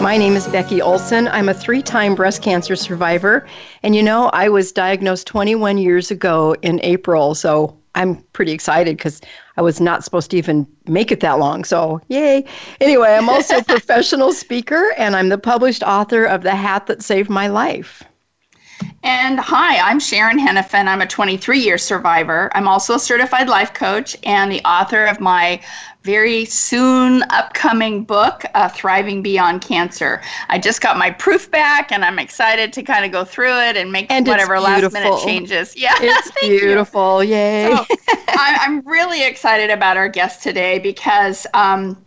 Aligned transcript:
My 0.00 0.18
name 0.18 0.34
is 0.34 0.46
Becky 0.48 0.82
Olson. 0.82 1.26
I'm 1.28 1.48
a 1.48 1.54
three 1.54 1.80
time 1.80 2.14
breast 2.14 2.42
cancer 2.42 2.76
survivor. 2.76 3.46
And 3.82 3.96
you 3.96 4.02
know, 4.02 4.26
I 4.34 4.48
was 4.50 4.70
diagnosed 4.70 5.26
21 5.26 5.78
years 5.78 6.10
ago 6.10 6.54
in 6.60 6.80
April. 6.82 7.34
So 7.34 7.76
I'm 7.94 8.16
pretty 8.34 8.52
excited 8.52 8.98
because 8.98 9.22
I 9.56 9.62
was 9.62 9.80
not 9.80 10.04
supposed 10.04 10.30
to 10.32 10.36
even 10.36 10.66
make 10.86 11.10
it 11.10 11.20
that 11.20 11.38
long. 11.38 11.64
So, 11.64 12.00
yay. 12.08 12.44
Anyway, 12.80 13.08
I'm 13.08 13.30
also 13.30 13.56
a 13.56 13.64
professional 13.68 14.34
speaker 14.34 14.92
and 14.98 15.16
I'm 15.16 15.30
the 15.30 15.38
published 15.38 15.82
author 15.82 16.26
of 16.26 16.42
The 16.42 16.54
Hat 16.54 16.86
That 16.86 17.02
Saved 17.02 17.30
My 17.30 17.48
Life. 17.48 18.02
And 19.02 19.40
hi, 19.40 19.78
I'm 19.78 19.98
Sharon 19.98 20.38
Henifin. 20.38 20.86
I'm 20.86 21.00
a 21.00 21.06
23 21.06 21.58
year 21.58 21.78
survivor. 21.78 22.50
I'm 22.54 22.68
also 22.68 22.96
a 22.96 22.98
certified 22.98 23.48
life 23.48 23.72
coach 23.72 24.16
and 24.24 24.52
the 24.52 24.60
author 24.64 25.04
of 25.06 25.20
my 25.20 25.60
very 26.06 26.44
soon 26.44 27.24
upcoming 27.30 28.04
book, 28.04 28.44
uh, 28.54 28.68
Thriving 28.68 29.22
Beyond 29.22 29.60
Cancer. 29.60 30.22
I 30.48 30.56
just 30.56 30.80
got 30.80 30.96
my 30.96 31.10
proof 31.10 31.50
back 31.50 31.90
and 31.90 32.04
I'm 32.04 32.20
excited 32.20 32.72
to 32.74 32.84
kind 32.84 33.04
of 33.04 33.10
go 33.10 33.24
through 33.24 33.58
it 33.58 33.76
and 33.76 33.90
make 33.90 34.06
and 34.08 34.24
whatever 34.24 34.60
last 34.60 34.92
minute 34.92 35.20
changes. 35.24 35.76
Yeah, 35.76 35.94
it's 36.00 36.30
beautiful. 36.40 37.24
You. 37.24 37.34
Yay. 37.34 37.74
So, 37.74 37.96
I, 38.28 38.58
am 38.60 38.86
really 38.86 39.26
excited 39.26 39.68
about 39.68 39.96
our 39.96 40.08
guest 40.08 40.42
today 40.42 40.78
because. 40.78 41.46
Um, 41.54 42.00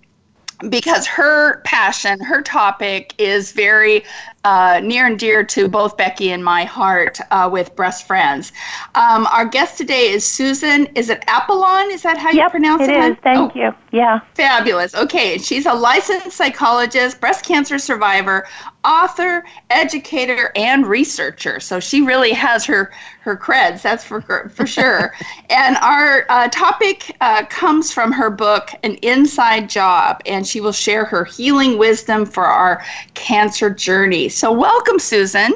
because 0.67 1.07
her 1.07 1.61
passion, 1.61 2.19
her 2.19 2.41
topic 2.41 3.13
is 3.17 3.53
very 3.53 4.03
uh, 4.49 4.79
near 4.79 5.05
and 5.05 5.19
dear 5.19 5.43
to 5.43 5.67
both 5.67 5.95
Becky 5.95 6.31
and 6.31 6.43
my 6.43 6.63
heart 6.63 7.19
uh, 7.29 7.47
with 7.51 7.75
Breast 7.75 8.07
Friends. 8.07 8.51
Um, 8.95 9.27
our 9.27 9.45
guest 9.45 9.77
today 9.77 10.09
is 10.09 10.25
Susan. 10.25 10.87
Is 10.95 11.11
it 11.11 11.23
Apollon? 11.27 11.91
Is 11.91 12.01
that 12.01 12.17
how 12.17 12.31
yep, 12.31 12.45
you 12.45 12.49
pronounce 12.49 12.81
it? 12.81 12.89
It 12.89 13.11
is. 13.11 13.17
Thank 13.21 13.55
oh, 13.55 13.59
you. 13.59 13.75
Yeah. 13.91 14.21
Fabulous. 14.33 14.95
Okay. 14.95 15.37
She's 15.37 15.67
a 15.67 15.73
licensed 15.73 16.35
psychologist, 16.35 17.21
breast 17.21 17.45
cancer 17.45 17.77
survivor, 17.77 18.47
author, 18.83 19.45
educator, 19.69 20.51
and 20.55 20.85
researcher. 20.87 21.59
So 21.59 21.79
she 21.79 22.01
really 22.01 22.31
has 22.31 22.65
her 22.65 22.91
her 23.21 23.35
creds. 23.35 23.81
That's 23.81 24.03
for 24.03 24.21
for 24.49 24.65
sure. 24.79 25.13
and 25.49 25.77
our 25.77 26.25
uh, 26.29 26.47
topic 26.49 27.15
uh, 27.21 27.45
comes 27.45 27.91
from 27.91 28.11
her 28.11 28.29
book, 28.29 28.71
An 28.83 28.95
Inside 28.95 29.69
Job, 29.69 30.21
and 30.25 30.47
she 30.47 30.61
will 30.61 30.71
share 30.71 31.05
her 31.05 31.25
healing 31.25 31.77
wisdom 31.77 32.25
for 32.25 32.45
our 32.45 32.83
cancer 33.13 33.69
journey. 33.69 34.29
So, 34.39 34.53
welcome, 34.53 34.99
Susan. 34.99 35.51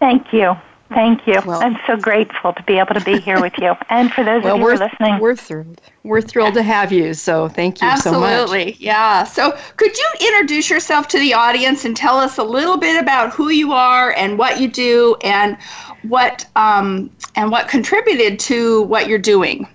Thank 0.00 0.32
you. 0.32 0.56
Thank 0.88 1.28
you. 1.28 1.40
Well, 1.46 1.62
I'm 1.62 1.78
so 1.86 1.96
grateful 1.96 2.52
to 2.54 2.62
be 2.64 2.76
able 2.80 2.94
to 2.94 3.00
be 3.00 3.20
here 3.20 3.40
with 3.40 3.52
you. 3.58 3.74
And 3.88 4.12
for 4.12 4.24
those 4.24 4.42
well, 4.42 4.56
of 4.56 4.58
you 4.58 4.66
who 4.66 4.72
are 4.72 4.78
listening, 4.78 5.20
we're 5.20 5.36
thrilled. 5.36 5.80
We're 6.02 6.20
thrilled 6.20 6.54
to 6.54 6.62
have 6.64 6.90
you. 6.90 7.14
So 7.14 7.48
thank 7.48 7.80
you 7.80 7.86
Absolutely. 7.86 8.18
so 8.18 8.20
much. 8.20 8.32
Absolutely. 8.32 8.84
Yeah. 8.84 9.22
So 9.22 9.56
could 9.76 9.96
you 9.96 10.06
introduce 10.22 10.68
yourself 10.68 11.06
to 11.08 11.20
the 11.20 11.34
audience 11.34 11.84
and 11.84 11.96
tell 11.96 12.18
us 12.18 12.36
a 12.36 12.42
little 12.42 12.78
bit 12.78 13.00
about 13.00 13.32
who 13.32 13.50
you 13.50 13.72
are 13.72 14.10
and 14.14 14.36
what 14.36 14.60
you 14.60 14.66
do 14.66 15.14
and 15.22 15.56
what 16.02 16.44
um, 16.56 17.08
and 17.36 17.52
what 17.52 17.68
contributed 17.68 18.40
to 18.40 18.82
what 18.82 19.06
you're 19.06 19.20
doing? 19.20 19.68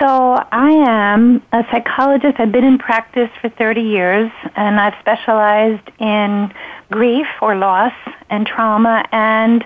So 0.00 0.06
I 0.06 0.72
am 0.72 1.42
a 1.52 1.64
psychologist. 1.70 2.38
I've 2.38 2.52
been 2.52 2.64
in 2.64 2.78
practice 2.78 3.30
for 3.40 3.48
30 3.48 3.80
years, 3.80 4.30
and 4.54 4.78
I've 4.78 4.94
specialized 5.00 5.88
in 5.98 6.52
grief 6.90 7.26
or 7.40 7.56
loss 7.56 7.92
and 8.30 8.46
trauma 8.46 9.04
and 9.12 9.64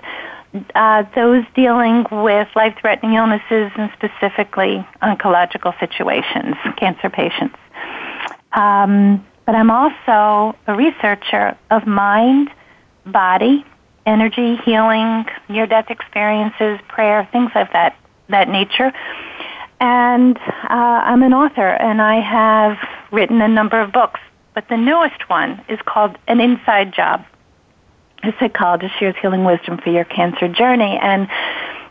uh, 0.75 1.03
those 1.15 1.45
dealing 1.55 2.05
with 2.11 2.47
life 2.55 2.75
threatening 2.79 3.15
illnesses 3.15 3.71
and 3.75 3.91
specifically 3.93 4.85
oncological 5.01 5.77
situations, 5.79 6.55
cancer 6.77 7.09
patients. 7.09 7.57
Um, 8.53 9.25
but 9.45 9.55
I'm 9.55 9.71
also 9.71 10.57
a 10.67 10.75
researcher 10.75 11.57
of 11.69 11.87
mind, 11.87 12.49
body, 13.05 13.65
energy, 14.05 14.57
healing, 14.57 15.25
near 15.47 15.67
death 15.67 15.89
experiences, 15.89 16.79
prayer, 16.87 17.27
things 17.31 17.51
of 17.55 17.67
that, 17.73 17.95
that 18.29 18.49
nature. 18.49 18.91
And 19.79 20.37
uh, 20.37 20.69
I'm 20.69 21.23
an 21.23 21.33
author, 21.33 21.67
and 21.67 22.01
I 22.01 22.19
have 22.19 22.77
written 23.11 23.41
a 23.41 23.47
number 23.47 23.79
of 23.81 23.91
books 23.91 24.19
but 24.53 24.67
the 24.69 24.77
newest 24.77 25.29
one 25.29 25.63
is 25.69 25.79
called 25.85 26.17
An 26.27 26.39
Inside 26.39 26.93
Job. 26.93 27.25
A 28.23 28.33
psychologist 28.39 28.93
shares 28.99 29.15
healing 29.21 29.43
wisdom 29.43 29.77
for 29.77 29.89
your 29.89 30.05
cancer 30.05 30.47
journey. 30.47 30.97
And 31.01 31.27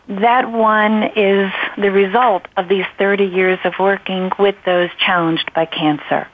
that 0.07 0.51
one 0.51 1.03
is 1.15 1.51
the 1.77 1.91
result 1.91 2.47
of 2.57 2.69
these 2.69 2.85
30 2.97 3.25
years 3.25 3.59
of 3.63 3.73
working 3.79 4.31
with 4.39 4.55
those 4.65 4.89
challenged 4.97 5.51
by 5.53 5.65
cancer. 5.65 6.27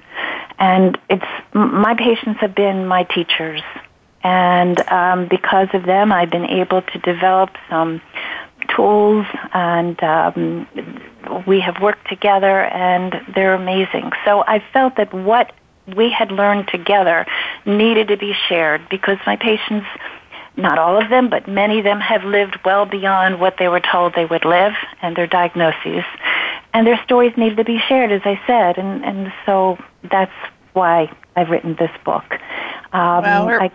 And 0.59 0.97
it's, 1.09 1.25
my 1.53 1.95
patients 1.95 2.39
have 2.41 2.55
been 2.55 2.85
my 2.87 3.03
teachers. 3.03 3.61
And 4.23 4.79
um, 4.89 5.27
because 5.27 5.69
of 5.73 5.85
them, 5.85 6.11
I've 6.11 6.31
been 6.31 6.45
able 6.45 6.81
to 6.81 6.99
develop 6.99 7.51
some 7.69 8.01
tools 8.75 9.25
and 9.53 10.01
um, 10.03 10.67
we 11.45 11.59
have 11.61 11.81
worked 11.81 12.09
together 12.09 12.61
and 12.61 13.15
they're 13.33 13.53
amazing. 13.53 14.11
So 14.25 14.43
I 14.45 14.63
felt 14.73 14.97
that 14.97 15.13
what 15.13 15.53
we 15.95 16.09
had 16.09 16.31
learned 16.31 16.67
together 16.67 17.25
needed 17.65 18.07
to 18.09 18.17
be 18.17 18.33
shared 18.47 18.87
because 18.89 19.17
my 19.25 19.35
patients, 19.35 19.87
not 20.55 20.77
all 20.77 21.01
of 21.01 21.09
them, 21.09 21.29
but 21.29 21.47
many 21.47 21.79
of 21.79 21.83
them 21.83 21.99
have 21.99 22.23
lived 22.23 22.59
well 22.65 22.85
beyond 22.85 23.39
what 23.39 23.57
they 23.57 23.69
were 23.69 23.79
told 23.79 24.13
they 24.13 24.25
would 24.25 24.45
live 24.45 24.73
and 25.01 25.15
their 25.15 25.27
diagnoses. 25.27 26.03
And 26.73 26.85
their 26.85 27.01
stories 27.03 27.35
needed 27.37 27.57
to 27.57 27.63
be 27.63 27.79
shared, 27.87 28.11
as 28.11 28.21
I 28.25 28.39
said, 28.45 28.77
and, 28.77 29.03
and 29.03 29.33
so 29.45 29.77
that's 30.11 30.33
why 30.73 31.11
I've 31.35 31.49
written 31.49 31.75
this 31.75 31.91
book. 32.03 32.39
Um, 32.93 33.23
well, 33.23 33.49
I, 33.61 33.71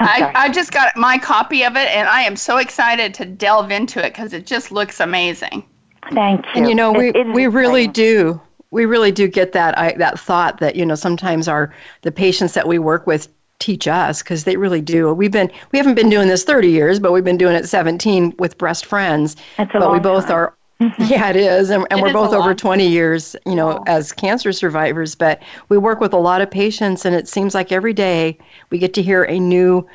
I, 0.00 0.32
I, 0.34 0.48
just 0.48 0.72
got 0.72 0.96
my 0.96 1.18
copy 1.18 1.64
of 1.64 1.76
it, 1.76 1.88
and 1.88 2.08
I 2.08 2.22
am 2.22 2.36
so 2.36 2.56
excited 2.56 3.14
to 3.14 3.24
delve 3.24 3.70
into 3.70 4.04
it 4.04 4.12
because 4.12 4.32
it 4.32 4.46
just 4.46 4.72
looks 4.72 5.00
amazing. 5.00 5.64
Thank 6.12 6.44
you. 6.46 6.52
And 6.56 6.68
you 6.68 6.74
know, 6.74 6.92
we, 6.92 7.10
it, 7.10 7.26
we 7.28 7.46
really 7.46 7.86
do 7.86 8.40
we 8.74 8.84
really 8.84 9.12
do 9.12 9.28
get 9.28 9.52
that 9.52 9.78
I, 9.78 9.92
that 9.94 10.18
thought 10.18 10.58
that 10.58 10.76
you 10.76 10.84
know 10.84 10.96
sometimes 10.96 11.48
our 11.48 11.72
the 12.02 12.12
patients 12.12 12.52
that 12.54 12.68
we 12.68 12.78
work 12.78 13.06
with 13.06 13.28
teach 13.60 13.86
us 13.86 14.22
because 14.22 14.44
they 14.44 14.56
really 14.56 14.82
do. 14.82 15.14
We've 15.14 15.30
been 15.30 15.50
we 15.72 15.78
haven't 15.78 15.94
been 15.94 16.10
doing 16.10 16.28
this 16.28 16.44
30 16.44 16.68
years, 16.68 16.98
but 16.98 17.12
we've 17.12 17.24
been 17.24 17.38
doing 17.38 17.54
it 17.54 17.68
17 17.68 18.34
with 18.38 18.58
breast 18.58 18.84
friends. 18.84 19.36
That's 19.56 19.70
a 19.70 19.78
but 19.78 19.84
long 19.86 19.92
we 19.92 20.00
both 20.00 20.26
time. 20.26 20.32
are 20.32 20.56
mm-hmm. 20.80 21.02
yeah, 21.04 21.30
it 21.30 21.36
is. 21.36 21.70
And, 21.70 21.86
and 21.90 22.00
it 22.00 22.02
we're 22.02 22.08
is 22.08 22.14
both 22.14 22.34
over 22.34 22.52
20 22.52 22.86
years, 22.86 23.36
you 23.46 23.54
know, 23.54 23.78
oh. 23.78 23.84
as 23.86 24.12
cancer 24.12 24.52
survivors. 24.52 25.14
But 25.14 25.40
we 25.68 25.78
work 25.78 26.00
with 26.00 26.12
a 26.12 26.18
lot 26.18 26.42
of 26.42 26.50
patients, 26.50 27.04
and 27.04 27.14
it 27.14 27.28
seems 27.28 27.54
like 27.54 27.70
every 27.70 27.92
day 27.92 28.36
we 28.70 28.78
get 28.78 28.92
to 28.94 29.02
hear 29.02 29.22
a 29.24 29.38
new 29.38 29.86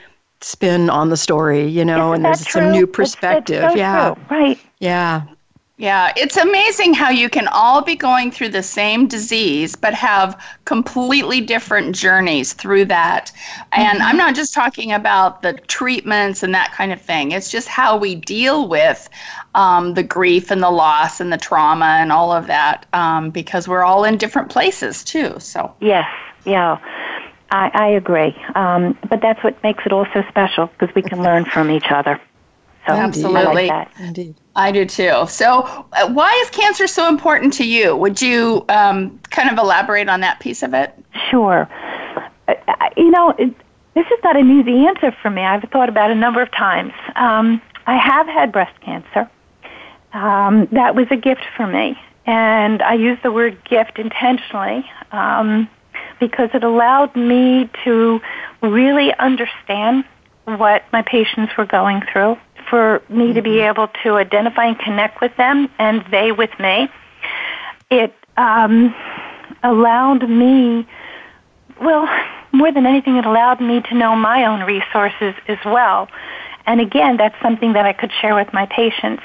spin 0.41 0.89
on 0.89 1.09
the 1.09 1.17
story, 1.17 1.67
you 1.67 1.83
know, 1.83 2.13
Isn't 2.13 2.15
and 2.15 2.25
there's 2.25 2.45
true? 2.45 2.61
some 2.61 2.71
new 2.71 2.83
It's- 2.83 2.95
perspective. 2.95 3.61
it's 3.61 3.73
so 3.73 3.77
yeah. 3.77 4.13
true. 4.13 4.23
Right. 4.37 4.59
Yeah. 4.79 5.23
Yeah, 5.79 6.11
it's 6.17 6.35
amazing 6.35 6.93
how 6.93 7.09
you 7.09 7.29
can 7.29 7.47
all 7.47 7.81
be 7.81 7.95
going 7.95 8.31
through 8.31 8.49
the 8.49 8.61
same 8.61 9.07
disease 9.07 9.77
but 9.77 9.93
have 9.93 10.37
completely 10.65 11.39
different 11.39 11.95
journeys 11.95 12.51
through 12.51 12.83
that. 12.85 13.31
And 13.71 14.03
I'm 14.03 14.17
not 14.17 14.35
just 14.35 14.53
talking 14.53 14.91
about 14.91 15.41
the 15.41 15.53
treatments 15.53 16.43
and 16.43 16.53
that 16.53 16.73
kind 16.73 16.91
of 16.91 17.01
thing, 17.01 17.31
it's 17.31 17.49
just 17.49 17.69
how 17.69 17.95
we 17.95 18.15
deal 18.15 18.67
with 18.67 19.09
um, 19.55 19.93
the 19.93 20.03
grief 20.03 20.51
and 20.51 20.61
the 20.61 20.69
loss 20.69 21.21
and 21.21 21.31
the 21.31 21.37
trauma 21.37 21.97
and 22.01 22.11
all 22.11 22.33
of 22.33 22.47
that 22.47 22.85
um, 22.91 23.29
because 23.29 23.65
we're 23.65 23.85
all 23.85 24.03
in 24.03 24.17
different 24.17 24.49
places 24.49 25.01
too. 25.01 25.33
So, 25.39 25.73
Yes, 25.79 26.09
yeah. 26.45 26.77
I, 27.51 27.71
I 27.73 27.87
agree. 27.87 28.35
Um, 28.53 28.97
but 29.09 29.21
that's 29.21 29.41
what 29.45 29.63
makes 29.63 29.85
it 29.85 29.93
all 29.93 30.05
so 30.13 30.23
special 30.27 30.67
because 30.67 30.93
we 30.93 31.03
can 31.03 31.23
learn 31.23 31.45
from 31.45 31.71
each 31.71 31.89
other. 31.89 32.19
So 32.85 32.93
Absolutely. 32.93 33.69
I 33.69 33.77
like 33.77 33.87
Indeed. 33.99 34.35
I 34.59 34.71
do 34.73 34.85
too. 34.85 35.25
So, 35.27 35.61
uh, 35.93 36.11
why 36.11 36.37
is 36.43 36.49
cancer 36.49 36.85
so 36.85 37.07
important 37.07 37.53
to 37.53 37.65
you? 37.65 37.95
Would 37.95 38.21
you 38.21 38.65
um, 38.67 39.17
kind 39.29 39.49
of 39.49 39.57
elaborate 39.57 40.09
on 40.09 40.19
that 40.19 40.41
piece 40.41 40.63
of 40.63 40.73
it? 40.73 40.93
Sure. 41.29 41.69
Uh, 42.47 42.55
you 42.97 43.09
know, 43.09 43.29
it, 43.31 43.55
this 43.93 44.05
is 44.07 44.19
not 44.21 44.35
an 44.35 44.59
easy 44.59 44.85
answer 44.85 45.15
for 45.21 45.29
me. 45.29 45.43
I've 45.43 45.63
thought 45.71 45.87
about 45.87 46.11
it 46.11 46.17
a 46.17 46.19
number 46.19 46.41
of 46.41 46.51
times. 46.51 46.91
Um, 47.15 47.61
I 47.87 47.95
have 47.95 48.27
had 48.27 48.51
breast 48.51 48.77
cancer. 48.81 49.29
Um, 50.11 50.67
that 50.73 50.93
was 50.93 51.07
a 51.09 51.15
gift 51.15 51.45
for 51.55 51.65
me. 51.65 51.97
And 52.25 52.81
I 52.81 52.95
use 52.95 53.17
the 53.23 53.31
word 53.31 53.63
gift 53.63 53.97
intentionally 53.97 54.85
um, 55.11 55.69
because 56.19 56.49
it 56.53 56.65
allowed 56.65 57.15
me 57.15 57.69
to 57.85 58.21
really 58.61 59.13
understand 59.15 60.03
what 60.45 60.83
my 60.91 61.01
patients 61.01 61.55
were 61.57 61.65
going 61.65 62.01
through, 62.11 62.37
for 62.69 63.01
me 63.09 63.33
to 63.33 63.41
be 63.41 63.59
able 63.59 63.87
to 64.03 64.15
identify 64.15 64.65
and 64.65 64.79
connect 64.79 65.21
with 65.21 65.35
them, 65.37 65.69
and 65.79 66.03
they 66.11 66.31
with 66.31 66.51
me. 66.59 66.89
It 67.89 68.13
um, 68.37 68.93
allowed 69.63 70.29
me, 70.29 70.87
well, 71.81 72.07
more 72.51 72.71
than 72.71 72.85
anything, 72.85 73.17
it 73.17 73.25
allowed 73.25 73.61
me 73.61 73.81
to 73.81 73.95
know 73.95 74.15
my 74.15 74.45
own 74.45 74.61
resources 74.61 75.33
as 75.47 75.57
well. 75.65 76.07
And 76.65 76.79
again, 76.79 77.17
that's 77.17 77.35
something 77.41 77.73
that 77.73 77.85
I 77.85 77.93
could 77.93 78.11
share 78.21 78.35
with 78.35 78.53
my 78.53 78.65
patients. 78.67 79.23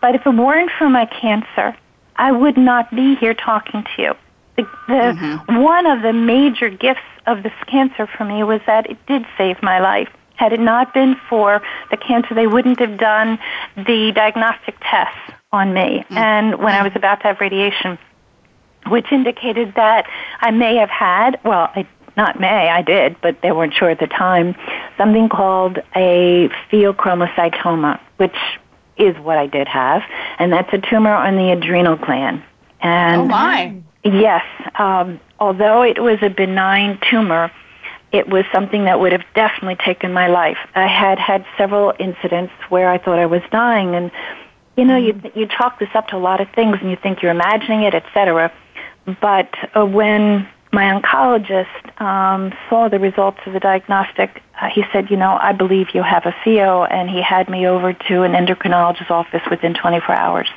But 0.00 0.14
if 0.14 0.26
it 0.26 0.34
weren't 0.34 0.70
for 0.78 0.88
my 0.88 1.06
cancer, 1.06 1.76
I 2.16 2.32
would 2.32 2.56
not 2.56 2.90
be 2.94 3.16
here 3.16 3.34
talking 3.34 3.84
to 3.84 4.02
you. 4.02 4.14
The, 4.56 4.62
the 4.86 5.14
Mm-hmm. 5.14 5.62
one 5.62 5.86
of 5.86 6.02
the 6.02 6.12
major 6.12 6.68
gifts 6.70 7.00
of 7.26 7.42
this 7.42 7.52
cancer 7.66 8.06
for 8.06 8.24
me 8.24 8.42
was 8.42 8.60
that 8.66 8.90
it 8.90 8.98
did 9.06 9.24
save 9.36 9.62
my 9.62 9.78
life. 9.78 10.08
Had 10.40 10.54
it 10.54 10.60
not 10.60 10.94
been 10.94 11.16
for 11.28 11.60
the 11.90 11.98
cancer, 11.98 12.34
they 12.34 12.46
wouldn't 12.46 12.78
have 12.80 12.96
done 12.96 13.38
the 13.76 14.10
diagnostic 14.14 14.74
tests 14.80 15.18
on 15.52 15.74
me. 15.74 16.02
And 16.08 16.54
when 16.54 16.74
I 16.74 16.82
was 16.82 16.92
about 16.94 17.16
to 17.20 17.24
have 17.24 17.42
radiation, 17.42 17.98
which 18.86 19.12
indicated 19.12 19.74
that 19.76 20.06
I 20.40 20.50
may 20.50 20.76
have 20.76 20.88
had, 20.88 21.38
well, 21.44 21.70
I, 21.76 21.86
not 22.16 22.40
may, 22.40 22.70
I 22.70 22.80
did, 22.80 23.20
but 23.20 23.42
they 23.42 23.52
weren't 23.52 23.74
sure 23.74 23.90
at 23.90 23.98
the 24.00 24.06
time, 24.06 24.56
something 24.96 25.28
called 25.28 25.78
a 25.94 26.48
pheochromocytoma, 26.72 28.00
which 28.16 28.36
is 28.96 29.14
what 29.18 29.36
I 29.36 29.46
did 29.46 29.68
have, 29.68 30.02
and 30.38 30.50
that's 30.50 30.72
a 30.72 30.78
tumor 30.78 31.12
on 31.12 31.36
the 31.36 31.52
adrenal 31.52 31.96
gland. 31.96 32.42
And 32.80 33.20
Oh 33.20 33.24
my! 33.26 33.74
Yes. 34.04 34.44
Um, 34.76 35.20
although 35.38 35.82
it 35.82 36.02
was 36.02 36.18
a 36.22 36.30
benign 36.30 36.98
tumor, 37.10 37.52
it 38.12 38.28
was 38.28 38.44
something 38.52 38.84
that 38.84 38.98
would 39.00 39.12
have 39.12 39.24
definitely 39.34 39.76
taken 39.76 40.12
my 40.12 40.26
life. 40.26 40.58
I 40.74 40.86
had 40.86 41.18
had 41.18 41.44
several 41.56 41.92
incidents 41.98 42.52
where 42.68 42.88
I 42.88 42.98
thought 42.98 43.18
I 43.18 43.26
was 43.26 43.42
dying, 43.50 43.94
and 43.94 44.10
you 44.76 44.84
know, 44.84 44.96
you 44.96 45.20
you 45.34 45.46
chalk 45.46 45.78
this 45.78 45.90
up 45.94 46.08
to 46.08 46.16
a 46.16 46.18
lot 46.18 46.40
of 46.40 46.48
things, 46.50 46.78
and 46.80 46.90
you 46.90 46.96
think 46.96 47.22
you're 47.22 47.30
imagining 47.30 47.82
it, 47.82 47.94
etc. 47.94 48.52
But 49.20 49.52
uh, 49.76 49.84
when 49.86 50.48
my 50.72 50.84
oncologist 51.00 52.00
um, 52.00 52.52
saw 52.68 52.88
the 52.88 52.98
results 52.98 53.38
of 53.46 53.52
the 53.52 53.60
diagnostic, 53.60 54.42
uh, 54.60 54.68
he 54.68 54.84
said, 54.92 55.10
"You 55.10 55.16
know, 55.16 55.38
I 55.40 55.52
believe 55.52 55.88
you 55.94 56.02
have 56.02 56.26
a 56.26 56.32
pheo," 56.44 56.86
and 56.90 57.10
he 57.10 57.20
had 57.22 57.48
me 57.48 57.66
over 57.66 57.92
to 57.92 58.22
an 58.22 58.32
endocrinologist's 58.32 59.10
office 59.10 59.42
within 59.50 59.74
24 59.74 60.14
hours. 60.14 60.48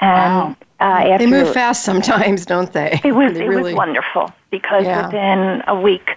And 0.00 0.34
Wow. 0.34 0.56
uh, 0.80 0.84
after 0.84 1.18
They 1.24 1.26
move 1.30 1.52
fast 1.54 1.84
sometimes, 1.84 2.44
don't 2.46 2.72
they? 2.72 3.00
it 3.04 3.12
was 3.12 3.32
They 3.34 3.44
it 3.44 3.48
really- 3.48 3.72
was 3.72 3.74
wonderful 3.74 4.32
because 4.50 4.84
Yeah. 4.84 5.06
within 5.06 5.62
a 5.66 5.74
week 5.80 6.10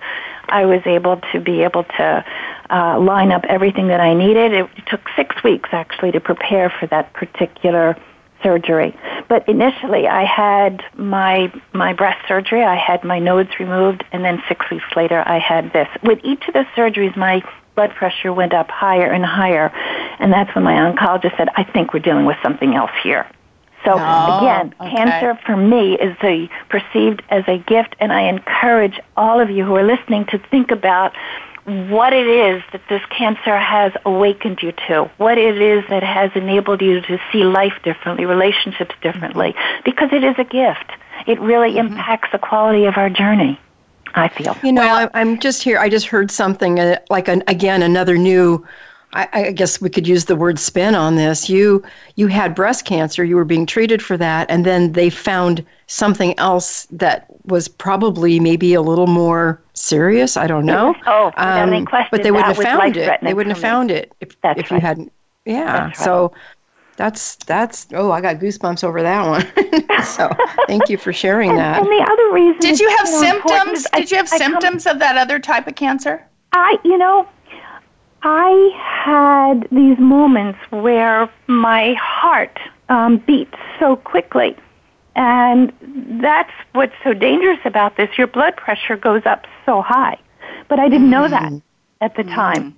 I 0.51 0.65
was 0.65 0.81
able 0.85 1.21
to 1.31 1.39
be 1.39 1.63
able 1.63 1.83
to 1.83 2.25
uh, 2.69 2.99
line 2.99 3.31
up 3.31 3.45
everything 3.45 3.87
that 3.87 3.99
I 3.99 4.13
needed. 4.13 4.53
It 4.53 4.67
took 4.87 5.01
six 5.15 5.43
weeks 5.43 5.69
actually 5.71 6.11
to 6.11 6.19
prepare 6.19 6.69
for 6.69 6.87
that 6.87 7.13
particular 7.13 7.95
surgery. 8.43 8.95
But 9.27 9.47
initially, 9.47 10.07
I 10.07 10.23
had 10.23 10.83
my 10.95 11.51
my 11.73 11.93
breast 11.93 12.27
surgery. 12.27 12.63
I 12.63 12.75
had 12.75 13.03
my 13.03 13.19
nodes 13.19 13.59
removed, 13.59 14.03
and 14.11 14.23
then 14.23 14.41
six 14.47 14.69
weeks 14.69 14.85
later, 14.95 15.23
I 15.25 15.39
had 15.39 15.73
this. 15.73 15.87
With 16.03 16.19
each 16.23 16.47
of 16.47 16.53
the 16.53 16.65
surgeries, 16.75 17.15
my 17.17 17.43
blood 17.75 17.91
pressure 17.91 18.33
went 18.33 18.53
up 18.53 18.69
higher 18.69 19.11
and 19.11 19.25
higher, 19.25 19.71
and 20.19 20.31
that's 20.31 20.53
when 20.55 20.63
my 20.63 20.73
oncologist 20.73 21.37
said, 21.37 21.49
"I 21.55 21.63
think 21.63 21.93
we're 21.93 21.99
dealing 21.99 22.25
with 22.25 22.37
something 22.41 22.75
else 22.75 22.91
here." 23.03 23.25
So 23.85 23.95
Oh, 23.97 24.37
again, 24.37 24.73
okay. 24.79 24.91
cancer 24.91 25.39
for 25.45 25.55
me 25.55 25.95
is 25.97 26.15
a, 26.23 26.49
perceived 26.69 27.21
as 27.29 27.43
a 27.47 27.57
gift, 27.57 27.95
and 27.99 28.11
I 28.11 28.21
encourage 28.23 28.99
all 29.15 29.39
of 29.39 29.49
you 29.49 29.65
who 29.65 29.75
are 29.75 29.83
listening 29.83 30.25
to 30.25 30.37
think 30.37 30.71
about 30.71 31.15
what 31.65 32.13
it 32.13 32.25
is 32.25 32.63
that 32.71 32.81
this 32.89 33.01
cancer 33.09 33.57
has 33.57 33.93
awakened 34.05 34.61
you 34.63 34.71
to, 34.87 35.09
what 35.17 35.37
it 35.37 35.61
is 35.61 35.83
that 35.89 36.03
has 36.03 36.31
enabled 36.35 36.81
you 36.81 36.99
to 37.01 37.19
see 37.31 37.43
life 37.43 37.73
differently, 37.83 38.25
relationships 38.25 38.95
differently, 39.01 39.55
because 39.85 40.09
it 40.11 40.23
is 40.23 40.35
a 40.39 40.43
gift. 40.43 40.91
It 41.27 41.39
really 41.39 41.77
impacts 41.77 42.29
the 42.31 42.39
quality 42.39 42.85
of 42.85 42.97
our 42.97 43.09
journey, 43.09 43.59
I 44.15 44.29
feel. 44.29 44.57
You 44.63 44.71
know, 44.71 44.81
I'm, 44.81 45.09
I'm 45.13 45.39
just 45.39 45.61
here. 45.61 45.77
I 45.77 45.89
just 45.89 46.07
heard 46.07 46.31
something 46.31 46.79
uh, 46.79 46.99
like 47.09 47.27
an, 47.27 47.43
again 47.47 47.83
another 47.83 48.17
new. 48.17 48.65
I, 49.13 49.27
I 49.33 49.51
guess 49.51 49.81
we 49.81 49.89
could 49.89 50.07
use 50.07 50.25
the 50.25 50.35
word 50.35 50.59
spin 50.59 50.93
on 50.93 51.15
this. 51.15 51.49
You 51.49 51.83
you 52.15 52.27
had 52.27 52.53
breast 52.53 52.85
cancer. 52.85 53.23
You 53.23 53.35
were 53.35 53.45
being 53.45 53.65
treated 53.65 54.01
for 54.03 54.17
that, 54.17 54.49
and 54.51 54.65
then 54.65 54.91
they 54.91 55.09
found 55.09 55.65
something 55.87 56.37
else 56.37 56.85
that 56.91 57.25
was 57.45 57.67
probably 57.67 58.39
maybe 58.39 58.75
a 58.75 58.81
little 58.81 59.07
more 59.07 59.59
serious. 59.73 60.37
I 60.37 60.45
don't 60.47 60.65
know. 60.65 60.93
Oh, 61.07 61.27
without 61.27 61.67
any 61.67 61.77
um, 61.77 61.85
question, 61.85 62.09
but 62.11 62.21
they 62.23 62.29
wouldn't 62.31 62.55
that 62.55 62.63
have 62.63 62.79
found 62.79 62.97
it. 62.97 63.19
They 63.23 63.33
wouldn't 63.33 63.55
have 63.55 63.61
found 63.61 63.89
it 63.89 64.13
if 64.21 64.39
That's 64.41 64.59
if 64.59 64.69
you 64.69 64.79
hadn't. 64.79 65.11
Yeah. 65.45 65.65
That's 65.87 65.97
right. 65.99 66.05
So 66.05 66.33
that's 66.97 67.35
that's. 67.37 67.87
Oh, 67.93 68.11
I 68.11 68.21
got 68.21 68.35
goosebumps 68.37 68.83
over 68.83 69.01
that 69.01 69.25
one. 69.27 70.03
so 70.03 70.29
thank 70.67 70.87
you 70.89 70.97
for 70.97 71.11
sharing 71.13 71.49
And, 71.51 71.57
that. 71.59 71.79
and 71.79 71.87
the 71.87 72.07
other 72.11 72.31
reason 72.33 72.59
Did 72.59 72.79
you 72.79 72.89
have 72.97 73.09
know, 73.09 73.21
symptoms? 73.21 73.79
is 73.79 73.87
I- 73.93 73.99
Did 74.01 74.11
you 74.11 74.17
have 74.17 74.31
I 74.33 74.37
come- 74.37 74.51
symptoms 74.51 74.85
of 74.85 74.99
that 74.99 75.17
other 75.17 75.39
type 75.39 75.65
of 75.67 75.73
cancer? 75.75 76.23
I, 76.51 76.77
you 76.83 76.97
know, 76.97 77.27
I 78.21 78.71
had 78.75 79.67
these 79.71 79.97
moments 79.97 80.59
where 80.69 81.29
my 81.47 81.93
heart 81.93 82.59
um, 82.89 83.17
beat 83.17 83.53
so 83.79 83.95
quickly. 83.95 84.55
And 85.15 85.73
that's 86.21 86.51
what's 86.73 86.93
so 87.03 87.13
dangerous 87.13 87.59
about 87.65 87.97
this. 87.97 88.09
Your 88.17 88.27
blood 88.27 88.55
pressure 88.55 88.95
goes 88.95 89.25
up 89.25 89.45
so 89.65 89.81
high. 89.81 90.17
But 90.67 90.79
I 90.79 90.87
didn't 90.87 91.09
know 91.09 91.27
that 91.27 91.51
at 92.01 92.15
the 92.15 92.23
time. 92.23 92.77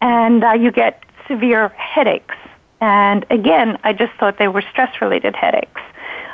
And 0.00 0.44
uh, 0.44 0.52
you 0.52 0.70
get 0.70 1.04
severe 1.28 1.68
headaches. 1.70 2.34
And 2.80 3.24
again, 3.30 3.78
I 3.84 3.92
just 3.92 4.12
thought 4.18 4.38
they 4.38 4.48
were 4.48 4.62
stress 4.70 5.00
related 5.00 5.36
headaches. 5.36 5.80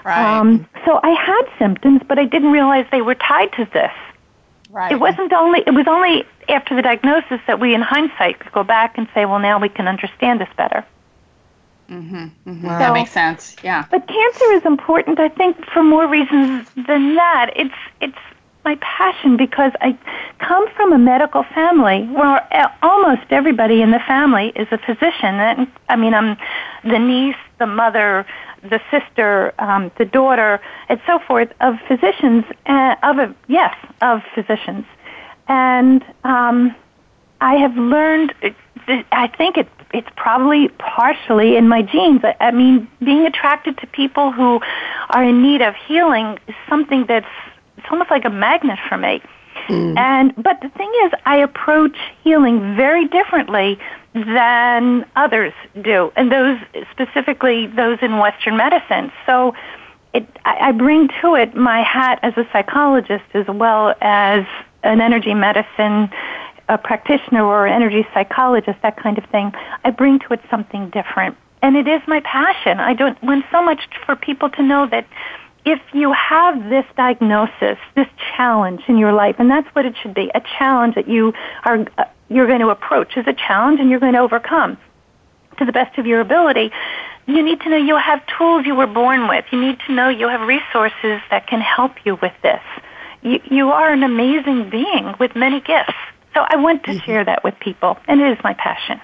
Right. 0.04 0.38
Um, 0.38 0.66
so 0.86 0.98
I 1.02 1.10
had 1.10 1.42
symptoms, 1.58 2.00
but 2.08 2.18
I 2.18 2.24
didn't 2.24 2.50
realize 2.50 2.86
they 2.90 3.02
were 3.02 3.14
tied 3.14 3.52
to 3.54 3.68
this. 3.72 3.92
Right. 4.68 4.92
It 4.92 5.00
wasn't 5.00 5.32
only 5.32 5.62
it 5.66 5.72
was 5.75 5.87
only 5.88 6.25
after 6.48 6.75
the 6.76 6.82
diagnosis 6.82 7.40
that 7.46 7.60
we 7.60 7.75
in 7.75 7.80
hindsight 7.82 8.38
could 8.40 8.52
go 8.52 8.64
back 8.64 8.98
and 8.98 9.06
say, 9.14 9.25
well 9.26 9.38
now 9.38 9.58
we 9.60 9.68
can 9.68 9.88
understand 9.88 10.40
this 10.40 10.48
better. 10.56 10.84
that 11.88 12.30
So- 12.44 12.52
that 12.68 12.92
makes 12.92 13.10
sense. 13.10 13.56
Yeah. 13.62 13.84
But 13.90 14.06
cancer 14.06 14.52
is 14.52 14.64
important 14.66 15.18
I 15.20 15.28
think 15.28 15.64
for 15.66 15.82
more 15.82 16.06
reasons 16.06 16.68
than 16.75 17.14
that. 17.16 17.50
It's 17.56 17.75
it's 18.00 18.18
my 18.64 18.76
passion 18.80 19.37
because 19.38 19.72
I 19.80 19.96
come 20.40 20.68
from 20.76 20.92
a 20.92 20.98
medical 20.98 21.42
family 21.44 22.02
where 22.06 22.37
a- 22.50 22.72
almost 22.82 23.22
everybody 23.30 23.80
in 23.80 23.90
the 23.90 24.00
family 24.00 24.52
is 24.54 24.68
a 24.70 24.78
physician. 24.78 25.34
And 25.40 25.66
I 25.88 25.96
mean, 25.96 26.12
I'm 26.12 26.37
the 26.84 26.98
niece, 26.98 27.37
the 27.58 27.66
mother, 27.66 28.26
the 28.62 28.80
sister, 28.90 29.54
um, 29.58 29.90
the 29.98 30.04
daughter, 30.04 30.60
and 30.88 31.00
so 31.06 31.18
forth 31.18 31.52
of 31.60 31.76
physicians. 31.86 32.44
Uh, 32.66 32.96
of 33.02 33.18
a, 33.18 33.34
yes, 33.46 33.74
of 34.02 34.22
physicians, 34.34 34.84
and 35.48 36.04
um, 36.24 36.74
I 37.40 37.54
have 37.54 37.76
learned. 37.76 38.34
I 39.12 39.28
think 39.28 39.58
it 39.58 39.68
it's 39.92 40.08
probably 40.16 40.68
partially 40.78 41.56
in 41.56 41.68
my 41.68 41.82
genes. 41.82 42.20
I, 42.24 42.36
I 42.40 42.50
mean, 42.50 42.88
being 43.02 43.26
attracted 43.26 43.78
to 43.78 43.86
people 43.86 44.32
who 44.32 44.60
are 45.10 45.24
in 45.24 45.42
need 45.42 45.62
of 45.62 45.74
healing 45.74 46.38
is 46.46 46.54
something 46.68 47.06
that's 47.06 47.26
it's 47.76 47.86
almost 47.90 48.10
like 48.10 48.24
a 48.24 48.30
magnet 48.30 48.78
for 48.88 48.98
me. 48.98 49.22
And 49.98 50.34
but 50.36 50.60
the 50.60 50.68
thing 50.70 50.90
is, 51.04 51.12
I 51.26 51.38
approach 51.38 51.96
healing 52.22 52.76
very 52.76 53.06
differently 53.06 53.78
than 54.14 55.04
others 55.16 55.52
do, 55.82 56.12
and 56.16 56.32
those 56.32 56.58
specifically 56.90 57.66
those 57.66 57.98
in 58.02 58.18
Western 58.18 58.56
medicine. 58.56 59.12
So. 59.26 59.54
It, 60.14 60.26
I 60.46 60.68
I 60.68 60.72
bring 60.72 61.08
to 61.20 61.34
it 61.34 61.54
my 61.54 61.82
hat 61.82 62.18
as 62.22 62.32
a 62.38 62.48
psychologist 62.50 63.24
as 63.34 63.46
well 63.46 63.94
as 64.00 64.46
an 64.82 65.02
energy 65.02 65.34
medicine 65.34 66.08
a 66.68 66.78
practitioner 66.78 67.44
or 67.44 67.66
energy 67.66 68.06
psychologist, 68.12 68.78
that 68.82 68.96
kind 68.96 69.18
of 69.18 69.24
thing. 69.26 69.52
I 69.84 69.90
bring 69.90 70.18
to 70.20 70.32
it 70.34 70.40
something 70.50 70.90
different. 70.90 71.36
And 71.62 71.76
it 71.76 71.88
is 71.88 72.00
my 72.06 72.20
passion. 72.20 72.78
I 72.78 72.94
don't 72.94 73.20
want 73.22 73.44
so 73.50 73.62
much 73.62 73.88
for 74.04 74.14
people 74.14 74.50
to 74.50 74.62
know 74.62 74.86
that 74.86 75.06
if 75.64 75.80
you 75.92 76.12
have 76.12 76.68
this 76.70 76.84
diagnosis, 76.96 77.78
this 77.94 78.06
challenge 78.36 78.82
in 78.86 78.96
your 78.96 79.12
life, 79.12 79.36
and 79.38 79.50
that's 79.50 79.68
what 79.74 79.84
it 79.84 79.94
should 80.00 80.14
be, 80.14 80.30
a 80.34 80.40
challenge 80.58 80.94
that 80.94 81.08
you 81.08 81.34
are, 81.64 81.84
uh, 81.98 82.04
you're 82.28 82.47
going 82.47 82.61
to 82.61 82.68
approach 82.68 83.16
as 83.16 83.26
a 83.26 83.32
challenge 83.32 83.80
and 83.80 83.90
you're 83.90 84.00
going 84.00 84.14
to 84.14 84.20
overcome 84.20 84.78
to 85.58 85.64
the 85.64 85.73
best 85.73 85.99
of 85.99 86.06
your 86.06 86.20
ability, 86.20 86.70
you 87.26 87.42
need 87.42 87.61
to 87.61 87.68
know 87.68 87.76
you 87.76 87.97
have 87.97 88.23
tools 88.38 88.64
you 88.64 88.75
were 88.75 88.87
born 88.87 89.28
with. 89.28 89.44
You 89.50 89.61
need 89.61 89.78
to 89.87 89.92
know 89.92 90.08
you 90.08 90.28
have 90.28 90.47
resources 90.47 91.20
that 91.30 91.47
can 91.47 91.61
help 91.61 91.92
you 92.04 92.18
with 92.23 92.32
this. 92.42 92.62
You, 93.23 93.40
you 93.50 93.70
are 93.70 93.92
an 93.92 94.02
amazing 94.02 94.70
being 94.70 95.14
with 95.18 95.37
many 95.37 95.61
gifts. 95.61 95.94
So 96.35 96.44
I 96.49 96.56
want 96.56 96.85
to 96.85 96.92
mm-hmm. 96.92 97.04
share 97.04 97.25
that 97.25 97.44
with 97.44 97.58
people, 97.61 97.99
and 98.06 98.20
it 98.20 98.30
is 98.30 98.38
my 98.44 98.54
passion. 98.54 99.00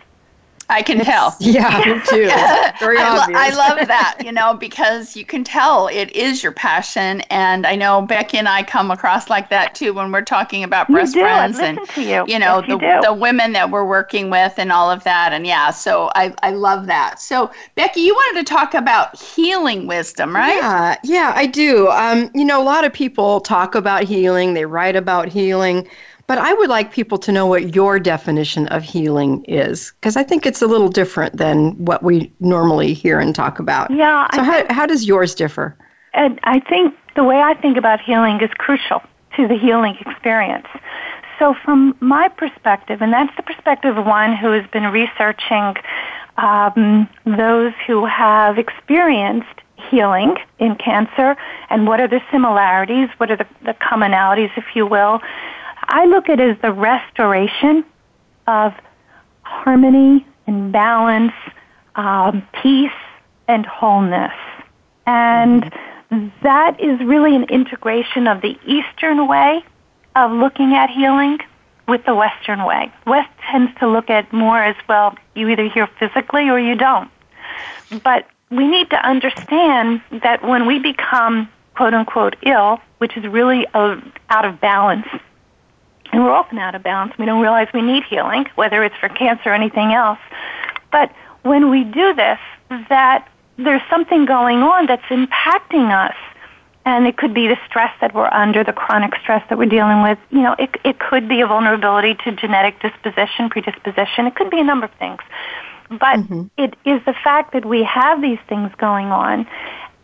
I 0.69 0.83
can 0.83 1.01
tell. 1.01 1.37
Yeah, 1.45 1.79
me 1.87 2.01
too. 2.09 2.27
Very 2.81 2.99
I, 2.99 3.19
obvious. 3.19 3.39
I 3.39 3.51
love 3.55 3.87
that, 3.89 4.19
you 4.25 4.33
know, 4.33 4.55
because 4.55 5.15
you 5.15 5.25
can 5.25 5.45
tell 5.45 5.89
it 5.89 6.11
is 6.13 6.43
your 6.43 6.53
passion. 6.53 7.21
And 7.23 7.67
I 7.67 7.77
know 7.77 8.03
Becky 8.03 8.39
and 8.39 8.49
I 8.49 8.63
come 8.63 8.91
across 8.91 9.29
like 9.29 9.51
that 9.51 9.75
too 9.75 9.93
when 9.93 10.11
we're 10.11 10.23
talking 10.23 10.65
about 10.65 10.89
breast 10.89 11.15
friends 11.15 11.59
and 11.59 11.79
you. 11.97 12.25
you. 12.27 12.39
know 12.39 12.59
yes, 12.59 12.69
the, 12.69 12.79
you 12.79 13.03
the 13.03 13.13
women 13.13 13.53
that 13.53 13.71
we're 13.71 13.85
working 13.85 14.31
with 14.31 14.55
and 14.57 14.73
all 14.73 14.91
of 14.91 15.05
that. 15.05 15.33
And 15.33 15.47
yeah, 15.47 15.71
so 15.71 16.11
I, 16.15 16.35
I 16.43 16.51
love 16.51 16.87
that. 16.87 17.21
So 17.21 17.51
Becky, 17.75 18.01
you 18.01 18.15
wanted 18.15 18.47
to 18.47 18.53
talk 18.53 18.75
about 18.75 19.17
healing 19.21 19.87
wisdom, 19.87 20.35
right? 20.35 20.57
Yeah, 20.57 20.97
yeah, 21.05 21.33
I 21.35 21.47
do. 21.47 21.89
Um, 21.91 22.31
you 22.35 22.45
know, 22.45 22.61
a 22.61 22.65
lot 22.65 22.85
of 22.85 22.93
people 22.93 23.41
talk 23.41 23.75
about 23.75 24.05
healing, 24.05 24.55
they 24.55 24.65
write 24.65 24.97
about 24.97 25.29
healing. 25.29 25.87
But 26.27 26.39
I 26.39 26.55
would 26.55 26.71
like 26.71 26.93
people 26.93 27.19
to 27.19 27.33
know 27.33 27.47
what 27.47 27.75
your 27.75 28.01
definition 28.01 28.67
of 28.69 28.83
healing 28.83 29.45
is, 29.45 29.93
because 30.01 30.17
I 30.17 30.23
think 30.23 30.47
it's 30.47 30.63
a 30.63 30.67
little 30.67 30.89
different 30.89 31.37
than 31.37 31.73
what 31.85 32.03
we 32.03 32.33
normally 32.41 32.95
hear 32.95 33.19
and 33.19 33.35
talk 33.35 33.59
about. 33.59 33.91
Yeah. 33.91 34.27
So, 34.35 34.43
how, 34.43 34.65
how 34.73 34.87
does 34.87 35.07
yours 35.07 35.35
differ? 35.35 35.77
And 36.15 36.41
I 36.45 36.61
think 36.61 36.95
the 37.15 37.25
way 37.25 37.41
I 37.41 37.55
think 37.55 37.77
about 37.77 38.01
healing 38.01 38.41
is 38.41 38.51
crucial 38.57 39.03
to 39.37 39.47
the 39.47 39.59
healing 39.59 39.97
experience. 40.07 40.67
So, 41.39 41.55
from 41.65 41.95
my 42.01 42.29
perspective, 42.29 43.03
and 43.03 43.13
that's 43.13 43.35
the 43.37 43.43
perspective 43.43 43.99
of 43.99 44.07
one 44.07 44.35
who 44.37 44.53
has 44.53 44.67
been 44.71 44.85
researching 44.85 45.75
um, 46.37 47.09
those 47.27 47.73
who 47.87 48.07
have 48.07 48.59
experienced 48.59 49.61
healing 49.91 50.37
in 50.59 50.77
cancer 50.77 51.37
and 51.71 51.87
what 51.87 52.01
are 52.01 52.09
the 52.09 52.21
similarities, 52.31 53.09
what 53.19 53.31
are 53.31 53.37
the, 53.37 53.47
the 53.65 53.75
commonalities, 53.75 54.51
if 54.57 54.65
you 54.75 54.87
will, 54.87 55.21
I 55.89 56.07
look 56.07 56.29
at 56.29 56.41
it 56.41 56.57
as 56.57 56.63
the 56.63 56.73
restoration 56.73 57.85
of 58.47 58.75
harmony 59.43 60.27
and 60.47 60.73
balance, 60.73 61.33
um, 61.95 62.47
peace 62.63 62.91
and 63.49 63.67
wholeness. 63.67 64.33
And 65.07 65.73
that 66.43 66.81
is 66.81 67.01
really 67.01 67.35
an 67.37 67.45
integration 67.45 68.27
of 68.27 68.41
the 68.41 68.59
Eastern 68.67 69.29
way 69.29 69.65
of 70.17 70.33
looking 70.33 70.75
at 70.75 70.91
healing 70.91 71.39
with 71.87 72.05
the 72.07 72.15
Western 72.15 72.65
way. 72.65 72.93
West 73.07 73.31
tends 73.51 73.73
to 73.81 73.89
look 73.89 74.09
at 74.09 74.33
more 74.33 74.63
as 74.63 74.77
well, 74.89 75.17
you 75.35 75.49
either 75.49 75.69
heal 75.69 75.87
physically 75.99 76.49
or 76.49 76.59
you 76.59 76.75
don't. 76.75 77.11
But 78.03 78.27
we 78.51 78.67
need 78.67 78.91
to 78.91 78.97
understand 78.97 80.01
that 80.23 80.43
when 80.43 80.67
we 80.67 80.79
become 80.79 81.49
quote 81.75 81.93
unquote 81.93 82.37
ill, 82.47 82.81
which 82.99 83.17
is 83.17 83.27
really 83.27 83.67
out 83.75 84.45
of 84.45 84.61
balance 84.61 85.07
and 86.15 86.25
we're 86.25 86.31
often 86.31 86.59
out 86.59 86.77
of 86.77 86.83
balance. 86.85 87.13
We 87.19 87.27
don't 87.27 87.43
realize 87.43 87.67
we 87.75 87.83
need 87.83 88.05
healing, 88.05 88.47
whether 88.55 88.85
it's 88.85 88.95
for 88.97 89.09
cancer 89.09 89.51
or 89.51 89.53
anything 89.53 89.93
else. 89.93 90.21
But 90.93 91.13
when 91.43 91.71
we 91.71 91.83
do 91.83 92.15
this, 92.15 92.39
that 92.89 93.29
there's 93.57 93.83
something 93.91 94.25
going 94.25 94.59
on 94.59 94.87
that's 94.87 95.05
impacting 95.07 95.91
us. 95.91 96.15
And 96.87 97.07
it 97.07 97.17
could 97.17 97.35
be 97.35 97.49
the 97.49 97.59
stress 97.67 97.93
that 98.01 98.15
we're 98.15 98.29
under, 98.31 98.63
the 98.63 98.73
chronic 98.73 99.15
stress 99.23 99.45
that 99.49 99.59
we're 99.59 99.65
dealing 99.69 100.03
with. 100.03 100.19
You 100.31 100.43
know, 100.43 100.55
it, 100.57 100.71
it 100.85 101.01
could 101.01 101.29
be 101.29 101.41
a 101.41 101.47
vulnerability 101.47 102.15
to 102.25 102.33
genetic 102.33 102.81
disposition, 102.81 103.51
predisposition. 103.51 104.27
It 104.27 104.37
could 104.37 104.51
be 104.51 104.61
a 104.61 104.65
number 104.65 104.85
of 104.87 104.93
things. 104.93 105.21
But 105.89 106.21
mm-hmm. 106.21 106.45
it 106.57 106.77
is 106.85 107.05
the 107.07 107.15
fact 107.25 107.55
that 107.55 107.65
we 107.65 107.83
have 107.83 108.23
these 108.23 108.39
things 108.49 108.71
going 108.79 109.07
on 109.07 109.49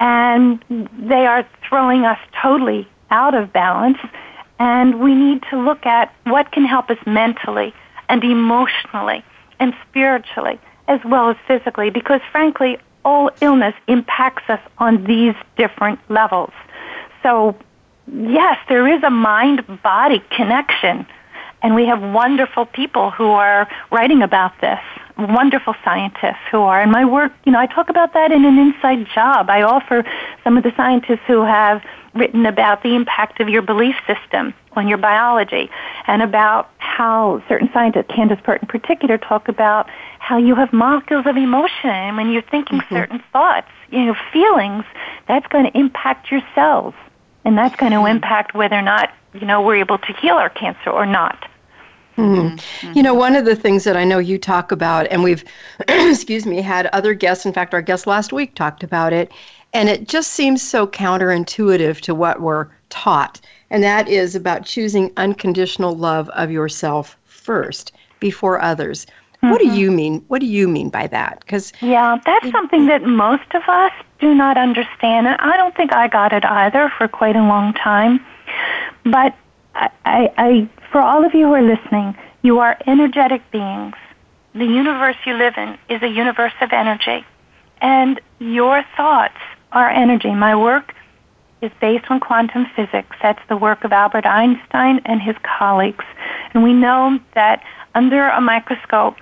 and 0.00 0.64
they 0.98 1.26
are 1.26 1.46
throwing 1.68 2.04
us 2.04 2.18
totally 2.42 2.88
out 3.10 3.34
of 3.34 3.52
balance 3.52 3.98
and 4.60 5.00
we 5.00 5.14
need 5.14 5.42
to 5.50 5.58
look 5.58 5.86
at 5.86 6.14
what 6.24 6.52
can 6.52 6.64
help 6.64 6.90
us 6.90 6.98
mentally 7.06 7.74
and 8.08 8.22
emotionally 8.22 9.24
and 9.58 9.74
spiritually 9.88 10.60
as 10.86 11.00
well 11.04 11.30
as 11.30 11.36
physically 11.48 11.90
because 11.90 12.20
frankly, 12.30 12.78
all 13.04 13.30
illness 13.40 13.74
impacts 13.88 14.48
us 14.48 14.60
on 14.78 15.04
these 15.04 15.34
different 15.56 15.98
levels. 16.10 16.52
So 17.22 17.56
yes, 18.12 18.58
there 18.68 18.86
is 18.86 19.02
a 19.02 19.10
mind-body 19.10 20.22
connection 20.30 21.06
and 21.62 21.74
we 21.74 21.86
have 21.86 22.00
wonderful 22.00 22.66
people 22.66 23.10
who 23.10 23.30
are 23.30 23.68
writing 23.90 24.22
about 24.22 24.52
this 24.60 24.80
wonderful 25.18 25.74
scientists 25.84 26.40
who 26.50 26.60
are 26.60 26.82
in 26.82 26.90
my 26.90 27.04
work 27.04 27.32
you 27.44 27.52
know 27.52 27.58
i 27.58 27.66
talk 27.66 27.90
about 27.90 28.14
that 28.14 28.32
in 28.32 28.44
an 28.44 28.58
inside 28.58 29.06
job 29.14 29.50
i 29.50 29.60
offer 29.62 30.02
some 30.42 30.56
of 30.56 30.62
the 30.62 30.72
scientists 30.76 31.20
who 31.26 31.42
have 31.42 31.82
written 32.14 32.46
about 32.46 32.82
the 32.82 32.94
impact 32.94 33.40
of 33.40 33.48
your 33.48 33.62
belief 33.62 33.94
system 34.06 34.54
on 34.72 34.88
your 34.88 34.98
biology 34.98 35.70
and 36.06 36.22
about 36.22 36.70
how 36.78 37.42
certain 37.48 37.70
scientists, 37.72 38.06
Candace 38.14 38.40
Pert 38.42 38.62
in 38.62 38.68
particular, 38.68 39.18
talk 39.18 39.48
about 39.48 39.88
how 40.18 40.36
you 40.36 40.54
have 40.54 40.72
molecules 40.72 41.26
of 41.26 41.36
emotion 41.36 42.16
when 42.16 42.30
you're 42.30 42.42
thinking 42.42 42.78
mm-hmm. 42.78 42.94
certain 42.94 43.22
thoughts, 43.32 43.68
you 43.90 44.04
know, 44.04 44.16
feelings, 44.32 44.84
that's 45.28 45.46
going 45.48 45.64
to 45.64 45.78
impact 45.78 46.30
your 46.30 46.42
cells. 46.54 46.94
And 47.44 47.56
that's 47.56 47.76
going 47.76 47.92
to 47.92 47.98
mm-hmm. 47.98 48.16
impact 48.16 48.54
whether 48.54 48.76
or 48.76 48.82
not, 48.82 49.12
you 49.34 49.46
know, 49.46 49.62
we're 49.62 49.76
able 49.76 49.98
to 49.98 50.12
heal 50.14 50.34
our 50.34 50.50
cancer 50.50 50.90
or 50.90 51.06
not. 51.06 51.49
Mm-hmm. 52.16 52.56
mm-hmm. 52.56 52.92
You 52.94 53.02
know, 53.02 53.14
one 53.14 53.36
of 53.36 53.44
the 53.44 53.56
things 53.56 53.84
that 53.84 53.96
I 53.96 54.04
know 54.04 54.18
you 54.18 54.38
talk 54.38 54.72
about, 54.72 55.06
and 55.10 55.22
we've, 55.22 55.44
excuse 55.88 56.46
me, 56.46 56.60
had 56.60 56.86
other 56.86 57.14
guests, 57.14 57.46
in 57.46 57.52
fact, 57.52 57.74
our 57.74 57.82
guest 57.82 58.06
last 58.06 58.32
week 58.32 58.54
talked 58.54 58.82
about 58.82 59.12
it, 59.12 59.30
and 59.72 59.88
it 59.88 60.08
just 60.08 60.32
seems 60.32 60.62
so 60.62 60.86
counterintuitive 60.86 62.00
to 62.00 62.14
what 62.14 62.40
we're 62.40 62.68
taught. 62.88 63.40
And 63.70 63.82
that 63.82 64.08
is 64.08 64.34
about 64.34 64.64
choosing 64.64 65.12
unconditional 65.16 65.96
love 65.96 66.28
of 66.30 66.50
yourself 66.50 67.16
first 67.24 67.92
before 68.18 68.60
others. 68.60 69.06
Mm-hmm. 69.06 69.50
What 69.50 69.60
do 69.60 69.68
mm-hmm. 69.68 69.76
you 69.76 69.90
mean? 69.90 70.24
What 70.28 70.40
do 70.40 70.46
you 70.46 70.68
mean 70.68 70.90
by 70.90 71.06
that? 71.06 71.40
Because 71.40 71.72
yeah, 71.80 72.18
that's 72.26 72.50
something 72.50 72.86
that 72.86 73.04
most 73.04 73.54
of 73.54 73.62
us 73.68 73.92
do 74.18 74.34
not 74.34 74.58
understand, 74.58 75.26
and 75.26 75.36
I 75.40 75.56
don't 75.56 75.74
think 75.74 75.94
I 75.94 76.08
got 76.08 76.32
it 76.32 76.44
either 76.44 76.92
for 76.98 77.08
quite 77.08 77.36
a 77.36 77.42
long 77.42 77.72
time. 77.72 78.20
But 79.04 79.34
I, 79.74 79.90
I, 80.04 80.32
I 80.36 80.68
for 80.90 81.00
all 81.00 81.24
of 81.24 81.34
you 81.34 81.46
who 81.46 81.54
are 81.54 81.62
listening, 81.62 82.16
you 82.42 82.58
are 82.58 82.76
energetic 82.86 83.48
beings. 83.50 83.94
The 84.54 84.66
universe 84.66 85.16
you 85.24 85.34
live 85.34 85.54
in 85.56 85.78
is 85.88 86.02
a 86.02 86.08
universe 86.08 86.52
of 86.60 86.72
energy, 86.72 87.24
and 87.80 88.20
your 88.40 88.84
thoughts 88.96 89.38
are 89.72 89.88
energy. 89.88 90.34
My 90.34 90.56
work 90.56 90.94
is 91.62 91.70
based 91.80 92.06
on 92.10 92.18
quantum 92.20 92.66
physics. 92.74 93.16
That's 93.22 93.42
the 93.48 93.56
work 93.56 93.84
of 93.84 93.92
Albert 93.92 94.26
Einstein 94.26 95.00
and 95.04 95.22
his 95.22 95.36
colleagues. 95.42 96.04
And 96.52 96.62
we 96.64 96.72
know 96.72 97.20
that 97.34 97.62
under 97.94 98.28
a 98.28 98.40
microscope, 98.40 99.16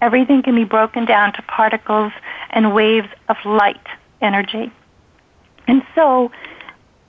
everything 0.00 0.42
can 0.42 0.54
be 0.54 0.64
broken 0.64 1.04
down 1.04 1.32
to 1.32 1.42
particles 1.42 2.12
and 2.50 2.74
waves 2.74 3.08
of 3.28 3.36
light 3.44 3.86
energy. 4.20 4.70
And 5.66 5.82
so, 5.94 6.30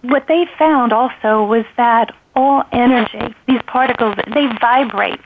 what 0.01 0.27
they 0.27 0.47
found 0.57 0.93
also 0.93 1.43
was 1.43 1.65
that 1.77 2.15
all 2.35 2.63
energy, 2.71 3.35
these 3.47 3.61
particles, 3.67 4.15
they 4.33 4.47
vibrate 4.61 5.19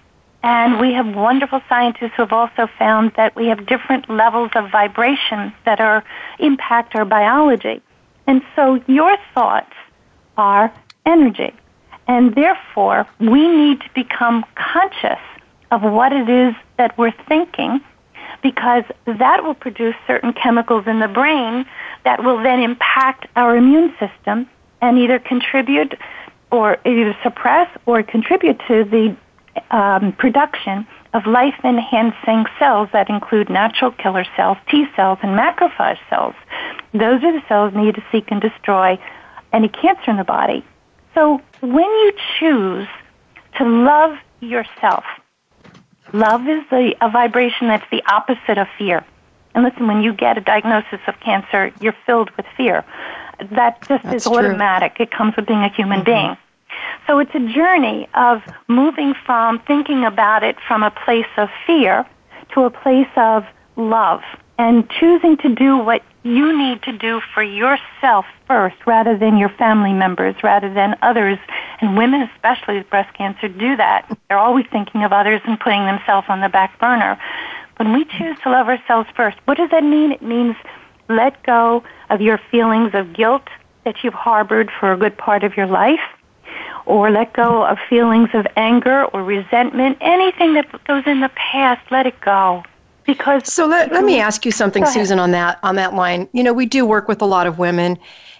and 0.43 0.77
we 0.79 0.91
have 0.93 1.15
wonderful 1.15 1.61
scientists 1.69 2.11
who 2.17 2.23
have 2.23 2.33
also 2.33 2.67
found 2.77 3.13
that 3.15 3.33
we 3.33 3.47
have 3.47 3.65
different 3.65 4.09
levels 4.09 4.51
of 4.55 4.69
vibration 4.69 5.53
that 5.65 5.79
are 5.79 6.03
impact 6.37 6.95
our 6.95 7.05
biology. 7.05 7.81
And 8.27 8.41
so 8.53 8.81
your 8.85 9.15
thoughts 9.33 9.73
are 10.37 10.73
energy. 11.05 11.53
And 12.07 12.35
therefore, 12.35 13.07
we 13.21 13.47
need 13.47 13.79
to 13.81 13.89
become 13.95 14.43
conscious 14.55 15.21
of 15.71 15.81
what 15.81 16.11
it 16.11 16.29
is 16.29 16.53
that 16.77 16.97
we're 16.97 17.13
thinking 17.29 17.79
because 18.41 18.83
that 19.05 19.45
will 19.45 19.53
produce 19.53 19.95
certain 20.05 20.33
chemicals 20.33 20.85
in 20.85 20.99
the 20.99 21.07
brain 21.07 21.65
that 22.03 22.21
will 22.21 22.43
then 22.43 22.59
impact 22.59 23.27
our 23.37 23.55
immune 23.55 23.95
system 23.97 24.49
and 24.81 24.97
either 24.97 25.17
contribute 25.19 25.97
or 26.53 26.77
either 26.85 27.17
suppress 27.23 27.67
or 27.87 28.03
contribute 28.03 28.59
to 28.67 28.83
the 28.83 29.17
um, 29.75 30.13
production 30.13 30.85
of 31.15 31.25
life 31.25 31.55
enhancing 31.63 32.45
cells 32.59 32.89
that 32.93 33.09
include 33.09 33.49
natural 33.49 33.89
killer 33.89 34.23
cells, 34.37 34.57
T 34.69 34.85
cells, 34.95 35.17
and 35.23 35.37
macrophage 35.37 35.97
cells. 36.11 36.35
Those 36.93 37.23
are 37.23 37.33
the 37.33 37.41
cells 37.47 37.73
needed 37.73 37.95
to 37.95 38.03
seek 38.11 38.29
and 38.29 38.39
destroy 38.39 38.99
any 39.51 39.67
cancer 39.67 40.11
in 40.11 40.17
the 40.17 40.23
body. 40.23 40.63
So 41.15 41.41
when 41.61 41.89
you 41.89 42.13
choose 42.37 42.87
to 43.57 43.63
love 43.65 44.15
yourself, 44.39 45.05
love 46.13 46.47
is 46.47 46.61
the, 46.69 46.95
a 47.01 47.09
vibration 47.09 47.67
that's 47.67 47.89
the 47.91 48.03
opposite 48.05 48.59
of 48.59 48.67
fear. 48.77 49.03
And 49.55 49.63
listen, 49.63 49.87
when 49.87 50.03
you 50.03 50.13
get 50.13 50.37
a 50.37 50.41
diagnosis 50.41 50.99
of 51.07 51.19
cancer, 51.19 51.73
you're 51.79 51.95
filled 52.05 52.29
with 52.37 52.45
fear. 52.55 52.85
That 53.51 53.87
just 53.87 54.03
That's 54.03 54.25
is 54.25 54.27
automatic. 54.27 54.97
It 54.99 55.11
comes 55.11 55.35
with 55.35 55.45
being 55.45 55.63
a 55.63 55.69
human 55.69 56.01
mm-hmm. 56.01 56.05
being. 56.05 56.37
So 57.07 57.19
it's 57.19 57.33
a 57.35 57.53
journey 57.53 58.07
of 58.13 58.41
moving 58.67 59.13
from 59.25 59.59
thinking 59.59 60.05
about 60.05 60.43
it 60.43 60.57
from 60.67 60.83
a 60.83 60.91
place 60.91 61.27
of 61.37 61.49
fear 61.67 62.05
to 62.53 62.63
a 62.63 62.69
place 62.69 63.09
of 63.15 63.45
love 63.75 64.21
and 64.57 64.89
choosing 64.89 65.37
to 65.37 65.53
do 65.53 65.77
what 65.77 66.03
you 66.23 66.57
need 66.57 66.81
to 66.83 66.93
do 66.93 67.21
for 67.33 67.43
yourself 67.43 68.25
first 68.47 68.75
rather 68.85 69.17
than 69.17 69.37
your 69.37 69.49
family 69.49 69.91
members, 69.91 70.35
rather 70.41 70.73
than 70.73 70.95
others. 71.01 71.37
And 71.81 71.97
women, 71.97 72.21
especially 72.21 72.77
with 72.77 72.89
breast 72.89 73.13
cancer, 73.15 73.47
do 73.49 73.75
that. 73.75 74.17
They're 74.29 74.39
always 74.39 74.65
thinking 74.71 75.03
of 75.03 75.11
others 75.11 75.41
and 75.45 75.59
putting 75.59 75.85
themselves 75.85 76.27
on 76.29 76.39
the 76.39 76.49
back 76.49 76.79
burner. 76.79 77.19
When 77.77 77.91
we 77.91 78.05
choose 78.05 78.37
to 78.43 78.51
love 78.51 78.67
ourselves 78.69 79.09
first, 79.15 79.37
what 79.45 79.57
does 79.57 79.71
that 79.71 79.83
mean? 79.83 80.11
It 80.11 80.21
means 80.21 80.55
let 81.09 81.43
go 81.43 81.83
of 82.13 82.21
your 82.21 82.39
feelings 82.51 82.91
of 82.93 83.13
guilt 83.13 83.47
that 83.85 84.03
you've 84.03 84.13
harbored 84.13 84.71
for 84.79 84.93
a 84.93 84.97
good 84.97 85.17
part 85.17 85.43
of 85.43 85.57
your 85.57 85.65
life, 85.65 85.99
or 86.85 87.09
let 87.09 87.33
go 87.33 87.65
of 87.65 87.79
feelings 87.89 88.29
of 88.33 88.45
anger 88.55 89.05
or 89.05 89.23
resentment, 89.23 89.97
anything 89.99 90.53
that 90.53 90.67
goes 90.85 91.03
in 91.07 91.21
the 91.21 91.29
past, 91.29 91.81
let 91.91 92.05
it 92.05 92.19
go. 92.21 92.63
Because 93.05 93.51
so 93.51 93.65
let, 93.65 93.91
let 93.91 94.03
me 94.03 94.13
mm-hmm. 94.13 94.27
ask 94.27 94.45
you 94.45 94.51
something 94.51 94.85
susan 94.85 95.19
on 95.19 95.31
that 95.31 95.59
on 95.63 95.75
that 95.75 95.93
line. 95.93 96.29
You 96.31 96.43
know 96.43 96.53
we 96.53 96.65
do 96.65 96.85
work 96.85 97.07
with 97.09 97.21
a 97.21 97.25
lot 97.25 97.47
of 97.47 97.59
women 97.59 97.97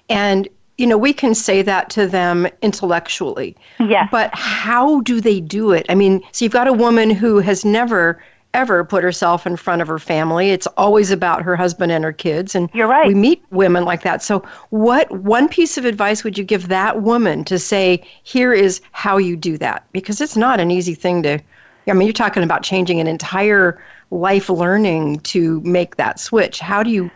and 0.08 0.48
you 0.78 0.88
know 0.88 0.98
we 0.98 1.12
can 1.12 1.36
say 1.36 1.62
that 1.64 1.90
to 1.92 2.08
them 2.08 2.48
intellectually. 2.62 3.58
Yes. 3.80 4.08
But 4.10 4.30
how 4.34 5.02
do 5.02 5.20
they 5.20 5.42
do 5.42 5.72
it? 5.72 5.86
I 5.90 5.96
mean 5.96 6.22
so 6.32 6.46
you've 6.46 6.54
got 6.54 6.70
a 6.70 6.74
woman 6.74 7.10
who 7.10 7.40
has 7.40 7.66
never 7.66 8.24
ever 8.54 8.84
put 8.84 9.04
herself 9.04 9.48
in 9.48 9.56
front 9.56 9.82
of 9.82 9.88
her 9.88 10.00
family 10.00 10.52
it's 10.52 10.68
always 10.78 11.12
about 11.12 11.42
her 11.42 11.56
husband 11.56 11.92
and 11.92 12.04
her 12.04 12.14
kids 12.14 12.56
and 12.56 12.70
you're 12.74 12.88
right 12.88 13.08
we 13.08 13.14
meet 13.14 13.44
women 13.50 13.84
like 13.86 14.04
that 14.04 14.22
so 14.22 14.40
what 14.70 15.10
one 15.12 15.48
piece 15.48 15.78
of 15.78 15.86
advice 15.86 16.24
would 16.24 16.38
you 16.38 16.44
give 16.44 16.68
that 16.68 17.02
woman 17.02 17.44
to 17.44 17.58
say 17.58 18.04
here 18.24 18.54
is 18.54 18.82
how 18.92 19.18
you 19.18 19.36
do 19.36 19.58
that 19.58 19.86
because 19.92 20.22
it's 20.22 20.38
not 20.38 20.60
an 20.60 20.72
easy 20.72 20.94
thing 20.94 21.24
to 21.24 21.40
i 21.88 21.94
mean 21.94 22.08
you're 22.08 22.14
talking 22.14 22.44
about 22.44 22.64
changing 22.64 23.00
an 23.00 23.08
entire 23.08 23.82
life 24.14 24.50
learning 24.50 25.20
to 25.22 25.60
make 25.62 25.98
that 25.98 26.20
switch. 26.20 26.60
How 26.60 26.84
do 26.84 26.90
you 26.90 27.12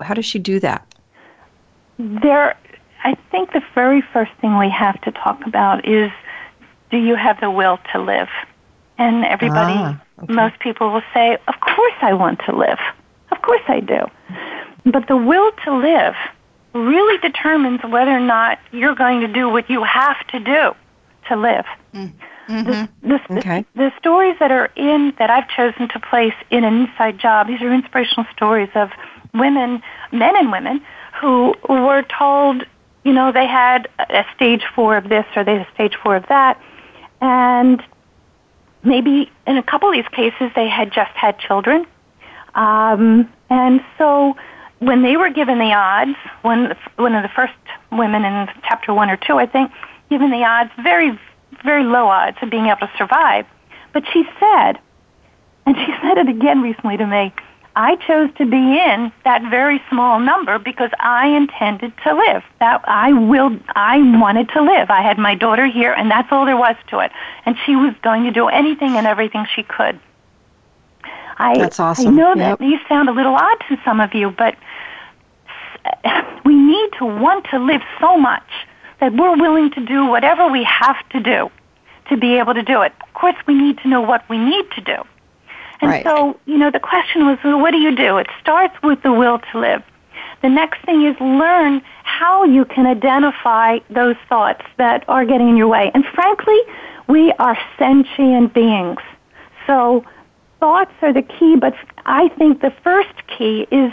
how 0.00 0.14
does 0.14 0.24
she 0.24 0.38
do 0.38 0.58
that? 0.60 0.86
There 1.98 2.56
I 3.04 3.14
think 3.30 3.52
the 3.52 3.62
very 3.74 4.00
first 4.00 4.32
thing 4.40 4.58
we 4.58 4.70
have 4.70 5.00
to 5.02 5.12
talk 5.12 5.46
about 5.46 5.86
is 5.86 6.10
do 6.90 6.96
you 6.96 7.16
have 7.16 7.38
the 7.40 7.50
will 7.50 7.78
to 7.92 8.00
live? 8.00 8.28
And 8.98 9.24
everybody 9.24 9.74
ah, 9.74 10.02
okay. 10.24 10.32
most 10.32 10.58
people 10.58 10.92
will 10.92 11.02
say, 11.14 11.38
"Of 11.46 11.54
course 11.60 11.94
I 12.02 12.12
want 12.12 12.40
to 12.46 12.56
live. 12.56 12.80
Of 13.30 13.42
course 13.42 13.62
I 13.68 13.80
do." 13.80 14.06
But 14.84 15.06
the 15.06 15.16
will 15.16 15.52
to 15.64 15.76
live 15.76 16.14
really 16.74 17.18
determines 17.18 17.82
whether 17.82 18.10
or 18.10 18.20
not 18.20 18.58
you're 18.72 18.94
going 18.94 19.20
to 19.20 19.28
do 19.28 19.48
what 19.48 19.70
you 19.70 19.84
have 19.84 20.26
to 20.28 20.40
do 20.40 20.74
to 21.28 21.36
live. 21.36 21.64
Mm. 21.94 22.12
Mm-hmm. 22.48 23.08
The, 23.08 23.20
the, 23.28 23.38
okay. 23.38 23.64
the, 23.74 23.90
the 23.90 23.92
stories 23.98 24.36
that 24.40 24.50
are 24.50 24.70
in 24.74 25.12
that 25.18 25.30
I've 25.30 25.48
chosen 25.48 25.88
to 25.90 26.00
place 26.00 26.34
in 26.50 26.64
an 26.64 26.82
inside 26.82 27.18
job, 27.18 27.46
these 27.46 27.60
are 27.60 27.72
inspirational 27.72 28.26
stories 28.34 28.70
of 28.74 28.90
women, 29.34 29.82
men 30.12 30.34
and 30.36 30.50
women, 30.50 30.80
who 31.20 31.54
were 31.68 32.02
told, 32.02 32.64
you 33.04 33.12
know, 33.12 33.32
they 33.32 33.46
had 33.46 33.88
a 33.98 34.24
stage 34.34 34.64
four 34.74 34.96
of 34.96 35.08
this 35.08 35.26
or 35.36 35.44
they 35.44 35.58
had 35.58 35.66
a 35.66 35.74
stage 35.74 35.96
four 36.02 36.16
of 36.16 36.26
that, 36.28 36.60
and 37.20 37.82
maybe 38.88 39.30
in 39.46 39.56
a 39.56 39.62
couple 39.62 39.88
of 39.88 39.94
these 39.94 40.08
cases 40.08 40.50
they 40.54 40.68
had 40.68 40.92
just 40.92 41.12
had 41.12 41.38
children, 41.38 41.86
um, 42.54 43.30
and 43.50 43.84
so 43.96 44.36
when 44.80 45.02
they 45.02 45.16
were 45.16 45.30
given 45.30 45.58
the 45.58 45.72
odds, 45.72 46.16
one 46.42 46.74
one 46.96 47.14
of 47.14 47.22
the 47.22 47.28
first 47.28 47.54
women 47.90 48.24
in 48.24 48.48
chapter 48.68 48.94
one 48.94 49.10
or 49.10 49.16
two, 49.16 49.38
I 49.38 49.46
think, 49.46 49.70
given 50.10 50.30
the 50.30 50.44
odds, 50.44 50.70
very 50.82 51.18
very 51.64 51.84
low 51.84 52.06
odds 52.06 52.38
of 52.42 52.50
being 52.50 52.66
able 52.66 52.80
to 52.80 52.90
survive. 52.96 53.46
But 53.92 54.04
she 54.12 54.24
said, 54.38 54.78
and 55.66 55.76
she 55.76 55.92
said 56.02 56.18
it 56.18 56.28
again 56.28 56.62
recently 56.62 56.96
to 56.96 57.06
me, 57.06 57.32
I 57.78 57.94
chose 57.94 58.28
to 58.38 58.44
be 58.44 58.56
in 58.56 59.12
that 59.22 59.40
very 59.50 59.80
small 59.88 60.18
number 60.18 60.58
because 60.58 60.90
I 60.98 61.28
intended 61.28 61.92
to 62.02 62.12
live. 62.12 62.42
That 62.58 62.80
I 62.88 63.12
will 63.12 63.56
I 63.68 63.98
wanted 64.18 64.48
to 64.48 64.62
live. 64.62 64.90
I 64.90 65.00
had 65.00 65.16
my 65.16 65.36
daughter 65.36 65.64
here 65.64 65.92
and 65.92 66.10
that's 66.10 66.26
all 66.32 66.44
there 66.44 66.56
was 66.56 66.74
to 66.88 66.98
it. 66.98 67.12
And 67.46 67.56
she 67.64 67.76
was 67.76 67.94
going 68.02 68.24
to 68.24 68.32
do 68.32 68.48
anything 68.48 68.96
and 68.96 69.06
everything 69.06 69.46
she 69.54 69.62
could. 69.62 70.00
I 71.38 71.56
That's 71.56 71.78
awesome. 71.78 72.08
I 72.08 72.10
know 72.10 72.34
that 72.34 72.58
these 72.58 72.80
sound 72.88 73.08
a 73.08 73.12
little 73.12 73.36
odd 73.36 73.58
to 73.68 73.76
some 73.84 74.00
of 74.00 74.12
you, 74.12 74.30
but 74.32 74.56
we 76.44 76.56
need 76.56 76.90
to 76.98 77.04
want 77.04 77.46
to 77.52 77.60
live 77.60 77.82
so 78.00 78.18
much 78.18 78.50
that 78.98 79.14
we're 79.14 79.36
willing 79.36 79.70
to 79.70 79.80
do 79.86 80.04
whatever 80.06 80.48
we 80.48 80.64
have 80.64 80.96
to 81.10 81.20
do 81.20 81.48
to 82.08 82.16
be 82.16 82.38
able 82.38 82.54
to 82.54 82.62
do 82.62 82.82
it. 82.82 82.92
Of 83.06 83.14
course, 83.14 83.36
we 83.46 83.54
need 83.54 83.78
to 83.78 83.88
know 83.88 84.00
what 84.00 84.28
we 84.28 84.36
need 84.36 84.68
to 84.72 84.80
do. 84.80 85.04
And 85.80 85.90
right. 85.90 86.04
so, 86.04 86.38
you 86.46 86.58
know, 86.58 86.70
the 86.70 86.80
question 86.80 87.26
was, 87.26 87.38
well, 87.44 87.60
what 87.60 87.70
do 87.70 87.78
you 87.78 87.94
do? 87.94 88.18
It 88.18 88.26
starts 88.40 88.74
with 88.82 89.02
the 89.02 89.12
will 89.12 89.38
to 89.52 89.60
live. 89.60 89.82
The 90.42 90.48
next 90.48 90.84
thing 90.84 91.04
is 91.04 91.16
learn 91.20 91.82
how 92.04 92.44
you 92.44 92.64
can 92.64 92.86
identify 92.86 93.78
those 93.90 94.16
thoughts 94.28 94.64
that 94.76 95.04
are 95.08 95.24
getting 95.24 95.50
in 95.50 95.56
your 95.56 95.68
way. 95.68 95.90
And 95.94 96.04
frankly, 96.04 96.58
we 97.08 97.32
are 97.32 97.58
sentient 97.78 98.54
beings. 98.54 99.00
So 99.66 100.04
thoughts 100.60 100.92
are 101.02 101.12
the 101.12 101.22
key, 101.22 101.56
but 101.56 101.74
I 102.06 102.28
think 102.28 102.60
the 102.60 102.72
first 102.82 103.14
key 103.26 103.66
is 103.70 103.92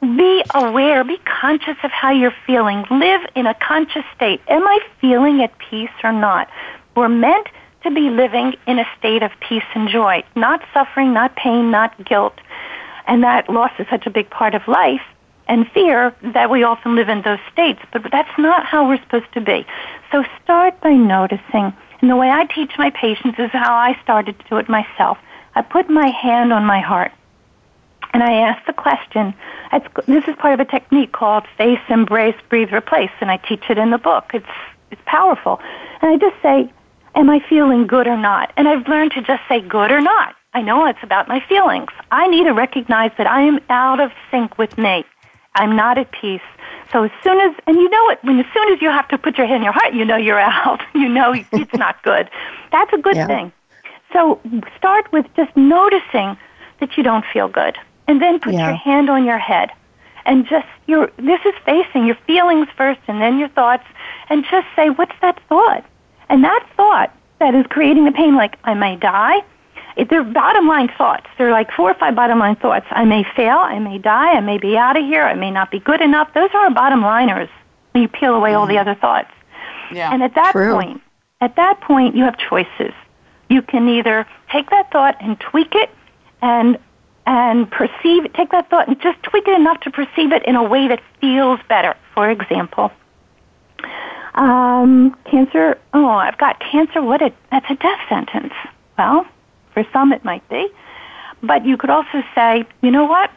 be 0.00 0.44
aware, 0.54 1.02
be 1.04 1.18
conscious 1.18 1.76
of 1.82 1.90
how 1.90 2.10
you're 2.10 2.34
feeling. 2.46 2.84
Live 2.90 3.22
in 3.34 3.46
a 3.46 3.54
conscious 3.54 4.04
state. 4.14 4.40
Am 4.48 4.66
I 4.66 4.78
feeling 5.00 5.42
at 5.42 5.56
peace 5.58 5.90
or 6.02 6.12
not? 6.12 6.48
We're 6.94 7.08
meant 7.08 7.46
to 7.84 7.90
be 7.90 8.10
living 8.10 8.54
in 8.66 8.78
a 8.78 8.86
state 8.98 9.22
of 9.22 9.30
peace 9.40 9.64
and 9.74 9.88
joy, 9.88 10.24
not 10.34 10.60
suffering, 10.72 11.12
not 11.12 11.36
pain, 11.36 11.70
not 11.70 12.04
guilt. 12.04 12.34
And 13.06 13.22
that 13.22 13.48
loss 13.48 13.72
is 13.78 13.86
such 13.88 14.06
a 14.06 14.10
big 14.10 14.28
part 14.30 14.54
of 14.54 14.66
life 14.66 15.02
and 15.46 15.70
fear 15.72 16.14
that 16.22 16.50
we 16.50 16.62
often 16.62 16.96
live 16.96 17.08
in 17.08 17.22
those 17.22 17.38
states, 17.52 17.80
but 17.92 18.02
that's 18.10 18.38
not 18.38 18.64
how 18.64 18.88
we're 18.88 19.00
supposed 19.02 19.32
to 19.34 19.40
be. 19.40 19.66
So 20.10 20.24
start 20.42 20.80
by 20.80 20.94
noticing. 20.94 21.72
And 22.00 22.10
the 22.10 22.16
way 22.16 22.30
I 22.30 22.46
teach 22.46 22.72
my 22.78 22.90
patients 22.90 23.38
is 23.38 23.50
how 23.50 23.74
I 23.74 23.98
started 24.02 24.38
to 24.38 24.48
do 24.48 24.56
it 24.56 24.68
myself. 24.68 25.18
I 25.54 25.62
put 25.62 25.88
my 25.88 26.08
hand 26.08 26.52
on 26.52 26.64
my 26.64 26.80
heart 26.80 27.12
and 28.12 28.22
I 28.22 28.32
ask 28.34 28.64
the 28.66 28.72
question. 28.72 29.34
this 30.06 30.26
is 30.26 30.36
part 30.36 30.54
of 30.54 30.60
a 30.60 30.70
technique 30.70 31.12
called 31.12 31.46
face, 31.58 31.80
embrace, 31.88 32.36
breathe, 32.48 32.72
replace, 32.72 33.10
and 33.20 33.30
I 33.30 33.36
teach 33.36 33.64
it 33.68 33.76
in 33.76 33.90
the 33.90 33.98
book. 33.98 34.30
It's 34.32 34.46
it's 34.90 35.02
powerful. 35.06 35.60
And 36.00 36.12
I 36.12 36.16
just 36.16 36.40
say, 36.40 36.72
am 37.14 37.30
I 37.30 37.40
feeling 37.48 37.86
good 37.86 38.06
or 38.06 38.16
not? 38.16 38.52
And 38.56 38.68
I've 38.68 38.86
learned 38.88 39.12
to 39.12 39.22
just 39.22 39.42
say 39.48 39.60
good 39.60 39.90
or 39.90 40.00
not. 40.00 40.34
I 40.52 40.62
know 40.62 40.86
it's 40.86 41.02
about 41.02 41.28
my 41.28 41.40
feelings. 41.48 41.90
I 42.10 42.28
need 42.28 42.44
to 42.44 42.52
recognize 42.52 43.10
that 43.18 43.26
I 43.26 43.42
am 43.42 43.60
out 43.68 44.00
of 44.00 44.12
sync 44.30 44.56
with 44.56 44.78
me. 44.78 45.04
I'm 45.56 45.76
not 45.76 45.98
at 45.98 46.10
peace. 46.12 46.40
So 46.92 47.04
as 47.04 47.10
soon 47.22 47.40
as, 47.40 47.54
and 47.66 47.76
you 47.76 47.88
know 47.88 48.10
it, 48.10 48.18
when 48.22 48.38
as 48.38 48.46
soon 48.52 48.72
as 48.72 48.80
you 48.80 48.88
have 48.88 49.08
to 49.08 49.18
put 49.18 49.36
your 49.36 49.46
hand 49.46 49.58
in 49.58 49.64
your 49.64 49.72
heart, 49.72 49.94
you 49.94 50.04
know 50.04 50.16
you're 50.16 50.38
out. 50.40 50.82
You 50.94 51.08
know 51.08 51.34
it's 51.34 51.74
not 51.74 52.02
good. 52.02 52.30
That's 52.72 52.92
a 52.92 52.98
good 52.98 53.16
yeah. 53.16 53.26
thing. 53.26 53.52
So 54.12 54.40
start 54.76 55.10
with 55.12 55.26
just 55.36 55.56
noticing 55.56 56.36
that 56.78 56.96
you 56.96 57.02
don't 57.02 57.24
feel 57.32 57.48
good. 57.48 57.76
And 58.06 58.20
then 58.20 58.38
put 58.38 58.52
yeah. 58.54 58.68
your 58.68 58.76
hand 58.76 59.10
on 59.10 59.24
your 59.24 59.38
head. 59.38 59.70
And 60.26 60.46
just, 60.46 60.66
your, 60.86 61.10
this 61.16 61.40
is 61.44 61.54
facing 61.64 62.06
your 62.06 62.16
feelings 62.26 62.68
first 62.76 63.00
and 63.08 63.20
then 63.20 63.38
your 63.38 63.48
thoughts. 63.48 63.84
And 64.28 64.44
just 64.44 64.66
say, 64.76 64.90
what's 64.90 65.14
that 65.20 65.40
thought? 65.48 65.84
And 66.34 66.42
that 66.42 66.68
thought 66.76 67.16
that 67.38 67.54
is 67.54 67.64
creating 67.68 68.06
the 68.06 68.10
pain, 68.10 68.34
like 68.34 68.58
I 68.64 68.74
may 68.74 68.96
die, 68.96 69.44
if 69.96 70.08
they're 70.08 70.24
bottom 70.24 70.66
line 70.66 70.90
thoughts. 70.98 71.26
They're 71.38 71.52
like 71.52 71.70
four 71.70 71.92
or 71.92 71.94
five 71.94 72.16
bottom 72.16 72.40
line 72.40 72.56
thoughts. 72.56 72.86
I 72.90 73.04
may 73.04 73.22
fail, 73.36 73.58
I 73.58 73.78
may 73.78 73.98
die, 73.98 74.32
I 74.32 74.40
may 74.40 74.58
be 74.58 74.76
out 74.76 74.96
of 74.96 75.04
here, 75.04 75.22
I 75.22 75.34
may 75.34 75.52
not 75.52 75.70
be 75.70 75.78
good 75.78 76.00
enough. 76.00 76.34
Those 76.34 76.50
are 76.52 76.64
our 76.64 76.72
bottom 76.72 77.02
liners 77.02 77.48
when 77.92 78.02
you 78.02 78.08
peel 78.08 78.34
away 78.34 78.50
mm 78.50 78.58
all 78.58 78.66
the 78.66 78.72
mm-hmm. 78.72 78.80
other 78.80 79.00
thoughts. 79.00 79.30
Yeah, 79.92 80.12
and 80.12 80.24
at 80.24 80.34
that 80.34 80.50
true. 80.50 80.74
point, 80.74 81.02
at 81.40 81.54
that 81.54 81.80
point, 81.82 82.16
you 82.16 82.24
have 82.24 82.36
choices. 82.36 82.92
You 83.48 83.62
can 83.62 83.88
either 83.88 84.26
take 84.50 84.70
that 84.70 84.90
thought 84.90 85.16
and 85.20 85.38
tweak 85.38 85.76
it 85.76 85.90
and 86.42 86.78
and 87.26 87.70
perceive 87.70 88.32
take 88.32 88.50
that 88.50 88.70
thought 88.70 88.88
and 88.88 89.00
just 89.00 89.22
tweak 89.22 89.46
it 89.46 89.54
enough 89.54 89.78
to 89.82 89.90
perceive 89.92 90.32
it 90.32 90.44
in 90.46 90.56
a 90.56 90.64
way 90.64 90.88
that 90.88 91.00
feels 91.20 91.60
better. 91.68 91.94
For 92.12 92.28
example, 92.28 92.90
um, 94.34 95.16
cancer, 95.30 95.78
oh, 95.92 96.06
I've 96.06 96.38
got 96.38 96.60
cancer. 96.60 97.02
What 97.02 97.22
a, 97.22 97.32
that's 97.50 97.70
a 97.70 97.76
death 97.76 98.00
sentence. 98.08 98.52
Well, 98.98 99.26
for 99.72 99.86
some 99.92 100.12
it 100.12 100.24
might 100.24 100.48
be. 100.48 100.68
But 101.42 101.66
you 101.66 101.76
could 101.76 101.90
also 101.90 102.22
say, 102.34 102.64
you 102.80 102.90
know 102.90 103.04
what? 103.04 103.30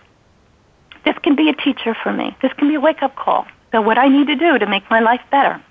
This 1.05 1.15
can 1.19 1.35
be 1.35 1.49
a 1.49 1.53
teacher 1.53 1.95
for 2.01 2.11
me. 2.11 2.35
This 2.41 2.53
can 2.53 2.67
be 2.67 2.75
a 2.75 2.79
wake 2.79 3.03
up 3.03 3.15
call. 3.15 3.47
So 3.71 3.81
what 3.81 3.97
I 3.97 4.07
need 4.07 4.27
to 4.27 4.35
do 4.35 4.57
to 4.57 4.65
make 4.65 4.89
my 4.89 4.99
life 4.99 5.21
better. 5.29 5.61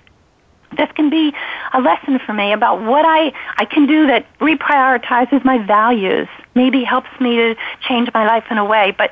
This 0.75 0.89
can 0.95 1.09
be 1.09 1.33
a 1.73 1.79
lesson 1.79 2.19
for 2.19 2.33
me 2.33 2.51
about 2.51 2.83
what 2.83 3.05
I, 3.05 3.33
I 3.57 3.65
can 3.65 3.87
do 3.87 4.07
that 4.07 4.25
reprioritizes 4.39 5.43
my 5.45 5.57
values, 5.59 6.27
maybe 6.55 6.83
helps 6.83 7.09
me 7.19 7.37
to 7.37 7.55
change 7.87 8.09
my 8.13 8.25
life 8.25 8.43
in 8.51 8.57
a 8.57 8.65
way. 8.65 8.93
But 8.97 9.11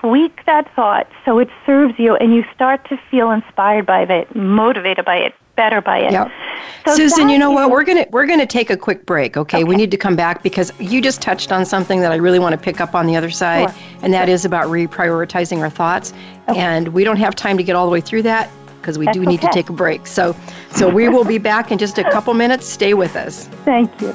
tweak 0.00 0.44
that 0.46 0.74
thought 0.74 1.06
so 1.24 1.38
it 1.38 1.48
serves 1.64 1.98
you 1.98 2.16
and 2.16 2.34
you 2.34 2.44
start 2.54 2.88
to 2.88 2.98
feel 3.10 3.30
inspired 3.30 3.86
by 3.86 4.02
it, 4.02 4.34
motivated 4.34 5.04
by 5.04 5.16
it, 5.16 5.34
better 5.56 5.80
by 5.80 5.98
it. 5.98 6.12
Yep. 6.12 6.30
So 6.86 6.94
Susan, 6.94 7.28
you 7.28 7.38
know 7.38 7.50
what? 7.50 7.70
We're 7.70 7.84
gonna 7.84 8.06
we're 8.10 8.26
gonna 8.26 8.46
take 8.46 8.70
a 8.70 8.76
quick 8.76 9.06
break. 9.06 9.36
Okay? 9.36 9.58
okay? 9.58 9.64
we 9.64 9.74
need 9.74 9.90
to 9.90 9.96
come 9.96 10.14
back 10.14 10.42
because 10.42 10.72
you 10.78 11.02
just 11.02 11.20
touched 11.20 11.50
on 11.50 11.64
something 11.64 12.00
that 12.00 12.12
I 12.12 12.16
really 12.16 12.38
want 12.38 12.52
to 12.52 12.58
pick 12.58 12.80
up 12.80 12.94
on 12.94 13.06
the 13.06 13.16
other 13.16 13.30
side, 13.30 13.70
sure. 13.70 13.78
and 14.02 14.12
that 14.14 14.28
is 14.28 14.44
about 14.44 14.68
reprioritizing 14.68 15.58
our 15.58 15.70
thoughts. 15.70 16.12
Okay. 16.48 16.60
And 16.60 16.88
we 16.88 17.02
don't 17.02 17.16
have 17.16 17.34
time 17.34 17.56
to 17.56 17.64
get 17.64 17.74
all 17.74 17.86
the 17.86 17.92
way 17.92 18.00
through 18.00 18.22
that 18.22 18.50
because 18.80 18.98
we 18.98 19.06
That's 19.06 19.16
do 19.16 19.26
need 19.26 19.40
okay. 19.40 19.48
to 19.48 19.52
take 19.52 19.68
a 19.68 19.72
break. 19.72 20.06
So, 20.06 20.36
so 20.70 20.88
we 20.88 21.08
will 21.08 21.24
be 21.24 21.38
back 21.38 21.72
in 21.72 21.78
just 21.78 21.98
a 21.98 22.04
couple 22.04 22.34
minutes. 22.34 22.66
Stay 22.66 22.94
with 22.94 23.16
us. 23.16 23.48
Thank 23.64 24.00
you. 24.00 24.14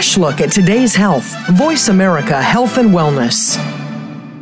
Fresh 0.00 0.16
look 0.16 0.40
at 0.40 0.50
today's 0.50 0.94
health. 0.94 1.36
Voice 1.50 1.88
America 1.88 2.40
Health 2.40 2.78
and 2.78 2.88
Wellness. 2.88 3.79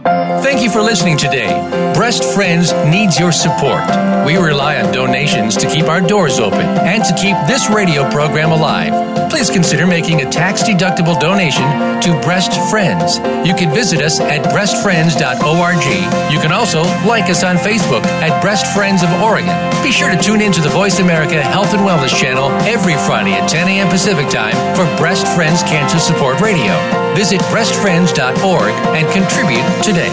Thank 0.05 0.63
you 0.63 0.71
for 0.71 0.81
listening 0.81 1.17
today. 1.17 1.49
Breast 1.95 2.25
Friends 2.35 2.73
needs 2.87 3.19
your 3.19 3.33
support. 3.33 3.83
We 4.25 4.37
rely 4.37 4.81
on 4.81 4.93
donations 4.93 5.57
to 5.57 5.69
keep 5.69 5.87
our 5.87 6.01
doors 6.01 6.39
open 6.39 6.61
and 6.61 7.05
to 7.05 7.15
keep 7.15 7.37
this 7.47 7.69
radio 7.69 8.09
program 8.11 8.53
alive. 8.53 9.31
Please 9.31 9.51
consider 9.51 9.87
making 9.87 10.23
a 10.23 10.31
tax 10.31 10.63
deductible 10.63 11.19
donation 11.21 11.65
to 12.01 12.19
Breast 12.23 12.53
Friends. 12.71 13.19
You 13.47 13.55
can 13.55 13.75
visit 13.75 14.01
us 14.01 14.21
at 14.21 14.43
breastfriends.org. 14.55 16.33
You 16.33 16.41
can 16.41 16.53
also 16.53 16.83
like 17.07 17.29
us 17.29 17.45
on 17.45 17.57
Facebook 17.57 18.05
at 18.23 18.41
Breast 18.41 18.67
Friends 18.75 19.03
of 19.03 19.11
Oregon. 19.21 19.55
Be 19.83 19.93
sure 19.93 20.11
to 20.11 20.21
tune 20.23 20.41
in 20.41 20.53
to 20.53 20.61
the 20.61 20.69
Voice 20.71 21.01
America 21.01 21.43
Health 21.43 21.75
and 21.75 21.83
Wellness 21.83 22.19
channel 22.19 22.51
every 22.63 22.95
Friday 23.07 23.33
at 23.33 23.49
10 23.49 23.69
a.m. 23.69 23.89
Pacific 23.89 24.29
Time 24.29 24.55
for 24.75 24.85
Breast 24.97 25.27
Friends 25.35 25.63
Cancer 25.65 25.99
Support 25.99 26.41
Radio. 26.41 26.73
Visit 27.15 27.41
breastfriends.org 27.51 28.73
and 28.95 29.07
contribute 29.13 29.65
today. 29.89 30.11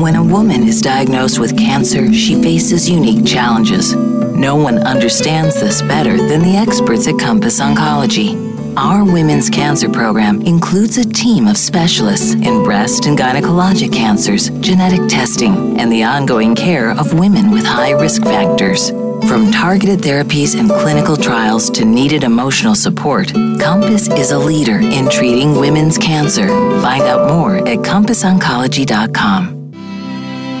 When 0.00 0.14
a 0.14 0.22
woman 0.22 0.62
is 0.62 0.80
diagnosed 0.80 1.40
with 1.40 1.58
cancer, 1.58 2.12
she 2.12 2.40
faces 2.40 2.88
unique 2.88 3.26
challenges. 3.26 3.92
No 3.94 4.54
one 4.54 4.78
understands 4.78 5.60
this 5.60 5.82
better 5.82 6.16
than 6.16 6.42
the 6.42 6.56
experts 6.56 7.08
at 7.08 7.18
Compass 7.18 7.60
Oncology. 7.60 8.46
Our 8.76 9.04
women's 9.04 9.50
cancer 9.50 9.88
program 9.88 10.42
includes 10.42 10.96
a 10.98 11.04
team 11.04 11.48
of 11.48 11.56
specialists 11.56 12.34
in 12.34 12.62
breast 12.62 13.06
and 13.06 13.18
gynecologic 13.18 13.92
cancers, 13.92 14.50
genetic 14.60 15.08
testing, 15.08 15.80
and 15.80 15.90
the 15.90 16.04
ongoing 16.04 16.54
care 16.54 16.90
of 16.90 17.18
women 17.18 17.50
with 17.50 17.64
high 17.64 17.92
risk 17.92 18.22
factors. 18.22 18.92
From 19.24 19.50
targeted 19.50 20.00
therapies 20.00 20.58
and 20.58 20.70
clinical 20.70 21.16
trials 21.16 21.70
to 21.70 21.84
needed 21.84 22.22
emotional 22.22 22.74
support, 22.74 23.32
Compass 23.60 24.08
is 24.08 24.30
a 24.30 24.38
leader 24.38 24.78
in 24.78 25.08
treating 25.08 25.56
women's 25.56 25.98
cancer. 25.98 26.46
Find 26.80 27.02
out 27.02 27.28
more 27.28 27.56
at 27.56 27.78
CompassOncology.com. 27.78 29.72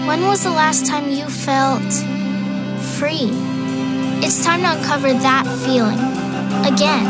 When 0.06 0.22
was 0.26 0.42
the 0.42 0.50
last 0.50 0.86
time 0.86 1.10
you 1.10 1.28
felt 1.28 1.92
free? 2.98 3.30
It's 4.24 4.44
time 4.44 4.62
to 4.62 4.78
uncover 4.78 5.12
that 5.12 5.44
feeling 5.64 5.98
again 6.66 7.04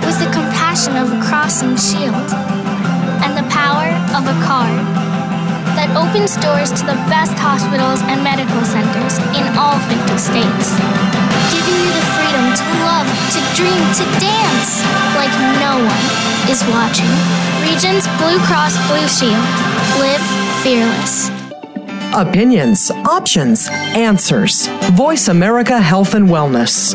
with 0.00 0.18
the 0.18 0.30
compassion 0.32 0.96
of 0.96 1.12
a 1.12 1.20
cross 1.28 1.62
and 1.62 1.78
shield 1.78 2.32
and 3.22 3.36
the 3.36 3.48
power 3.50 3.88
of 4.16 4.26
a 4.26 4.34
card 4.44 5.11
that 5.78 5.90
opens 5.96 6.36
doors 6.38 6.70
to 6.76 6.84
the 6.84 6.98
best 7.08 7.32
hospitals 7.36 8.00
and 8.08 8.20
medical 8.20 8.62
centers 8.64 9.16
in 9.36 9.44
all 9.56 9.76
50 9.88 10.16
states, 10.20 10.76
giving 11.52 11.76
you 11.80 11.90
the 11.92 12.06
freedom 12.16 12.46
to 12.52 12.64
love, 12.84 13.08
to 13.32 13.40
dream, 13.56 13.82
to 13.96 14.04
dance 14.20 14.84
like 15.16 15.32
no 15.58 15.80
one 15.80 16.04
is 16.48 16.60
watching. 16.68 17.08
Regence 17.64 18.06
Blue 18.20 18.38
Cross 18.44 18.76
Blue 18.88 19.06
Shield. 19.08 19.46
Live 19.98 20.24
fearless. 20.62 21.30
Opinions, 22.14 22.90
options, 23.08 23.68
answers. 23.96 24.66
Voice 24.92 25.28
America 25.28 25.80
Health 25.80 26.14
and 26.14 26.28
Wellness. 26.28 26.94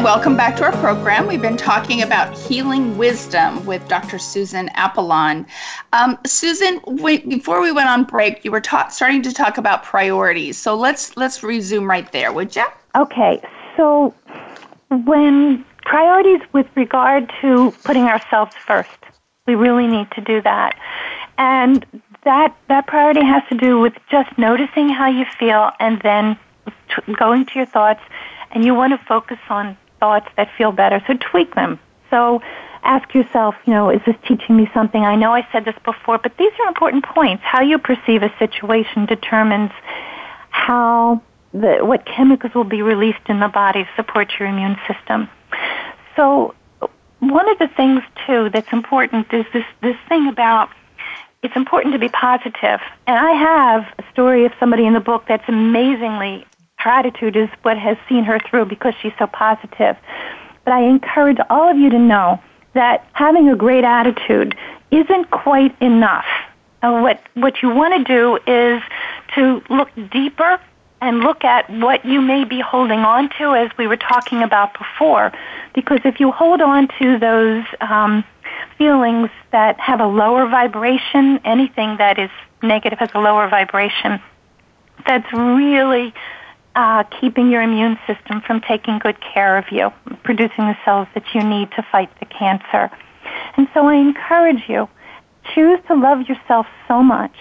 Hi, 0.00 0.04
welcome 0.04 0.34
back 0.34 0.56
to 0.56 0.64
our 0.64 0.72
program. 0.78 1.26
We've 1.26 1.42
been 1.42 1.58
talking 1.58 2.00
about 2.00 2.34
healing 2.34 2.96
wisdom 2.96 3.66
with 3.66 3.86
Dr. 3.86 4.18
Susan 4.18 4.70
Apollon. 4.74 5.46
Um, 5.92 6.18
Susan, 6.24 6.80
wait, 6.86 7.28
before 7.28 7.60
we 7.60 7.70
went 7.70 7.90
on 7.90 8.04
break, 8.04 8.42
you 8.42 8.50
were 8.50 8.62
ta- 8.62 8.88
starting 8.88 9.20
to 9.20 9.30
talk 9.30 9.58
about 9.58 9.82
priorities. 9.82 10.56
So 10.56 10.74
let's 10.74 11.18
let's 11.18 11.42
resume 11.42 11.84
right 11.84 12.10
there, 12.12 12.32
would 12.32 12.56
you? 12.56 12.64
Okay. 12.96 13.42
So 13.76 14.14
when 15.04 15.66
priorities 15.84 16.40
with 16.54 16.68
regard 16.76 17.30
to 17.42 17.70
putting 17.84 18.04
ourselves 18.04 18.56
first, 18.56 18.88
we 19.46 19.54
really 19.54 19.86
need 19.86 20.10
to 20.12 20.22
do 20.22 20.40
that. 20.40 20.78
And 21.36 21.84
that 22.24 22.56
that 22.68 22.86
priority 22.86 23.22
has 23.22 23.42
to 23.50 23.54
do 23.54 23.78
with 23.78 23.92
just 24.10 24.30
noticing 24.38 24.88
how 24.88 25.08
you 25.08 25.26
feel 25.38 25.72
and 25.78 26.00
then 26.00 26.38
t- 26.88 27.12
going 27.12 27.44
to 27.44 27.52
your 27.54 27.66
thoughts 27.66 28.00
and 28.52 28.64
you 28.64 28.74
want 28.74 28.98
to 28.98 29.06
focus 29.06 29.38
on 29.50 29.76
thoughts 30.00 30.28
that 30.36 30.50
feel 30.56 30.72
better. 30.72 31.02
So 31.06 31.14
tweak 31.14 31.54
them. 31.54 31.78
So 32.10 32.42
ask 32.82 33.14
yourself, 33.14 33.54
you 33.66 33.72
know, 33.72 33.90
is 33.90 34.00
this 34.06 34.16
teaching 34.26 34.56
me 34.56 34.68
something? 34.74 35.02
I 35.04 35.14
know 35.14 35.32
I 35.32 35.46
said 35.52 35.64
this 35.64 35.76
before, 35.84 36.18
but 36.18 36.36
these 36.38 36.52
are 36.60 36.68
important 36.68 37.04
points. 37.04 37.42
How 37.44 37.62
you 37.62 37.78
perceive 37.78 38.22
a 38.22 38.32
situation 38.38 39.06
determines 39.06 39.70
how 40.50 41.22
the, 41.52 41.78
what 41.84 42.04
chemicals 42.06 42.54
will 42.54 42.64
be 42.64 42.82
released 42.82 43.28
in 43.28 43.40
the 43.40 43.48
body 43.48 43.84
to 43.84 43.90
support 43.96 44.32
your 44.38 44.48
immune 44.48 44.76
system. 44.88 45.28
So 46.16 46.54
one 47.20 47.48
of 47.50 47.58
the 47.58 47.68
things 47.68 48.02
too 48.26 48.50
that's 48.50 48.72
important 48.72 49.32
is 49.32 49.44
this 49.52 49.64
this 49.82 49.96
thing 50.08 50.28
about 50.28 50.70
it's 51.42 51.56
important 51.56 51.94
to 51.94 51.98
be 51.98 52.08
positive. 52.08 52.80
And 53.06 53.16
I 53.16 53.32
have 53.32 53.82
a 53.98 54.12
story 54.12 54.44
of 54.44 54.52
somebody 54.60 54.86
in 54.86 54.92
the 54.92 55.00
book 55.00 55.24
that's 55.26 55.48
amazingly 55.48 56.46
her 56.80 56.90
attitude 56.90 57.36
is 57.36 57.48
what 57.62 57.78
has 57.78 57.96
seen 58.08 58.24
her 58.24 58.38
through 58.38 58.66
because 58.66 58.94
she's 59.00 59.12
so 59.18 59.26
positive. 59.26 59.96
But 60.64 60.72
I 60.72 60.82
encourage 60.82 61.38
all 61.48 61.70
of 61.70 61.76
you 61.76 61.90
to 61.90 61.98
know 61.98 62.40
that 62.74 63.06
having 63.12 63.48
a 63.48 63.56
great 63.56 63.84
attitude 63.84 64.56
isn't 64.90 65.30
quite 65.30 65.80
enough. 65.80 66.26
Uh, 66.82 67.00
what 67.00 67.20
what 67.34 67.62
you 67.62 67.68
want 67.68 67.94
to 67.94 68.04
do 68.04 68.38
is 68.46 68.82
to 69.34 69.62
look 69.68 69.90
deeper 70.10 70.58
and 71.02 71.20
look 71.20 71.44
at 71.44 71.68
what 71.70 72.04
you 72.04 72.20
may 72.20 72.44
be 72.44 72.60
holding 72.60 73.00
on 73.00 73.30
to, 73.38 73.54
as 73.54 73.70
we 73.78 73.86
were 73.86 73.96
talking 73.96 74.42
about 74.42 74.76
before. 74.78 75.32
Because 75.74 76.00
if 76.04 76.20
you 76.20 76.30
hold 76.30 76.60
on 76.60 76.88
to 76.98 77.18
those 77.18 77.64
um, 77.80 78.24
feelings 78.76 79.30
that 79.50 79.78
have 79.80 80.00
a 80.00 80.06
lower 80.06 80.46
vibration, 80.48 81.40
anything 81.44 81.96
that 81.96 82.18
is 82.18 82.30
negative 82.62 82.98
has 82.98 83.10
a 83.14 83.18
lower 83.18 83.48
vibration, 83.48 84.20
that's 85.06 85.30
really 85.32 86.12
uh, 86.74 87.04
keeping 87.20 87.50
your 87.50 87.62
immune 87.62 87.98
system 88.06 88.40
from 88.40 88.60
taking 88.60 88.98
good 88.98 89.20
care 89.20 89.58
of 89.58 89.64
you, 89.70 89.90
producing 90.22 90.66
the 90.66 90.76
cells 90.84 91.08
that 91.14 91.24
you 91.34 91.42
need 91.42 91.70
to 91.72 91.82
fight 91.90 92.10
the 92.20 92.26
cancer. 92.26 92.90
And 93.56 93.68
so 93.74 93.86
I 93.86 93.96
encourage 93.96 94.68
you, 94.68 94.88
choose 95.54 95.80
to 95.88 95.94
love 95.94 96.28
yourself 96.28 96.66
so 96.86 97.02
much 97.02 97.34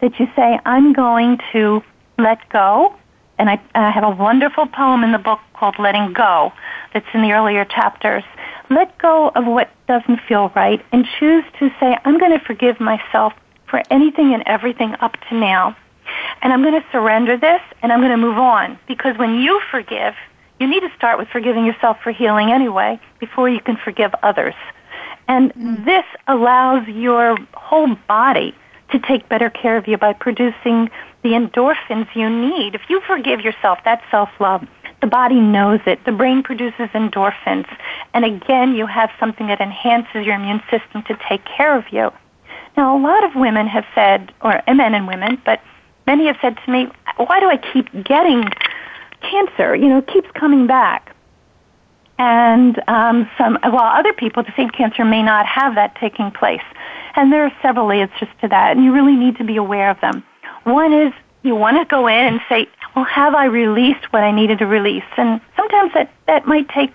that 0.00 0.18
you 0.20 0.28
say, 0.36 0.58
I'm 0.64 0.92
going 0.92 1.38
to 1.52 1.82
let 2.18 2.48
go 2.50 2.94
and 3.38 3.50
I, 3.50 3.60
I 3.74 3.90
have 3.90 4.04
a 4.04 4.10
wonderful 4.10 4.66
poem 4.66 5.02
in 5.02 5.12
the 5.12 5.18
book 5.18 5.40
called 5.54 5.78
Letting 5.78 6.12
Go 6.12 6.52
that's 6.92 7.06
in 7.14 7.22
the 7.22 7.32
earlier 7.32 7.64
chapters. 7.64 8.22
Let 8.70 8.96
go 8.98 9.30
of 9.34 9.46
what 9.46 9.70
doesn't 9.88 10.20
feel 10.28 10.50
right 10.54 10.84
and 10.92 11.06
choose 11.18 11.44
to 11.58 11.70
say, 11.80 11.96
I'm 12.04 12.18
going 12.18 12.38
to 12.38 12.44
forgive 12.44 12.80
myself 12.80 13.32
for 13.66 13.82
anything 13.90 14.32
and 14.34 14.42
everything 14.46 14.94
up 15.00 15.16
to 15.28 15.34
now. 15.34 15.76
And 16.42 16.52
I'm 16.52 16.62
going 16.62 16.80
to 16.80 16.86
surrender 16.92 17.36
this 17.36 17.60
and 17.82 17.92
I'm 17.92 18.00
going 18.00 18.10
to 18.10 18.16
move 18.16 18.38
on. 18.38 18.78
Because 18.86 19.16
when 19.18 19.38
you 19.40 19.60
forgive, 19.70 20.14
you 20.60 20.66
need 20.66 20.80
to 20.80 20.90
start 20.96 21.18
with 21.18 21.28
forgiving 21.28 21.64
yourself 21.64 21.98
for 22.02 22.12
healing 22.12 22.52
anyway 22.52 23.00
before 23.18 23.48
you 23.48 23.60
can 23.60 23.76
forgive 23.76 24.14
others. 24.22 24.54
And 25.28 25.52
mm. 25.54 25.84
this 25.84 26.04
allows 26.28 26.86
your 26.88 27.36
whole 27.54 27.94
body 28.08 28.54
to 28.92 28.98
take 28.98 29.28
better 29.28 29.50
care 29.50 29.76
of 29.76 29.88
you 29.88 29.96
by 29.96 30.12
producing 30.12 30.90
the 31.22 31.30
endorphins 31.30 32.06
you 32.14 32.28
need. 32.28 32.74
If 32.74 32.82
you 32.88 33.00
forgive 33.00 33.40
yourself, 33.40 33.78
that's 33.84 34.04
self-love. 34.10 34.66
The 35.00 35.06
body 35.06 35.40
knows 35.40 35.80
it. 35.86 36.04
The 36.04 36.12
brain 36.12 36.42
produces 36.42 36.88
endorphins. 36.94 37.66
And 38.12 38.24
again, 38.24 38.74
you 38.74 38.86
have 38.86 39.10
something 39.18 39.48
that 39.48 39.60
enhances 39.60 40.24
your 40.24 40.34
immune 40.34 40.62
system 40.70 41.02
to 41.04 41.18
take 41.28 41.44
care 41.44 41.76
of 41.76 41.84
you. 41.90 42.12
Now, 42.76 42.96
a 42.96 43.00
lot 43.00 43.24
of 43.24 43.34
women 43.34 43.66
have 43.66 43.84
said, 43.94 44.32
or 44.40 44.62
men 44.66 44.94
and 44.94 45.06
women, 45.06 45.40
but 45.44 45.60
many 46.06 46.26
have 46.26 46.36
said 46.40 46.58
to 46.64 46.70
me, 46.70 46.88
why 47.16 47.40
do 47.40 47.48
I 47.48 47.56
keep 47.56 47.90
getting 48.04 48.44
cancer? 49.20 49.74
You 49.74 49.88
know, 49.88 49.98
it 49.98 50.06
keeps 50.06 50.30
coming 50.32 50.66
back. 50.66 51.14
And 52.18 52.80
um, 52.88 53.28
some, 53.36 53.58
while 53.62 53.98
other 53.98 54.12
people 54.12 54.42
with 54.42 54.46
the 54.46 54.56
same 54.56 54.70
cancer 54.70 55.04
may 55.04 55.22
not 55.22 55.46
have 55.46 55.74
that 55.74 55.96
taking 55.96 56.30
place. 56.30 56.62
And 57.16 57.32
there 57.32 57.44
are 57.44 57.52
several 57.60 57.90
answers 57.90 58.28
to 58.40 58.48
that, 58.48 58.76
and 58.76 58.84
you 58.84 58.92
really 58.92 59.16
need 59.16 59.36
to 59.38 59.44
be 59.44 59.56
aware 59.56 59.90
of 59.90 60.00
them. 60.00 60.24
One 60.64 60.92
is 60.92 61.12
you 61.42 61.54
want 61.54 61.76
to 61.76 61.84
go 61.84 62.06
in 62.06 62.14
and 62.14 62.40
say, 62.48 62.68
well, 62.94 63.04
have 63.04 63.34
I 63.34 63.46
released 63.46 64.12
what 64.12 64.22
I 64.22 64.30
needed 64.30 64.58
to 64.58 64.66
release? 64.66 65.04
And 65.16 65.40
sometimes 65.56 65.92
that, 65.94 66.12
that 66.26 66.46
might 66.46 66.68
take, 66.68 66.94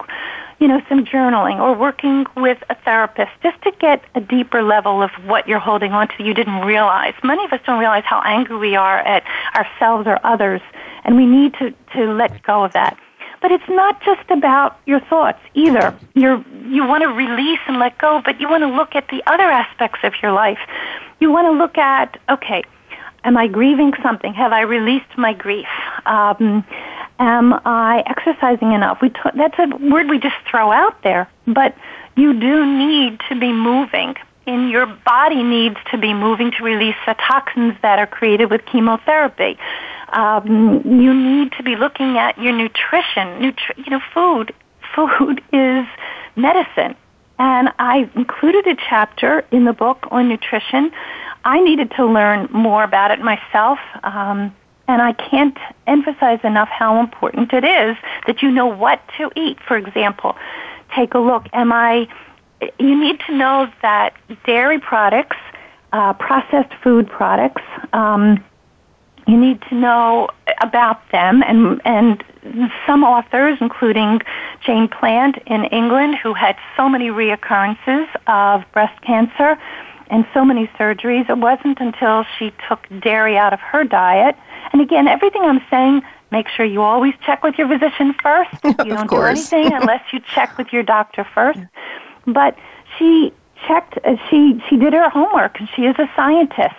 you 0.59 0.67
know, 0.67 0.81
some 0.89 1.05
journaling 1.05 1.59
or 1.59 1.73
working 1.73 2.25
with 2.35 2.57
a 2.69 2.75
therapist 2.75 3.31
just 3.41 3.61
to 3.63 3.71
get 3.79 4.03
a 4.15 4.21
deeper 4.21 4.61
level 4.61 5.01
of 5.01 5.11
what 5.25 5.47
you're 5.47 5.59
holding 5.59 5.93
on 5.93 6.07
to 6.09 6.23
you 6.23 6.33
didn't 6.33 6.61
realize. 6.65 7.13
Many 7.23 7.45
of 7.45 7.53
us 7.53 7.61
don't 7.65 7.79
realize 7.79 8.03
how 8.05 8.21
angry 8.21 8.57
we 8.57 8.75
are 8.75 8.99
at 8.99 9.23
ourselves 9.55 10.05
or 10.05 10.19
others, 10.25 10.61
and 11.05 11.15
we 11.15 11.25
need 11.25 11.53
to, 11.55 11.73
to 11.93 12.13
let 12.13 12.43
go 12.43 12.63
of 12.65 12.73
that. 12.73 12.97
But 13.41 13.53
it's 13.53 13.69
not 13.69 14.01
just 14.03 14.29
about 14.29 14.77
your 14.85 14.99
thoughts 14.99 15.39
either. 15.53 15.97
You're, 16.13 16.43
you 16.65 16.85
want 16.85 17.03
to 17.03 17.09
release 17.09 17.59
and 17.67 17.79
let 17.79 17.97
go, 17.97 18.21
but 18.23 18.41
you 18.41 18.49
want 18.49 18.63
to 18.63 18.67
look 18.67 18.95
at 18.95 19.07
the 19.07 19.23
other 19.27 19.45
aspects 19.45 19.99
of 20.03 20.13
your 20.21 20.33
life. 20.33 20.59
You 21.21 21.31
want 21.31 21.47
to 21.47 21.57
look 21.57 21.77
at, 21.77 22.19
okay, 22.29 22.63
am 23.23 23.37
I 23.37 23.47
grieving 23.47 23.93
something? 24.03 24.33
Have 24.33 24.51
I 24.51 24.61
released 24.61 25.17
my 25.17 25.31
grief? 25.31 25.67
Um, 26.05 26.65
am 27.19 27.53
I 27.65 28.03
exercising 28.07 28.71
enough? 28.71 28.99
We 29.01 29.09
t- 29.09 29.19
that's 29.35 29.59
a 29.59 29.67
word 29.89 30.09
we 30.09 30.19
just 30.19 30.35
throw 30.49 30.71
out 30.71 31.03
there, 31.03 31.29
but 31.45 31.75
you 32.15 32.33
do 32.39 32.65
need 32.65 33.19
to 33.29 33.39
be 33.39 33.51
moving. 33.51 34.15
And 34.47 34.71
your 34.71 34.87
body 34.87 35.43
needs 35.43 35.77
to 35.91 35.97
be 35.97 36.11
moving 36.11 36.51
to 36.57 36.63
release 36.63 36.95
the 37.05 37.13
toxins 37.13 37.75
that 37.83 37.99
are 37.99 38.07
created 38.07 38.49
with 38.49 38.65
chemotherapy 38.65 39.59
um, 40.13 40.81
you 40.85 41.13
need 41.13 41.51
to 41.53 41.63
be 41.63 41.75
looking 41.75 42.17
at 42.17 42.37
your 42.37 42.53
nutrition. 42.53 43.27
Nutri- 43.39 43.77
you 43.77 43.89
know, 43.91 44.01
food. 44.13 44.53
Food 44.95 45.41
is 45.53 45.85
medicine. 46.35 46.95
And 47.37 47.69
I 47.79 48.09
included 48.15 48.67
a 48.67 48.75
chapter 48.75 49.45
in 49.51 49.65
the 49.65 49.73
book 49.73 50.07
on 50.11 50.27
nutrition. 50.27 50.91
I 51.45 51.61
needed 51.61 51.91
to 51.95 52.05
learn 52.05 52.49
more 52.51 52.83
about 52.83 53.11
it 53.11 53.19
myself. 53.19 53.79
Um, 54.03 54.53
and 54.89 55.03
I 55.03 55.13
can't 55.13 55.57
emphasize 55.85 56.39
enough 56.43 56.67
how 56.67 56.99
important 56.99 57.53
it 57.53 57.63
is 57.63 57.95
that 58.25 58.41
you 58.41 58.49
know 58.49 58.65
what 58.65 58.99
to 59.17 59.29
eat. 59.35 59.59
For 59.67 59.77
example, 59.77 60.35
take 60.95 61.13
a 61.13 61.19
look. 61.19 61.45
Am 61.53 61.71
I, 61.71 62.07
you 62.79 62.99
need 62.99 63.19
to 63.27 63.35
know 63.35 63.71
that 63.83 64.15
dairy 64.47 64.79
products, 64.79 65.37
uh, 65.93 66.13
processed 66.13 66.73
food 66.83 67.07
products, 67.07 67.61
um, 67.93 68.43
you 69.27 69.37
need 69.37 69.61
to 69.69 69.75
know 69.75 70.27
about 70.61 70.99
them 71.11 71.43
and 71.43 71.79
and 71.85 72.23
some 72.87 73.03
authors, 73.03 73.59
including 73.61 74.21
Jane 74.65 74.87
Plant 74.87 75.37
in 75.45 75.65
England, 75.65 76.17
who 76.17 76.33
had 76.33 76.55
so 76.75 76.89
many 76.89 77.09
reoccurrences 77.09 78.07
of 78.25 78.63
breast 78.71 78.99
cancer 79.03 79.55
and 80.09 80.25
so 80.33 80.43
many 80.43 80.67
surgeries. 80.79 81.29
It 81.29 81.37
wasn't 81.37 81.79
until 81.79 82.25
she 82.37 82.51
took 82.67 82.85
dairy 83.01 83.37
out 83.37 83.53
of 83.53 83.59
her 83.59 83.83
diet. 83.83 84.35
And 84.71 84.81
again, 84.81 85.07
everything 85.07 85.43
I'm 85.43 85.61
saying, 85.69 86.01
make 86.31 86.47
sure 86.49 86.65
you 86.65 86.81
always 86.81 87.13
check 87.25 87.43
with 87.43 87.57
your 87.57 87.67
physician 87.67 88.13
first. 88.21 88.51
You 88.63 88.95
don't 88.95 89.09
do 89.09 89.21
anything 89.21 89.73
unless 89.73 90.03
you 90.11 90.19
check 90.33 90.57
with 90.57 90.71
your 90.73 90.83
doctor 90.83 91.25
first. 91.35 91.59
But 92.25 92.57
she 92.97 93.33
checked. 93.67 93.97
Uh, 94.03 94.15
she 94.29 94.61
she 94.69 94.77
did 94.77 94.93
her 94.93 95.09
homework, 95.09 95.59
and 95.59 95.69
she 95.75 95.83
is 95.83 95.95
a 95.99 96.09
scientist 96.15 96.75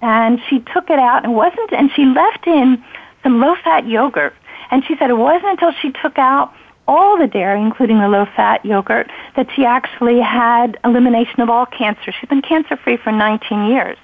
and 0.00 0.40
she 0.48 0.60
took 0.60 0.90
it 0.90 0.98
out 0.98 1.24
and 1.24 1.34
wasn't 1.34 1.72
and 1.72 1.90
she 1.92 2.04
left 2.04 2.46
in 2.46 2.82
some 3.22 3.40
low 3.40 3.54
fat 3.56 3.86
yogurt 3.86 4.34
and 4.70 4.84
she 4.84 4.96
said 4.96 5.10
it 5.10 5.18
wasn't 5.18 5.50
until 5.50 5.72
she 5.72 5.90
took 5.92 6.18
out 6.18 6.52
all 6.88 7.16
the 7.16 7.28
dairy 7.28 7.62
including 7.62 8.00
the 8.00 8.08
low 8.08 8.26
fat 8.34 8.64
yogurt 8.64 9.08
that 9.36 9.46
she 9.54 9.64
actually 9.64 10.20
had 10.20 10.76
elimination 10.84 11.40
of 11.40 11.48
all 11.48 11.66
cancer 11.66 12.10
she's 12.10 12.28
been 12.28 12.42
cancer 12.42 12.76
free 12.76 12.96
for 12.96 13.12
19 13.12 13.66
years 13.66 13.96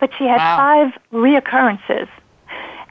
but 0.00 0.10
she 0.16 0.24
had 0.24 0.38
wow. 0.38 0.56
five 0.56 1.02
reoccurrences 1.12 2.08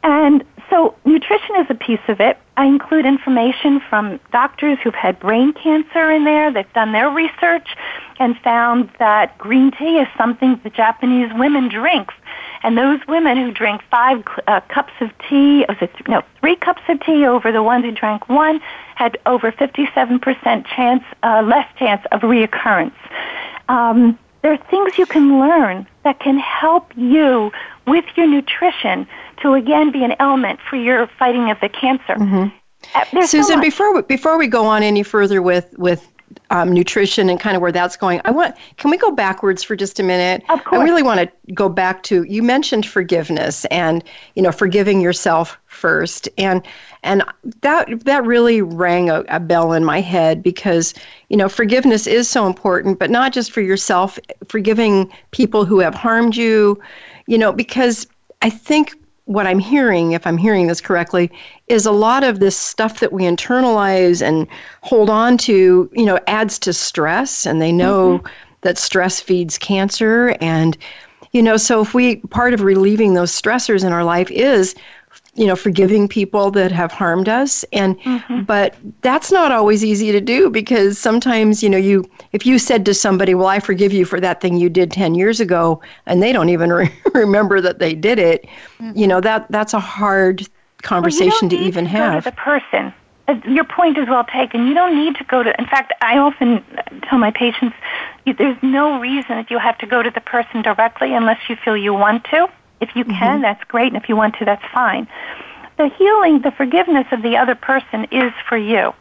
and 0.04 0.44
so 0.70 0.96
nutrition 1.06 1.56
is 1.58 1.68
a 1.70 1.76
piece 1.76 2.00
of 2.08 2.20
it. 2.20 2.38
I 2.58 2.66
include 2.66 3.06
information 3.06 3.80
from 3.90 4.20
doctors 4.32 4.78
who've 4.84 4.96
had 4.96 5.20
brain 5.20 5.54
cancer 5.54 6.12
in 6.12 6.24
there. 6.24 6.52
They've 6.52 6.72
done 6.74 6.92
their 6.92 7.10
research 7.10 7.68
and 8.20 8.38
found 8.40 8.90
that 9.00 9.38
green 9.38 9.72
tea 9.72 9.98
is 9.98 10.08
something 10.18 10.60
the 10.64 10.70
Japanese 10.70 11.32
women 11.34 11.70
drink 11.70 12.10
and 12.63 12.78
those 12.78 13.00
women 13.08 13.38
who 13.38 13.52
drank 13.52 13.82
five 13.89 14.24
uh, 14.48 14.62
cups 14.70 14.93
of 15.02 15.12
tea, 15.30 15.65
was 15.67 15.78
it, 15.82 15.91
no, 16.08 16.22
three 16.39 16.56
cups 16.56 16.82
of 16.89 17.00
tea 17.02 17.26
over 17.26 17.52
the 17.52 17.63
ones 17.63 17.86
who 17.86 17.91
drank 17.91 18.28
one, 18.30 18.60
had 18.96 19.17
over 19.26 19.52
57% 19.52 20.65
chance, 20.65 21.04
uh, 21.24 21.43
less 21.46 21.67
chance 21.78 22.06
of 22.12 22.22
reoccurrence. 22.22 22.96
Um, 23.70 24.17
there 24.41 24.54
are 24.54 24.58
things 24.70 24.98
you 24.98 25.06
can 25.06 25.39
learn 25.39 25.88
that 26.04 26.20
can 26.20 26.38
help 26.38 26.91
you 26.96 27.52
with 27.86 28.06
your 28.15 28.28
nutrition 28.28 29.08
to 29.41 29.54
again 29.54 29.91
be 29.91 30.04
an 30.04 30.15
element 30.20 30.60
for 30.70 30.76
your 30.76 31.08
fighting 31.20 31.50
of 31.52 31.60
the 31.60 31.70
cancer. 31.70 32.15
Mm-hmm. 32.15 32.48
Uh, 32.93 33.26
Susan, 33.26 33.43
so 33.58 33.62
before 33.62 33.93
we, 33.93 34.02
before 34.04 34.38
we 34.38 34.48
go 34.48 34.65
on 34.65 34.84
any 34.84 35.04
further 35.04 35.41
with 35.41 35.74
with 35.78 36.08
um, 36.50 36.72
nutrition 36.72 37.30
and 37.30 37.40
kind 37.40 37.56
of 37.56 37.62
where 37.62 37.72
that's 37.72 37.98
going. 37.98 38.22
I 38.26 38.32
want 38.32 38.56
can 38.78 38.92
we 38.92 38.98
go 38.98 39.12
backwards 39.12 39.63
for 39.63 39.76
just 39.76 40.00
a 40.00 40.04
minute? 40.04 40.44
Of 40.50 40.63
course. 40.63 40.80
I 40.80 40.84
really 40.84 41.04
want 41.04 41.20
to 41.20 41.54
go 41.54 41.70
back 41.70 42.04
to 42.04 42.24
you 42.24 42.44
mentioned 42.44 42.86
forgiveness 42.86 43.66
and 43.66 44.04
you 44.36 44.42
know 44.42 44.52
forgiving 44.52 45.02
yourself 45.02 45.58
first 45.66 46.30
and 46.38 46.66
and 47.04 47.24
that 47.62 47.88
that 48.06 48.26
really 48.26 48.62
rang 48.62 49.10
a, 49.10 49.24
a 49.30 49.40
bell 49.40 49.74
in 49.74 49.84
my 49.84 50.02
head 50.02 50.42
because 50.42 50.94
you 51.30 51.38
know 51.38 51.50
forgiveness 51.50 52.08
is 52.08 52.30
so 52.30 52.46
important, 52.48 53.00
but 53.00 53.10
not 53.10 53.34
just 53.34 53.52
for 53.52 53.62
yourself, 53.62 54.20
forgiving 54.48 55.12
people 55.32 55.66
who 55.66 55.80
have 55.80 55.96
harmed 55.96 56.36
you, 56.36 56.80
you 57.28 57.38
know 57.38 57.52
because 57.52 58.08
I 58.42 58.50
think 58.50 58.96
what 59.28 59.46
I'm 59.46 59.60
hearing, 59.60 60.13
if 60.13 60.26
I'm 60.26 60.38
hearing 60.38 60.68
this 60.68 60.82
correctly, 60.82 61.30
is 61.68 61.86
a 61.86 61.92
lot 61.92 62.24
of 62.24 62.40
this 62.40 62.58
stuff 62.58 63.02
that 63.02 63.12
we 63.12 63.24
internalize 63.24 64.26
and 64.26 64.48
hold 64.82 65.10
on 65.10 65.38
to, 65.40 65.90
you 65.94 66.06
know, 66.06 66.18
adds 66.28 66.58
to 66.60 66.74
stress, 66.74 67.46
and 67.46 67.62
they 67.62 67.72
know 67.72 68.20
mm-hmm. 68.20 68.28
that 68.62 68.78
stress 68.78 69.20
feeds 69.20 69.58
cancer. 69.58 70.36
And, 70.40 70.78
you 71.34 71.44
know, 71.44 71.58
so 71.58 71.82
if 71.82 71.94
we, 71.94 72.18
part 72.30 72.54
of 72.54 72.62
relieving 72.62 73.13
those 73.16 73.32
stressors 73.32 73.84
in 73.86 73.92
our 73.92 74.06
life 74.06 74.32
is 74.32 74.76
you 75.38 75.45
know 75.45 75.56
forgiving 75.56 76.08
people 76.08 76.52
that 76.52 76.71
have 76.71 76.91
harmed 76.91 77.30
us 77.30 77.63
and 77.71 77.97
mm-hmm. 78.00 78.41
but 78.43 78.76
that's 79.02 79.32
not 79.32 79.52
always 79.52 79.86
easy 79.86 80.12
to 80.12 80.19
do 80.19 80.50
because 80.50 80.97
sometimes 80.97 81.62
you 81.63 81.69
know 81.69 81.78
you 81.78 82.04
if 82.34 82.45
you 82.45 82.60
said 82.60 82.84
to 82.86 82.93
somebody 82.93 83.34
well 83.34 83.47
i 83.47 83.60
forgive 83.60 83.93
you 83.93 84.04
for 84.04 84.19
that 84.19 84.41
thing 84.41 84.58
you 84.58 84.69
did 84.69 84.91
10 84.91 85.15
years 85.15 85.39
ago 85.39 85.80
and 86.08 86.21
they 86.21 86.34
don't 86.34 86.50
even 86.50 86.73
re- 86.73 86.91
remember 87.13 87.62
that 87.62 87.80
they 87.80 87.93
did 87.93 88.19
it 88.19 88.45
mm-hmm. 88.80 88.97
you 88.97 89.08
know 89.08 89.21
that 89.21 89.50
that's 89.52 89.73
a 89.73 89.80
hard 89.80 90.45
conversation 90.82 91.47
well, 91.47 91.52
to 91.52 91.58
even 91.58 91.86
to 91.86 91.89
have 91.91 92.23
to 92.23 92.30
the 92.30 92.36
person 92.36 92.93
uh, 93.28 93.36
your 93.45 93.65
point 93.65 93.97
is 93.97 94.08
well 94.08 94.23
taken. 94.23 94.67
You 94.67 94.73
don't 94.73 94.95
need 94.95 95.15
to 95.15 95.23
go 95.26 95.43
to, 95.43 95.54
in 95.60 95.65
fact, 95.65 95.91
I 96.00 96.17
often 96.17 96.63
tell 97.10 97.19
my 97.19 97.32
patients, 97.32 97.76
there's 98.26 98.58
no 98.62 99.02
reason 99.02 99.36
that 99.36 99.52
you 99.52 99.60
have 99.60 99.78
to 99.80 99.86
go 99.86 100.02
to 100.02 100.10
the 100.10 100.21
person 100.21 100.62
directly 100.62 101.13
unless 101.13 101.50
you 101.50 101.58
feel 101.58 101.76
you 101.76 101.93
want 101.93 102.23
to. 102.26 102.47
If 102.80 102.96
you 102.96 103.04
can, 103.06 103.16
mm-hmm. 103.16 103.42
that's 103.42 103.63
great, 103.66 103.88
and 103.94 104.02
if 104.02 104.08
you 104.10 104.16
want 104.16 104.36
to, 104.40 104.46
that's 104.46 104.63
fine. 104.74 105.08
The 105.78 105.90
healing, 105.90 106.42
the 106.42 106.52
forgiveness 106.52 107.08
of 107.12 107.22
the 107.22 107.38
other 107.38 107.56
person 107.56 108.06
is 108.12 108.32
for 108.48 108.58
you. 108.58 108.94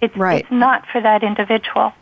It's, 0.00 0.16
right. 0.16 0.42
it's 0.42 0.50
not 0.50 0.86
for 0.92 1.00
that 1.00 1.22
individual. 1.22 1.92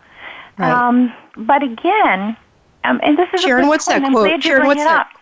Right. 0.59 0.71
Um, 0.71 1.13
but 1.37 1.63
again, 1.63 2.37
um, 2.85 3.01
and 3.03 3.17
this 3.17 3.29
is 3.33 3.41
Sharon, 3.41 3.69
what's 3.69 3.87
that 3.87 4.03
quote? 4.11 4.43
Sharon, 4.43 4.67
what's 4.67 4.83
that? 4.83 5.07
Up. 5.07 5.22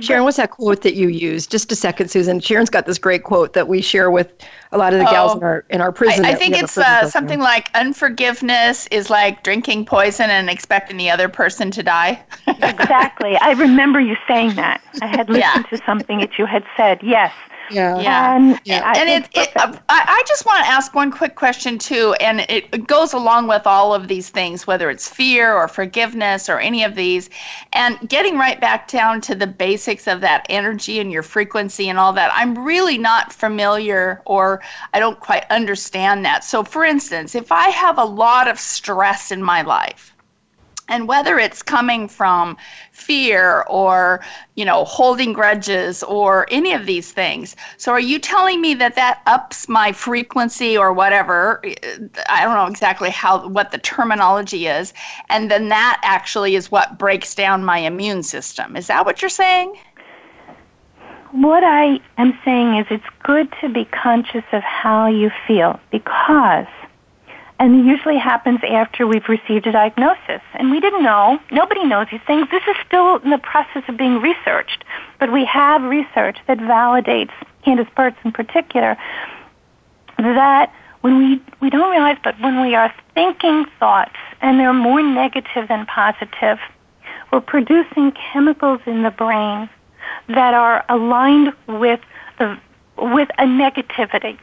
Sharon, 0.00 0.24
what's 0.24 0.36
that 0.36 0.50
quote 0.50 0.82
that 0.82 0.94
you 0.94 1.08
use? 1.08 1.46
Just 1.46 1.70
a 1.72 1.76
second, 1.76 2.10
Susan. 2.10 2.40
Sharon's 2.40 2.70
got 2.70 2.86
this 2.86 2.98
great 2.98 3.24
quote 3.24 3.52
that 3.52 3.68
we 3.68 3.80
share 3.80 4.10
with 4.10 4.32
a 4.72 4.78
lot 4.78 4.92
of 4.92 5.00
the 5.00 5.08
oh, 5.08 5.10
gals 5.10 5.34
in 5.36 5.42
our 5.42 5.64
in 5.70 5.80
our 5.80 5.92
prison. 5.92 6.24
I, 6.24 6.30
I 6.30 6.34
think 6.34 6.56
it's 6.56 6.76
uh, 6.76 7.08
something 7.08 7.40
like 7.40 7.70
unforgiveness 7.74 8.86
is 8.88 9.10
like 9.10 9.42
drinking 9.42 9.86
poison 9.86 10.30
and 10.30 10.50
expecting 10.50 10.96
the 10.96 11.10
other 11.10 11.28
person 11.28 11.70
to 11.72 11.82
die. 11.82 12.22
exactly. 12.46 13.36
I 13.36 13.52
remember 13.52 14.00
you 14.00 14.16
saying 14.26 14.56
that. 14.56 14.82
I 15.02 15.06
had 15.06 15.28
listened 15.28 15.66
yeah. 15.70 15.76
to 15.76 15.84
something 15.84 16.18
that 16.18 16.38
you 16.38 16.46
had 16.46 16.64
said. 16.76 17.00
Yes. 17.02 17.32
Yeah. 17.70 18.00
Yeah. 18.00 18.36
And, 18.36 18.60
Yeah. 18.64 18.82
I, 18.84 18.98
and 18.98 19.08
it, 19.08 19.30
it's 19.34 19.48
it 19.48 19.56
uh, 19.56 19.76
I, 19.88 20.04
I 20.06 20.22
just 20.26 20.46
want 20.46 20.64
to 20.64 20.70
ask 20.70 20.94
one 20.94 21.10
quick 21.10 21.34
question 21.34 21.78
too, 21.78 22.14
and 22.20 22.40
it, 22.40 22.66
it 22.72 22.86
goes 22.86 23.12
along 23.12 23.48
with 23.48 23.66
all 23.66 23.94
of 23.94 24.08
these 24.08 24.30
things, 24.30 24.66
whether 24.66 24.90
it's 24.90 25.08
fear 25.08 25.54
or 25.54 25.68
forgiveness 25.68 26.48
or 26.48 26.58
any 26.58 26.84
of 26.84 26.94
these, 26.94 27.30
and 27.72 27.98
getting 28.08 28.38
right 28.38 28.60
back 28.60 28.88
down 28.88 29.20
to 29.22 29.34
the 29.34 29.46
basics 29.46 30.06
of 30.06 30.20
that 30.22 30.46
energy 30.48 31.00
and 31.00 31.12
your 31.12 31.22
frequency 31.22 31.88
and 31.88 31.98
all 31.98 32.12
that. 32.12 32.30
I'm 32.34 32.64
really 32.64 32.98
not 32.98 33.32
familiar, 33.32 34.22
or 34.24 34.60
I 34.94 34.98
don't 34.98 35.20
quite 35.20 35.44
understand 35.50 36.24
that. 36.24 36.44
So, 36.44 36.64
for 36.64 36.84
instance, 36.84 37.34
if 37.34 37.52
I 37.52 37.68
have 37.68 37.98
a 37.98 38.04
lot 38.04 38.48
of 38.48 38.58
stress 38.58 39.30
in 39.30 39.42
my 39.42 39.62
life, 39.62 40.15
and 40.88 41.08
whether 41.08 41.38
it's 41.38 41.62
coming 41.62 42.08
from 42.08 42.56
fear 42.92 43.62
or 43.68 44.24
you 44.54 44.64
know 44.64 44.84
holding 44.84 45.32
grudges 45.32 46.02
or 46.02 46.46
any 46.50 46.72
of 46.72 46.86
these 46.86 47.12
things. 47.12 47.56
So 47.76 47.92
are 47.92 48.00
you 48.00 48.18
telling 48.18 48.60
me 48.60 48.74
that 48.74 48.94
that 48.94 49.22
ups 49.26 49.68
my 49.68 49.92
frequency 49.92 50.76
or 50.76 50.92
whatever? 50.92 51.62
I 52.28 52.44
don't 52.44 52.54
know 52.54 52.66
exactly 52.66 53.10
how 53.10 53.48
what 53.48 53.70
the 53.70 53.78
terminology 53.78 54.66
is. 54.66 54.92
And 55.28 55.50
then 55.50 55.68
that 55.68 56.00
actually 56.02 56.54
is 56.54 56.70
what 56.70 56.98
breaks 56.98 57.34
down 57.34 57.64
my 57.64 57.78
immune 57.78 58.22
system. 58.22 58.76
Is 58.76 58.86
that 58.86 59.04
what 59.04 59.22
you're 59.22 59.28
saying? 59.28 59.76
What 61.32 61.64
I 61.64 62.00
am 62.16 62.38
saying 62.44 62.78
is 62.78 62.86
it's 62.88 63.04
good 63.22 63.52
to 63.60 63.68
be 63.68 63.84
conscious 63.84 64.44
of 64.52 64.62
how 64.62 65.06
you 65.08 65.30
feel 65.46 65.78
because, 65.90 66.66
and 67.58 67.74
it 67.74 67.84
usually 67.86 68.18
happens 68.18 68.60
after 68.68 69.06
we've 69.06 69.28
received 69.28 69.66
a 69.66 69.72
diagnosis. 69.72 70.42
And 70.54 70.70
we 70.70 70.80
didn't 70.80 71.02
know, 71.02 71.38
nobody 71.50 71.84
knows 71.84 72.06
these 72.10 72.20
things. 72.26 72.48
This 72.50 72.62
is 72.68 72.76
still 72.86 73.16
in 73.16 73.30
the 73.30 73.38
process 73.38 73.82
of 73.88 73.96
being 73.96 74.20
researched. 74.20 74.84
But 75.18 75.32
we 75.32 75.44
have 75.46 75.82
research 75.82 76.38
that 76.48 76.58
validates, 76.58 77.32
Candace 77.64 77.88
Pert's 77.96 78.18
in 78.24 78.32
particular, 78.32 78.96
that 80.18 80.72
when 81.00 81.18
we, 81.18 81.42
we 81.60 81.70
don't 81.70 81.90
realize, 81.90 82.18
but 82.22 82.38
when 82.40 82.60
we 82.60 82.74
are 82.74 82.92
thinking 83.14 83.64
thoughts 83.78 84.16
and 84.42 84.60
they're 84.60 84.74
more 84.74 85.02
negative 85.02 85.68
than 85.68 85.86
positive, 85.86 86.58
we're 87.32 87.40
producing 87.40 88.12
chemicals 88.12 88.80
in 88.86 89.02
the 89.02 89.10
brain 89.10 89.68
that 90.28 90.54
are 90.54 90.84
aligned 90.88 91.52
with 91.66 92.00
the 92.38 92.58
with 92.98 93.28
a 93.38 93.44
negativity. 93.44 94.38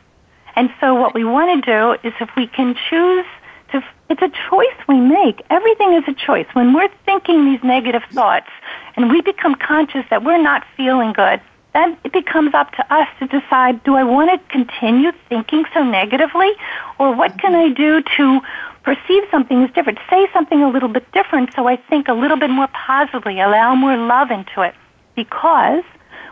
And 0.56 0.70
so 0.80 0.94
what 0.96 1.14
we 1.14 1.24
want 1.24 1.64
to 1.64 1.72
do 1.72 2.08
is 2.08 2.14
if 2.20 2.30
we 2.36 2.48
can 2.48 2.76
choose 2.90 3.26
to 3.72 3.84
it's 4.10 4.22
a 4.22 4.30
choice 4.50 4.88
we 4.88 5.00
make. 5.00 5.42
Everything 5.50 5.94
is 5.94 6.04
a 6.08 6.14
choice. 6.14 6.46
When 6.54 6.74
we're 6.74 6.90
thinking 7.06 7.46
these 7.46 7.64
negative 7.64 8.04
thoughts 8.12 8.50
and 8.96 9.10
we 9.10 9.22
become 9.22 9.56
conscious 9.56 10.06
that 10.10 10.24
we're 10.24 10.42
not 10.42 10.64
feeling 10.78 11.14
good, 11.14 11.42
then 11.74 11.98
it 12.04 12.14
becomes 12.14 12.54
up 12.54 12.72
to 12.74 12.94
us 12.94 13.08
to 13.20 13.28
decide 13.28 13.84
do 13.84 13.96
I 13.96 14.04
want 14.04 14.30
to 14.30 14.50
continue 14.50 15.12
thinking 15.30 15.66
so 15.74 15.84
negatively 15.84 16.52
or 17.00 17.16
what 17.16 17.40
can 17.40 17.56
I 17.56 17.70
do 17.70 18.04
to 18.18 18.42
perceive 18.84 19.24
something 19.32 19.64
as 19.64 19.72
different, 19.72 19.98
say 20.10 20.28
something 20.34 20.62
a 20.62 20.70
little 20.70 20.90
bit 20.90 21.10
different 21.14 21.54
so 21.56 21.68
I 21.68 21.78
think 21.78 22.08
a 22.08 22.14
little 22.14 22.38
bit 22.38 22.50
more 22.50 22.68
positively, 22.68 23.40
allow 23.40 23.74
more 23.74 23.98
love 23.98 24.30
into 24.30 24.62
it 24.62 24.76
because 25.16 25.84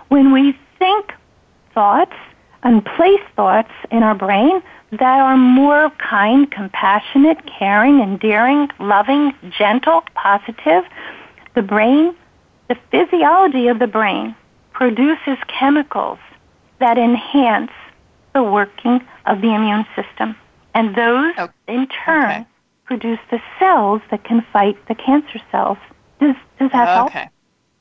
when 0.10 0.32
we 0.32 0.58
think 0.78 1.14
thoughts 1.74 2.14
and 2.63 2.86
place 2.86 3.21
thoughts 3.36 3.71
in 3.91 4.04
our 4.04 4.15
brain 4.15 4.62
that 4.91 5.19
are 5.21 5.38
more 5.38 5.89
kind, 5.91 6.52
compassionate, 6.52 7.39
caring, 7.45 8.02
endearing, 8.02 8.69
loving, 8.80 9.34
gentle, 9.58 10.04
positive, 10.15 10.84
the 11.56 11.62
brain, 11.62 12.13
the 12.67 12.76
physiology 12.91 13.67
of 13.67 13.80
the 13.80 13.88
brain 13.88 14.36
produces 14.74 15.38
chemicals 15.47 16.19
that 16.80 16.97
enhance 16.97 17.71
the 18.34 18.43
working 18.43 19.02
of 19.26 19.41
the 19.41 19.54
immune 19.54 19.86
system. 19.95 20.36
And 20.74 20.95
those, 20.95 21.34
Okay. 21.38 21.54
in 21.67 21.88
turn, 21.88 22.32
Okay. 22.32 22.45
produce 22.86 23.19
the 23.30 23.41
cells 23.60 24.02
that 24.10 24.24
can 24.24 24.41
fight 24.54 24.78
the 24.88 24.95
cancer 24.95 25.39
cells. 25.52 25.78
Does, 26.19 26.36
does 26.60 26.71
that 26.71 26.88
oh, 26.89 27.08
help? 27.08 27.30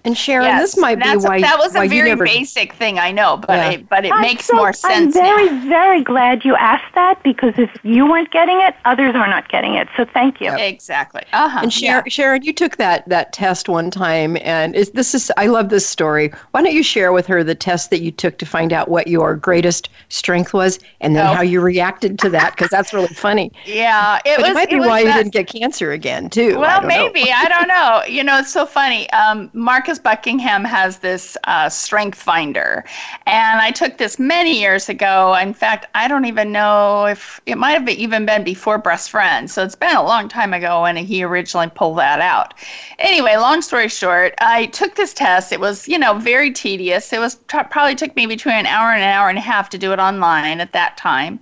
Okay 0.02 0.08
And 0.08 0.16
Sharon, 0.16 0.46
Yes, 0.46 0.62
this 0.62 0.76
might 0.78 0.96
be 0.96 1.04
that's- 1.04 1.24
why 1.24 1.40
that 1.40 1.58
was 1.58 1.74
why 1.74 1.84
a 1.84 1.88
very 1.88 2.08
never 2.10 2.24
basic 2.24 2.72
thing 2.74 2.98
i 2.98 3.10
know 3.12 3.36
but 3.36 3.50
Yeah. 3.56 3.70
it, 3.70 3.88
but 3.88 4.04
it 4.04 4.12
I'm 4.12 4.20
makes 4.22 4.46
so- 4.46 4.56
more 4.56 4.72
I'm 4.84 5.12
very, 5.12 5.50
now. 5.50 5.68
very 5.68 6.02
glad 6.02 6.44
you 6.44 6.56
asked 6.56 6.94
that 6.94 7.22
because 7.22 7.54
if 7.58 7.70
you 7.82 8.06
weren't 8.06 8.30
getting 8.30 8.60
it, 8.60 8.74
others 8.84 9.14
are 9.14 9.26
not 9.28 9.48
getting 9.48 9.74
it. 9.74 9.88
So 9.96 10.04
thank 10.04 10.40
you. 10.40 10.50
exactly 10.56 11.22
uh-huh 11.32 11.60
And 11.62 11.72
Sharon, 11.72 12.08
Sharon, 12.08 12.42
you 12.42 12.52
took 12.52 12.76
that 12.76 13.08
that 13.08 13.32
test 13.32 13.68
one 13.68 13.90
time, 13.90 14.36
and 14.42 14.74
is, 14.74 14.90
this 14.90 15.14
is 15.14 15.30
I 15.36 15.46
love 15.46 15.68
this 15.68 15.86
story. 15.86 16.32
Why 16.52 16.62
don't 16.62 16.72
you 16.72 16.82
share 16.82 17.12
with 17.12 17.26
her 17.26 17.42
the 17.44 17.54
test 17.54 17.90
that 17.90 18.00
you 18.00 18.10
took 18.10 18.38
to 18.38 18.46
find 18.46 18.72
out 18.72 18.88
what 18.88 19.06
your 19.08 19.34
greatest 19.36 19.88
strength 20.08 20.52
was, 20.54 20.78
and 21.00 21.14
then 21.16 21.26
Oh. 21.26 21.34
how 21.34 21.42
you 21.42 21.60
reacted 21.60 22.18
to 22.20 22.30
that? 22.30 22.52
Because 22.56 22.70
that's 22.70 22.92
really 22.92 23.08
funny. 23.14 23.52
yeah 23.66 24.18
it 24.24 24.36
but 24.36 24.42
was 24.42 24.50
it 24.50 24.54
might 24.54 24.70
be 24.70 24.76
was 24.80 24.88
why 24.88 25.00
you 25.00 25.12
didn't 25.12 25.32
get 25.32 25.46
cancer 25.46 25.92
again, 25.92 26.30
too. 26.30 26.58
Well, 26.58 26.80
don't 26.80 26.88
know. 26.88 27.10
maybe 27.12 27.30
I 27.32 27.46
don't 27.48 27.68
know. 27.68 28.02
You 28.08 28.24
know, 28.24 28.38
it's 28.38 28.52
so 28.52 28.66
funny. 28.66 29.10
Um, 29.10 29.50
Marcus 29.90 30.05
Buckingham 30.05 30.64
has 30.64 30.98
this 30.98 31.37
uh, 31.48 31.68
Strength 31.68 32.22
Finder, 32.22 32.85
and 33.26 33.61
I 33.61 33.72
took 33.72 33.98
this 33.98 34.20
many 34.20 34.57
years 34.61 34.88
ago. 34.88 35.35
In 35.35 35.53
fact, 35.53 35.87
I 35.96 36.07
don't 36.07 36.26
even 36.26 36.53
know 36.53 37.07
if 37.07 37.40
it 37.44 37.59
might 37.59 37.72
have 37.72 37.88
even 37.88 38.24
been 38.24 38.44
before 38.44 38.79
Breast 38.79 39.11
Friends. 39.11 39.53
So 39.53 39.64
it's 39.64 39.74
been 39.74 39.96
a 39.96 40.05
long 40.05 40.29
time 40.29 40.55
ago 40.55 40.83
when 40.83 40.96
he 40.96 41.24
originally 41.24 41.70
pulled 41.74 41.98
that 41.98 42.20
out. 42.20 42.55
Anyway, 43.00 43.35
long 43.35 43.62
story 43.62 43.88
short, 43.88 44.33
I 44.38 44.66
took 44.66 44.94
this 44.94 45.12
test. 45.12 45.50
It 45.50 45.59
was, 45.59 45.88
you 45.88 45.98
know, 45.98 46.14
very 46.14 46.53
tedious. 46.53 47.12
It 47.12 47.18
was 47.18 47.35
t- 47.48 47.59
probably 47.68 47.96
took 47.96 48.14
me 48.14 48.26
between 48.26 48.55
an 48.55 48.66
hour 48.66 48.92
and 48.92 49.03
an 49.03 49.09
hour 49.09 49.29
and 49.29 49.38
a 49.38 49.40
half 49.40 49.70
to 49.70 49.79
do 49.79 49.92
it 49.92 49.98
online 49.98 50.61
at 50.61 50.72
that 50.72 50.98
time 50.98 51.40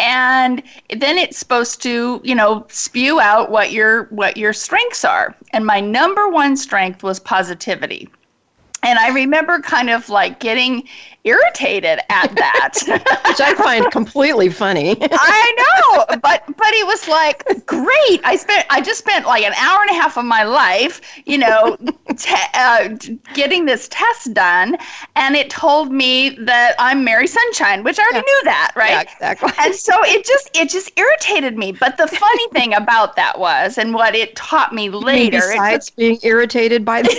and 0.00 0.62
then 0.96 1.18
it's 1.18 1.36
supposed 1.36 1.82
to 1.82 2.20
you 2.24 2.34
know 2.34 2.66
spew 2.68 3.20
out 3.20 3.50
what 3.50 3.70
your 3.70 4.04
what 4.04 4.36
your 4.36 4.52
strengths 4.52 5.04
are. 5.04 5.36
And 5.52 5.64
my 5.66 5.78
number 5.80 6.28
one 6.28 6.56
strength 6.56 7.02
was 7.02 7.20
positivity. 7.20 8.08
And 8.82 8.98
i 8.98 9.10
remember 9.10 9.60
kind 9.60 9.90
of 9.90 10.08
like 10.08 10.40
getting 10.40 10.88
irritated 11.24 12.00
at 12.08 12.34
that 12.36 12.74
Which 13.28 13.40
I 13.40 13.54
find 13.54 13.90
completely 13.90 14.48
funny. 14.48 14.96
I 15.00 15.54
know, 15.58 16.18
but 16.22 16.44
but 16.46 16.72
it 16.72 16.86
was 16.86 17.08
like 17.08 17.66
great. 17.66 18.20
I 18.24 18.36
spent 18.36 18.66
I 18.70 18.80
just 18.80 19.00
spent 19.00 19.26
like 19.26 19.44
an 19.44 19.52
hour 19.54 19.82
and 19.82 19.90
a 19.90 19.94
half 19.94 20.16
of 20.16 20.24
my 20.24 20.42
life, 20.42 21.00
you 21.26 21.38
know, 21.38 21.76
te- 22.16 22.34
uh, 22.54 22.88
getting 23.34 23.66
this 23.66 23.88
test 23.88 24.34
done, 24.34 24.76
and 25.16 25.36
it 25.36 25.50
told 25.50 25.92
me 25.92 26.30
that 26.40 26.74
I'm 26.78 27.04
Mary 27.04 27.26
Sunshine, 27.26 27.84
which 27.84 27.98
I 27.98 28.02
already 28.02 28.26
knew 28.26 28.40
that, 28.44 28.72
right? 28.76 28.90
Yeah, 28.90 29.00
exactly. 29.02 29.50
And 29.58 29.74
so 29.74 29.92
it 30.04 30.24
just 30.24 30.50
it 30.54 30.68
just 30.70 30.90
irritated 30.98 31.56
me. 31.56 31.72
But 31.72 31.96
the 31.96 32.08
funny 32.08 32.48
thing 32.52 32.74
about 32.74 33.16
that 33.16 33.38
was, 33.38 33.78
and 33.78 33.94
what 33.94 34.14
it 34.14 34.36
taught 34.36 34.74
me 34.74 34.90
later, 34.90 35.38
besides 35.38 35.90
being 35.90 36.18
irritated 36.22 36.84
by 36.84 37.02
the 37.02 37.10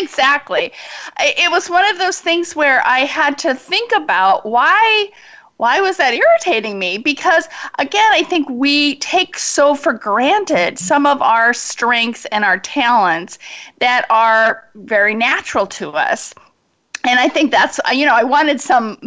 exactly. 0.00 0.72
It 1.20 1.50
was 1.50 1.70
one 1.70 1.84
of 1.86 1.98
those 1.98 2.20
things 2.20 2.56
where 2.56 2.84
I 2.86 3.00
had 3.14 3.38
to 3.38 3.54
think 3.54 3.92
about 3.94 4.44
why 4.44 5.08
why 5.56 5.80
was 5.80 5.98
that 5.98 6.14
irritating 6.14 6.80
me? 6.80 6.98
Because 6.98 7.48
again, 7.78 8.10
I 8.10 8.24
think 8.24 8.48
we 8.50 8.96
take 8.96 9.38
so 9.38 9.76
for 9.76 9.92
granted 9.92 10.80
some 10.80 11.06
of 11.06 11.22
our 11.22 11.54
strengths 11.54 12.24
and 12.32 12.44
our 12.44 12.58
talents 12.58 13.38
that 13.78 14.04
are 14.10 14.68
very 14.74 15.14
natural 15.14 15.64
to 15.68 15.90
us. 15.90 16.34
And 17.04 17.20
I 17.20 17.28
think 17.28 17.52
that's, 17.52 17.78
you 17.92 18.04
know, 18.04 18.16
I 18.16 18.24
wanted 18.24 18.60
some 18.60 18.98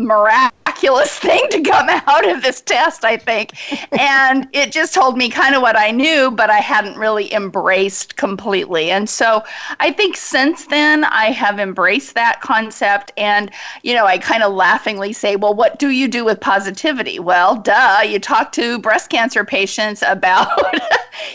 miraculous 0.77 1.17
thing 1.19 1.47
to 1.49 1.61
come 1.61 1.89
out 1.89 2.27
of 2.29 2.41
this 2.41 2.61
test, 2.61 3.03
I 3.03 3.17
think. 3.17 3.53
And 3.97 4.47
it 4.53 4.71
just 4.71 4.93
told 4.93 5.17
me 5.17 5.29
kind 5.29 5.55
of 5.55 5.61
what 5.61 5.77
I 5.77 5.91
knew, 5.91 6.31
but 6.31 6.49
I 6.49 6.59
hadn't 6.59 6.97
really 6.97 7.33
embraced 7.33 8.15
completely. 8.15 8.91
And 8.91 9.09
so 9.09 9.43
I 9.79 9.91
think 9.91 10.17
since 10.17 10.67
then, 10.67 11.03
I 11.03 11.31
have 11.31 11.59
embraced 11.59 12.15
that 12.15 12.41
concept. 12.41 13.11
And, 13.17 13.51
you 13.83 13.93
know, 13.93 14.05
I 14.05 14.17
kind 14.17 14.43
of 14.43 14.53
laughingly 14.53 15.13
say, 15.13 15.35
well, 15.35 15.53
what 15.53 15.79
do 15.79 15.89
you 15.89 16.07
do 16.07 16.25
with 16.25 16.39
positivity? 16.39 17.19
Well, 17.19 17.55
duh, 17.55 18.01
you 18.05 18.19
talk 18.19 18.51
to 18.53 18.79
breast 18.79 19.09
cancer 19.09 19.43
patients 19.43 20.03
about 20.07 20.75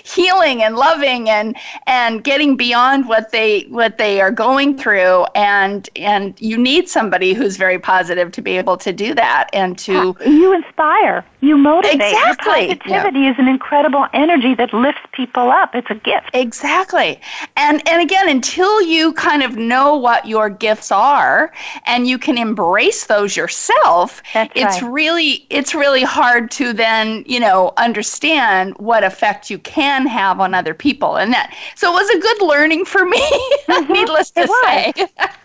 healing 0.04 0.62
and 0.62 0.76
loving 0.76 1.28
and 1.28 1.56
and 1.86 2.24
getting 2.24 2.56
beyond 2.56 3.08
what 3.08 3.30
they 3.30 3.62
what 3.68 3.98
they 3.98 4.20
are 4.20 4.30
going 4.30 4.76
through 4.76 5.24
and 5.34 5.88
and 5.96 6.40
you 6.40 6.56
need 6.56 6.88
somebody 6.88 7.32
who's 7.32 7.56
very 7.56 7.78
positive 7.78 8.32
to 8.32 8.42
be 8.42 8.56
able 8.56 8.76
to 8.76 8.92
do 8.92 9.14
that 9.14 9.48
and 9.52 9.78
to 9.78 10.16
You 10.24 10.52
inspire. 10.52 11.24
You 11.42 11.58
motivate. 11.58 11.98
Your 11.98 12.08
Exactly. 12.08 12.68
positivity 12.68 13.26
is 13.26 13.36
an 13.38 13.48
incredible 13.48 14.06
energy 14.14 14.54
that 14.54 14.72
lifts 14.72 15.02
people 15.12 15.50
up. 15.50 15.74
It's 15.74 15.90
a 15.90 15.96
gift. 15.96 16.30
Exactly. 16.34 17.20
And 17.56 17.86
and 17.88 18.00
again, 18.00 18.28
until 18.28 18.80
you 18.80 19.12
kind 19.14 19.42
of 19.42 19.56
know 19.56 19.96
what 19.96 20.24
your 20.26 20.48
gifts 20.48 20.92
are 20.92 21.52
and 21.84 22.06
you 22.06 22.16
can 22.16 22.38
embrace 22.38 23.06
those 23.06 23.36
yourself, 23.36 24.22
That's 24.32 24.52
it's 24.54 24.82
right. 24.82 24.92
really 24.92 25.46
it's 25.50 25.74
really 25.74 26.04
hard 26.04 26.50
to 26.52 26.72
then, 26.72 27.24
you 27.26 27.40
know, 27.40 27.72
understand 27.76 28.74
what 28.78 29.02
effect 29.02 29.50
you 29.50 29.58
can 29.58 30.06
have 30.06 30.38
on 30.38 30.54
other 30.54 30.74
people. 30.74 31.16
And 31.16 31.32
that 31.32 31.52
so 31.74 31.90
it 31.90 31.94
was 31.94 32.08
a 32.10 32.20
good 32.20 32.42
learning 32.46 32.84
for 32.84 33.04
me, 33.04 33.18
mm-hmm. 33.68 33.92
needless 33.92 34.30
to 34.30 34.46
say. 34.64 34.92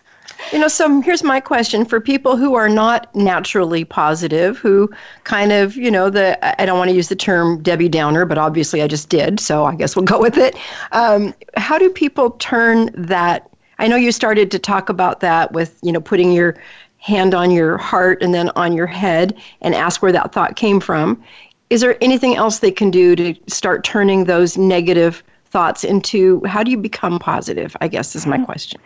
You 0.54 0.60
know, 0.60 0.70
so 0.70 1.02
here's 1.02 1.24
my 1.24 1.42
question 1.42 1.84
for 1.84 2.00
people 2.00 2.38
who 2.38 2.56
are 2.56 2.70
not 2.70 3.14
naturally 3.14 3.84
positive, 3.84 4.58
who 4.58 4.90
kind 5.26 5.52
of, 5.52 5.76
you 5.76 5.92
know, 5.92 6.10
the 6.10 6.62
I 6.62 6.66
don't 6.66 6.78
want 6.78 6.90
to 6.90 6.96
use 6.96 7.10
the 7.10 7.18
term 7.18 7.62
Debbie 7.62 7.90
Downer, 7.90 8.26
but 8.26 8.38
obviously 8.38 8.82
I 8.82 8.88
just 8.88 9.10
did, 9.10 9.42
so 9.42 9.66
I 9.66 9.76
guess 9.76 9.98
we'll 9.98 10.06
go 10.06 10.22
with 10.22 10.38
it. 10.38 10.56
Um, 10.94 11.34
how 11.58 11.78
do 11.78 11.90
people 11.90 12.32
turn 12.32 12.92
that? 12.94 13.50
I 13.80 13.90
know 13.90 13.98
you 13.98 14.14
started 14.14 14.50
to 14.52 14.60
talk 14.60 14.88
about 14.88 15.20
that 15.20 15.52
with, 15.52 15.78
you 15.84 15.92
know, 15.92 16.00
putting 16.00 16.32
your 16.32 16.56
hand 16.98 17.36
on 17.36 17.52
your 17.52 17.78
heart 17.78 18.24
and 18.24 18.34
then 18.34 18.50
on 18.56 18.72
your 18.72 18.88
head 18.88 19.38
and 19.62 19.76
ask 19.76 20.02
where 20.02 20.14
that 20.14 20.32
thought 20.32 20.56
came 20.56 20.80
from. 20.80 21.22
Is 21.70 21.82
there 21.82 22.02
anything 22.02 22.38
else 22.38 22.60
they 22.60 22.72
can 22.72 22.90
do 22.90 23.18
to 23.18 23.36
start 23.48 23.84
turning 23.84 24.24
those 24.24 24.58
negative 24.58 25.24
thoughts 25.50 25.84
into 25.84 26.42
how 26.46 26.64
do 26.64 26.72
you 26.72 26.78
become 26.78 27.20
positive? 27.20 27.76
I 27.82 27.90
guess 27.90 28.16
is 28.16 28.26
my 28.26 28.38
question 28.38 28.80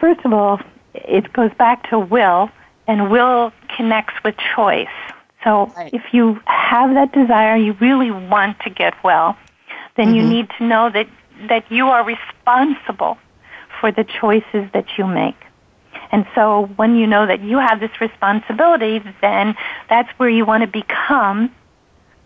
first 0.00 0.20
of 0.24 0.32
all, 0.32 0.60
it 0.94 1.32
goes 1.32 1.52
back 1.58 1.88
to 1.90 1.98
will, 1.98 2.50
and 2.86 3.10
will 3.10 3.52
connects 3.76 4.14
with 4.24 4.36
choice. 4.54 4.88
So 5.44 5.66
right. 5.76 5.92
if 5.92 6.02
you 6.12 6.40
have 6.46 6.94
that 6.94 7.12
desire, 7.12 7.56
you 7.56 7.72
really 7.74 8.10
want 8.10 8.58
to 8.60 8.70
get 8.70 8.94
well, 9.04 9.36
then 9.96 10.08
mm-hmm. 10.08 10.16
you 10.16 10.22
need 10.22 10.50
to 10.58 10.64
know 10.64 10.90
that, 10.90 11.08
that 11.48 11.70
you 11.70 11.88
are 11.88 12.04
responsible 12.04 13.18
for 13.80 13.92
the 13.92 14.04
choices 14.04 14.68
that 14.72 14.86
you 14.96 15.06
make. 15.06 15.36
And 16.12 16.26
so 16.34 16.66
when 16.76 16.96
you 16.96 17.06
know 17.06 17.26
that 17.26 17.42
you 17.42 17.58
have 17.58 17.80
this 17.80 18.00
responsibility, 18.00 19.02
then 19.20 19.56
that's 19.88 20.08
where 20.18 20.28
you 20.28 20.44
want 20.44 20.62
to 20.62 20.66
become 20.66 21.52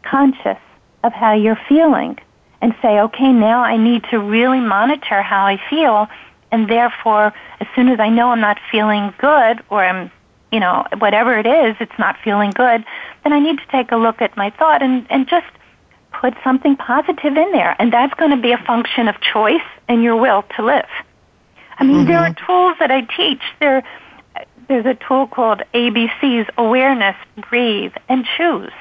conscious 0.03 0.59
of 1.03 1.13
how 1.13 1.33
you're 1.33 1.61
feeling 1.69 2.19
and 2.63 2.75
say, 2.83 3.01
okay, 3.01 3.33
now 3.33 3.63
I 3.63 3.77
need 3.77 4.05
to 4.11 4.19
really 4.19 4.61
monitor 4.61 5.23
how 5.23 5.47
I 5.47 5.61
feel 5.71 6.09
and 6.53 6.69
therefore, 6.69 7.33
as 7.61 7.67
soon 7.75 7.89
as 7.89 8.01
I 8.01 8.09
know 8.09 8.31
I'm 8.31 8.41
not 8.41 8.59
feeling 8.71 9.15
good 9.19 9.63
or 9.71 9.85
I'm, 9.85 10.11
you 10.51 10.61
know, 10.61 10.87
whatever 10.99 11.39
it 11.39 11.47
is, 11.47 11.77
it's 11.81 11.99
not 11.99 12.17
feeling 12.23 12.51
good, 12.51 12.85
then 13.23 13.33
I 13.33 13.39
need 13.39 13.59
to 13.59 13.67
take 13.71 13.93
a 13.93 13.97
look 13.97 14.21
at 14.21 14.37
my 14.37 14.51
thought 14.51 14.83
and, 14.83 15.07
and 15.11 15.29
just 15.29 15.47
put 16.13 16.35
something 16.43 16.77
positive 16.77 17.37
in 17.37 17.53
there. 17.53 17.77
And 17.79 17.93
that's 17.93 18.15
going 18.15 18.33
to 18.33 18.37
be 18.37 18.53
a 18.53 18.59
function 18.59 19.09
of 19.09 19.21
choice 19.21 19.63
and 19.89 20.03
your 20.03 20.17
will 20.17 20.45
to 20.57 20.65
live. 20.65 20.89
I 21.79 21.85
mean, 21.85 21.99
mm-hmm. 21.99 22.09
there 22.09 22.19
are 22.19 22.35
tools 22.35 22.77
that 22.81 22.91
I 22.91 23.03
teach. 23.03 23.41
There, 23.61 23.83
there's 24.69 24.87
a 24.87 24.95
tool 24.95 25.29
called 25.29 25.63
ABCs, 25.73 26.51
awareness, 26.59 27.17
breathe, 27.49 27.93
and 28.09 28.27
choose. 28.37 28.73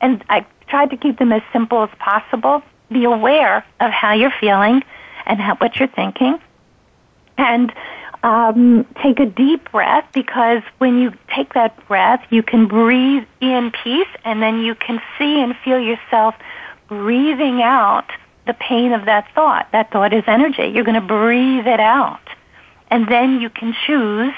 And 0.00 0.22
I 0.28 0.46
tried 0.68 0.90
to 0.90 0.96
keep 0.96 1.18
them 1.18 1.32
as 1.32 1.42
simple 1.52 1.82
as 1.82 1.90
possible. 1.98 2.62
Be 2.92 3.04
aware 3.04 3.64
of 3.80 3.90
how 3.90 4.12
you're 4.12 4.34
feeling 4.38 4.82
and 5.24 5.40
how, 5.40 5.56
what 5.56 5.76
you're 5.76 5.88
thinking 5.88 6.38
and 7.38 7.72
um, 8.22 8.86
take 9.02 9.20
a 9.20 9.26
deep 9.26 9.70
breath 9.70 10.06
because 10.12 10.62
when 10.78 10.98
you 10.98 11.12
take 11.34 11.54
that 11.54 11.86
breath, 11.86 12.24
you 12.30 12.42
can 12.42 12.66
breathe 12.66 13.24
in 13.40 13.72
peace 13.84 14.08
and 14.24 14.42
then 14.42 14.60
you 14.60 14.74
can 14.74 15.00
see 15.18 15.40
and 15.40 15.54
feel 15.64 15.78
yourself 15.78 16.34
breathing 16.88 17.62
out 17.62 18.06
the 18.46 18.54
pain 18.54 18.92
of 18.92 19.04
that 19.06 19.32
thought. 19.34 19.68
That 19.72 19.90
thought 19.90 20.12
is 20.12 20.24
energy. 20.26 20.66
You're 20.66 20.84
going 20.84 21.00
to 21.00 21.06
breathe 21.06 21.66
it 21.66 21.80
out. 21.80 22.20
And 22.90 23.08
then 23.08 23.40
you 23.40 23.50
can 23.50 23.74
choose 23.86 24.34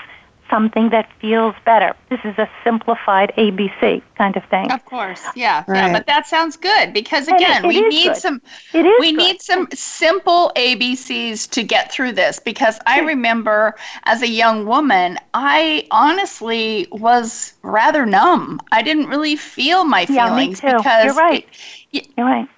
something 0.51 0.91
that 0.91 1.09
feels 1.21 1.55
better. 1.65 1.95
This 2.11 2.21
is 2.25 2.37
a 2.39 2.49
simplified 2.65 3.33
ABC 3.37 4.03
kind 4.17 4.37
of 4.37 4.45
thing. 4.47 4.71
Of 4.71 4.85
course, 4.85 5.23
yeah, 5.35 5.65
right. 5.67 5.87
yeah. 5.87 5.93
But 5.93 6.07
that 6.07 6.27
sounds 6.27 6.57
good 6.57 6.93
because 6.93 7.29
again, 7.29 7.65
it, 7.65 7.67
it 7.67 7.69
we 7.69 7.89
need 7.89 8.09
good. 8.09 8.17
some. 8.17 8.43
It 8.73 8.87
is 8.87 9.01
we 9.01 9.13
good. 9.13 9.19
need 9.19 9.43
some 9.43 9.69
simple 9.73 10.53
ABCs 10.57 11.51
to 11.51 11.63
get 11.63 11.93
through 11.93 12.13
this 12.13 12.39
because 12.39 12.79
I 12.87 13.01
remember 13.01 13.75
as 14.05 14.23
a 14.23 14.29
young 14.29 14.67
woman, 14.67 15.19
I 15.35 15.87
honestly 15.91 16.87
was 16.91 17.55
rather 17.63 18.07
numb. 18.07 18.61
I 18.73 18.83
didn't 18.83 19.07
really 19.07 19.37
feel 19.37 19.85
my 19.85 20.07
feelings 20.07 20.61
yeah, 20.63 20.77
because 20.77 21.05
You're 21.05 21.15
right. 21.15 21.47
It, 21.93 22.09
You're 22.17 22.27
right 22.27 22.49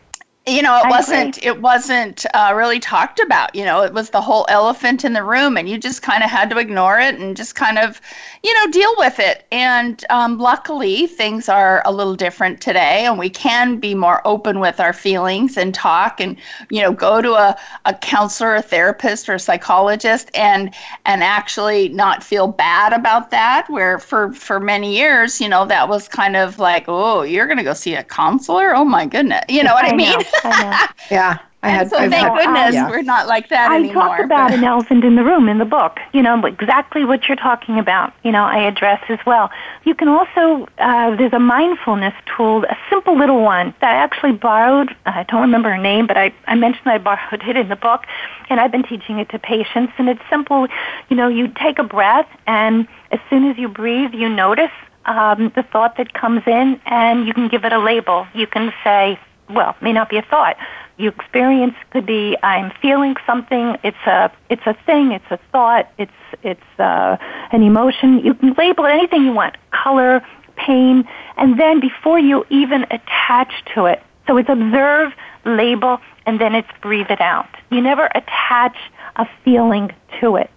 you 0.46 0.62
know 0.62 0.74
it 0.78 0.86
I 0.86 0.90
wasn't 0.90 1.36
agree. 1.36 1.50
it 1.50 1.60
wasn't 1.60 2.24
uh, 2.32 2.52
really 2.56 2.80
talked 2.80 3.20
about 3.20 3.54
you 3.54 3.64
know 3.64 3.82
it 3.82 3.92
was 3.92 4.08
the 4.08 4.22
whole 4.22 4.46
elephant 4.48 5.04
in 5.04 5.12
the 5.12 5.22
room 5.22 5.58
and 5.58 5.68
you 5.68 5.76
just 5.76 6.00
kind 6.00 6.24
of 6.24 6.30
had 6.30 6.48
to 6.50 6.58
ignore 6.58 6.98
it 6.98 7.16
and 7.16 7.36
just 7.36 7.54
kind 7.54 7.78
of 7.78 8.00
you 8.42 8.54
know 8.54 8.70
deal 8.72 8.92
with 8.96 9.18
it. 9.18 9.46
And 9.52 10.02
um, 10.08 10.38
luckily 10.38 11.06
things 11.06 11.48
are 11.48 11.82
a 11.84 11.92
little 11.92 12.14
different 12.16 12.60
today 12.60 13.04
and 13.04 13.18
we 13.18 13.28
can 13.28 13.76
be 13.76 13.94
more 13.94 14.26
open 14.26 14.60
with 14.60 14.80
our 14.80 14.94
feelings 14.94 15.58
and 15.58 15.74
talk 15.74 16.20
and 16.20 16.36
you 16.70 16.80
know 16.80 16.92
go 16.92 17.20
to 17.20 17.34
a, 17.34 17.58
a 17.84 17.94
counselor 17.94 18.54
a 18.54 18.62
therapist 18.62 19.28
or 19.28 19.34
a 19.34 19.38
psychologist 19.38 20.30
and 20.34 20.74
and 21.04 21.22
actually 21.22 21.90
not 21.90 22.24
feel 22.24 22.48
bad 22.48 22.94
about 22.94 23.30
that 23.30 23.68
where 23.68 23.98
for 23.98 24.32
for 24.32 24.58
many 24.58 24.96
years 24.96 25.38
you 25.38 25.48
know 25.50 25.66
that 25.66 25.88
was 25.88 26.08
kind 26.08 26.34
of 26.34 26.58
like 26.58 26.84
oh 26.88 27.22
you're 27.22 27.46
going 27.46 27.58
to 27.58 27.64
go 27.64 27.74
see 27.74 27.94
a 27.94 28.04
counselor? 28.04 28.74
Oh 28.74 28.84
my 28.86 29.04
goodness 29.04 29.44
you 29.48 29.62
know 29.62 29.74
what 29.74 29.84
i, 29.84 29.88
I 29.90 29.94
mean 29.94 30.18
yeah. 31.10 31.38
I 31.62 31.68
had, 31.68 31.90
so 31.90 31.98
I've 31.98 32.10
thank 32.10 32.26
had, 32.26 32.38
goodness 32.38 32.74
yeah. 32.74 32.88
we're 32.88 33.02
not 33.02 33.26
like 33.26 33.50
that 33.50 33.70
I 33.70 33.76
anymore. 33.76 34.02
I 34.04 34.16
talk 34.16 34.24
about 34.24 34.52
an 34.54 34.64
elephant 34.64 35.04
in 35.04 35.16
the 35.16 35.24
room 35.24 35.46
in 35.46 35.58
the 35.58 35.66
book. 35.66 35.98
You 36.14 36.22
know 36.22 36.42
exactly 36.46 37.04
what 37.04 37.28
you're 37.28 37.36
talking 37.36 37.78
about. 37.78 38.14
You 38.24 38.32
know 38.32 38.44
I 38.44 38.60
address 38.60 39.02
as 39.10 39.18
well. 39.26 39.50
You 39.84 39.94
can 39.94 40.08
also 40.08 40.66
uh, 40.78 41.14
there's 41.16 41.34
a 41.34 41.38
mindfulness 41.38 42.14
tool, 42.34 42.64
a 42.64 42.78
simple 42.88 43.16
little 43.16 43.42
one 43.42 43.74
that 43.82 43.94
I 43.94 43.96
actually 43.96 44.32
borrowed. 44.32 44.96
I 45.04 45.24
don't 45.24 45.42
remember 45.42 45.70
her 45.70 45.78
name, 45.78 46.06
but 46.06 46.16
I 46.16 46.32
I 46.46 46.54
mentioned 46.54 46.86
I 46.86 46.96
borrowed 46.96 47.42
it 47.46 47.56
in 47.56 47.68
the 47.68 47.76
book, 47.76 48.06
and 48.48 48.58
I've 48.58 48.72
been 48.72 48.84
teaching 48.84 49.18
it 49.18 49.28
to 49.30 49.38
patients. 49.38 49.92
And 49.98 50.08
it's 50.08 50.22
simple. 50.30 50.66
You 51.10 51.16
know 51.16 51.28
you 51.28 51.48
take 51.48 51.78
a 51.78 51.84
breath, 51.84 52.28
and 52.46 52.88
as 53.10 53.20
soon 53.28 53.44
as 53.50 53.58
you 53.58 53.68
breathe, 53.68 54.14
you 54.14 54.30
notice 54.30 54.72
um, 55.04 55.52
the 55.54 55.62
thought 55.62 55.98
that 55.98 56.14
comes 56.14 56.42
in, 56.46 56.80
and 56.86 57.26
you 57.26 57.34
can 57.34 57.48
give 57.48 57.66
it 57.66 57.72
a 57.72 57.78
label. 57.78 58.26
You 58.34 58.46
can 58.46 58.72
say 58.82 59.18
well, 59.54 59.76
may 59.80 59.92
not 59.92 60.08
be 60.08 60.16
a 60.16 60.22
thought. 60.22 60.56
You 60.96 61.08
experience 61.08 61.74
could 61.90 62.06
be 62.06 62.36
I'm 62.42 62.72
feeling 62.82 63.16
something. 63.26 63.76
It's 63.82 64.06
a 64.06 64.30
it's 64.50 64.66
a 64.66 64.74
thing. 64.86 65.12
It's 65.12 65.30
a 65.30 65.38
thought. 65.50 65.90
It's 65.98 66.12
it's 66.42 66.78
uh, 66.78 67.16
an 67.52 67.62
emotion. 67.62 68.20
You 68.20 68.34
can 68.34 68.52
label 68.54 68.84
it 68.84 68.90
anything 68.90 69.24
you 69.24 69.32
want. 69.32 69.56
Color, 69.70 70.22
pain, 70.56 71.08
and 71.36 71.58
then 71.58 71.80
before 71.80 72.18
you 72.18 72.44
even 72.50 72.84
attach 72.90 73.52
to 73.74 73.86
it. 73.86 74.02
So 74.26 74.36
it's 74.36 74.48
observe, 74.48 75.12
label, 75.44 76.00
and 76.26 76.40
then 76.40 76.54
it's 76.54 76.68
breathe 76.82 77.10
it 77.10 77.20
out. 77.20 77.48
You 77.70 77.80
never 77.80 78.10
attach 78.14 78.76
a 79.16 79.26
feeling 79.44 79.90
to 80.20 80.36
it. 80.36 80.50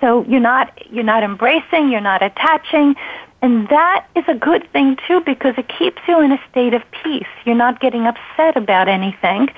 So 0.00 0.24
you're 0.24 0.40
not 0.40 0.78
you're 0.90 1.04
not 1.04 1.22
embracing. 1.22 1.90
You're 1.90 2.00
not 2.00 2.22
attaching. 2.22 2.96
And 3.42 3.68
that 3.68 4.06
is 4.14 4.24
a 4.28 4.34
good 4.34 4.70
thing 4.72 4.96
too 5.06 5.20
because 5.20 5.54
it 5.58 5.70
keeps 5.78 6.00
you 6.08 6.20
in 6.20 6.32
a 6.32 6.40
state 6.50 6.74
of 6.74 6.82
peace. 7.02 7.26
You're 7.44 7.54
not 7.54 7.80
getting 7.80 8.06
upset 8.06 8.56
about 8.56 8.88
anything 8.88 9.48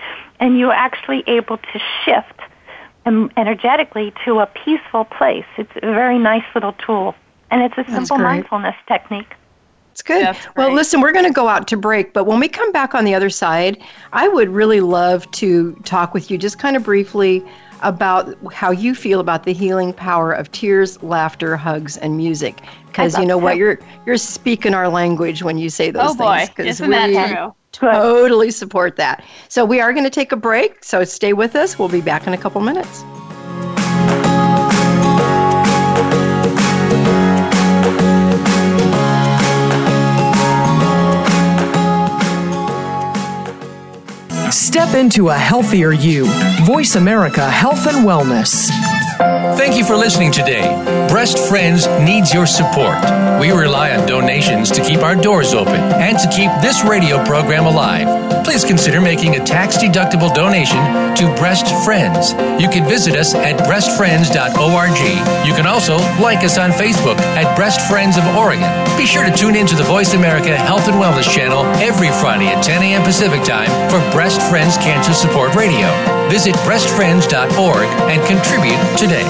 and 0.40 0.58
you're 0.58 0.72
actually 0.72 1.24
able 1.26 1.58
to 1.58 1.80
shift 2.04 2.40
energetically 3.06 4.12
to 4.24 4.40
a 4.40 4.46
peaceful 4.46 5.04
place. 5.04 5.46
It's 5.56 5.72
a 5.76 5.92
very 5.92 6.18
nice 6.18 6.44
little 6.54 6.74
tool. 6.74 7.14
And 7.50 7.62
it's 7.62 7.78
a 7.78 7.90
simple 7.90 8.18
mindfulness 8.18 8.76
technique. 8.86 9.32
It's 9.92 10.02
good. 10.02 10.36
Well, 10.56 10.72
listen, 10.72 11.00
we're 11.00 11.12
going 11.12 11.24
to 11.24 11.32
go 11.32 11.48
out 11.48 11.66
to 11.68 11.76
break, 11.76 12.12
but 12.12 12.24
when 12.24 12.38
we 12.38 12.46
come 12.46 12.70
back 12.72 12.94
on 12.94 13.04
the 13.04 13.14
other 13.14 13.30
side, 13.30 13.82
I 14.12 14.28
would 14.28 14.48
really 14.50 14.80
love 14.80 15.28
to 15.32 15.72
talk 15.84 16.14
with 16.14 16.30
you 16.30 16.38
just 16.38 16.58
kind 16.58 16.76
of 16.76 16.84
briefly 16.84 17.42
about 17.82 18.36
how 18.52 18.70
you 18.70 18.94
feel 18.94 19.20
about 19.20 19.44
the 19.44 19.52
healing 19.52 19.92
power 19.92 20.32
of 20.32 20.50
tears, 20.52 21.02
laughter, 21.02 21.56
hugs, 21.56 21.96
and 21.96 22.16
music. 22.16 22.60
Because 22.86 23.16
you 23.18 23.26
know 23.26 23.38
what, 23.38 23.56
you're 23.56 23.78
you're 24.06 24.16
speaking 24.16 24.74
our 24.74 24.88
language 24.88 25.42
when 25.42 25.58
you 25.58 25.70
say 25.70 25.90
those 25.90 26.10
oh 26.10 26.14
things. 26.14 26.50
boy, 26.50 26.64
isn't 26.64 26.90
that 26.90 27.34
true? 27.72 27.90
Totally 27.92 28.50
support 28.50 28.96
that. 28.96 29.24
So 29.48 29.64
we 29.64 29.80
are 29.80 29.92
going 29.92 30.04
to 30.04 30.10
take 30.10 30.32
a 30.32 30.36
break. 30.36 30.82
So 30.82 31.04
stay 31.04 31.32
with 31.32 31.54
us. 31.54 31.78
We'll 31.78 31.88
be 31.88 32.00
back 32.00 32.26
in 32.26 32.32
a 32.32 32.38
couple 32.38 32.60
minutes. 32.60 33.04
Step 44.88 45.00
into 45.00 45.28
a 45.28 45.34
healthier 45.34 45.92
you. 45.92 46.24
Voice 46.64 46.94
America 46.94 47.50
Health 47.50 47.86
and 47.86 48.06
Wellness. 48.06 48.68
Thank 49.58 49.76
you 49.76 49.84
for 49.84 49.96
listening 49.96 50.32
today. 50.32 50.62
Breast 51.08 51.38
Friends 51.46 51.86
needs 52.00 52.32
your 52.32 52.46
support. 52.46 52.96
We 53.38 53.50
rely 53.50 53.94
on 53.94 54.08
donations 54.08 54.70
to 54.70 54.82
keep 54.82 55.00
our 55.00 55.14
doors 55.14 55.52
open 55.52 55.74
and 55.76 56.18
to 56.18 56.28
keep 56.28 56.50
this 56.62 56.84
radio 56.84 57.22
program 57.26 57.66
alive. 57.66 58.27
Please 58.58 58.66
consider 58.66 59.00
making 59.00 59.36
a 59.36 59.44
tax 59.44 59.76
deductible 59.76 60.34
donation 60.34 60.82
to 61.14 61.32
Breast 61.38 61.68
Friends. 61.84 62.32
You 62.60 62.68
can 62.68 62.88
visit 62.88 63.14
us 63.14 63.32
at 63.32 63.56
breastfriends.org. 63.70 65.46
You 65.46 65.54
can 65.54 65.64
also 65.64 65.96
like 66.20 66.42
us 66.42 66.58
on 66.58 66.72
Facebook 66.72 67.16
at 67.38 67.56
Breast 67.56 67.88
Friends 67.88 68.16
of 68.16 68.26
Oregon. 68.34 68.66
Be 68.98 69.06
sure 69.06 69.24
to 69.24 69.30
tune 69.30 69.54
in 69.54 69.64
to 69.68 69.76
the 69.76 69.84
Voice 69.84 70.14
America 70.14 70.56
Health 70.56 70.88
and 70.88 70.96
Wellness 70.96 71.32
channel 71.32 71.64
every 71.78 72.08
Friday 72.08 72.48
at 72.48 72.64
10 72.64 72.82
a.m. 72.82 73.04
Pacific 73.04 73.44
Time 73.44 73.70
for 73.92 74.00
Breast 74.10 74.42
Friends 74.50 74.76
Cancer 74.78 75.14
Support 75.14 75.54
Radio. 75.54 75.86
Visit 76.28 76.56
breastfriends.org 76.66 77.86
and 78.10 78.26
contribute 78.26 78.98
today. 78.98 79.22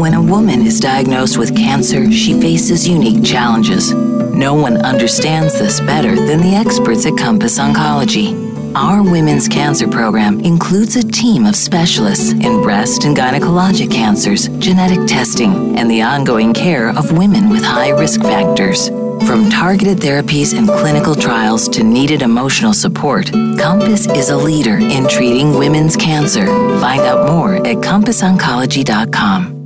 When 0.00 0.14
a 0.14 0.22
woman 0.22 0.62
is 0.62 0.80
diagnosed 0.80 1.36
with 1.36 1.54
cancer, 1.54 2.10
she 2.10 2.40
faces 2.40 2.88
unique 2.88 3.22
challenges. 3.22 3.92
No 4.34 4.54
one 4.54 4.78
understands 4.78 5.58
this 5.58 5.78
better 5.80 6.16
than 6.16 6.40
the 6.40 6.56
experts 6.56 7.06
at 7.06 7.16
Compass 7.16 7.58
Oncology. 7.58 8.34
Our 8.74 9.04
Women's 9.04 9.46
Cancer 9.46 9.86
Program 9.86 10.40
includes 10.40 10.96
a 10.96 11.04
team 11.04 11.46
of 11.46 11.54
specialists 11.54 12.32
in 12.32 12.60
breast 12.60 13.04
and 13.04 13.16
gynecologic 13.16 13.92
cancers, 13.92 14.48
genetic 14.58 15.06
testing, 15.06 15.78
and 15.78 15.88
the 15.88 16.02
ongoing 16.02 16.52
care 16.52 16.88
of 16.88 17.16
women 17.16 17.48
with 17.48 17.62
high 17.62 17.90
risk 17.90 18.22
factors. 18.22 18.88
From 19.28 19.48
targeted 19.48 19.98
therapies 19.98 20.58
and 20.58 20.66
clinical 20.68 21.14
trials 21.14 21.68
to 21.68 21.84
needed 21.84 22.20
emotional 22.20 22.74
support, 22.74 23.30
Compass 23.32 24.08
is 24.08 24.30
a 24.30 24.36
leader 24.36 24.78
in 24.78 25.06
treating 25.06 25.56
women's 25.56 25.96
cancer. 25.96 26.46
Find 26.80 27.02
out 27.02 27.30
more 27.30 27.54
at 27.54 27.76
CompassOncology.com. 27.76 29.64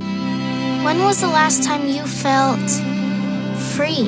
When 0.83 0.99
was 0.99 1.19
the 1.21 1.27
last 1.27 1.63
time 1.63 1.87
you 1.87 2.03
felt 2.05 2.69
free? 3.75 4.07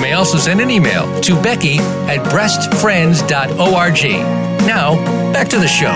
You 0.00 0.06
may 0.06 0.12
also 0.14 0.38
send 0.38 0.62
an 0.62 0.70
email 0.70 1.20
to 1.20 1.42
Becky 1.42 1.76
at 1.76 2.24
breastfriends.org. 2.32 4.02
Now, 4.66 4.94
back 5.30 5.46
to 5.48 5.58
the 5.58 5.68
show. 5.68 5.94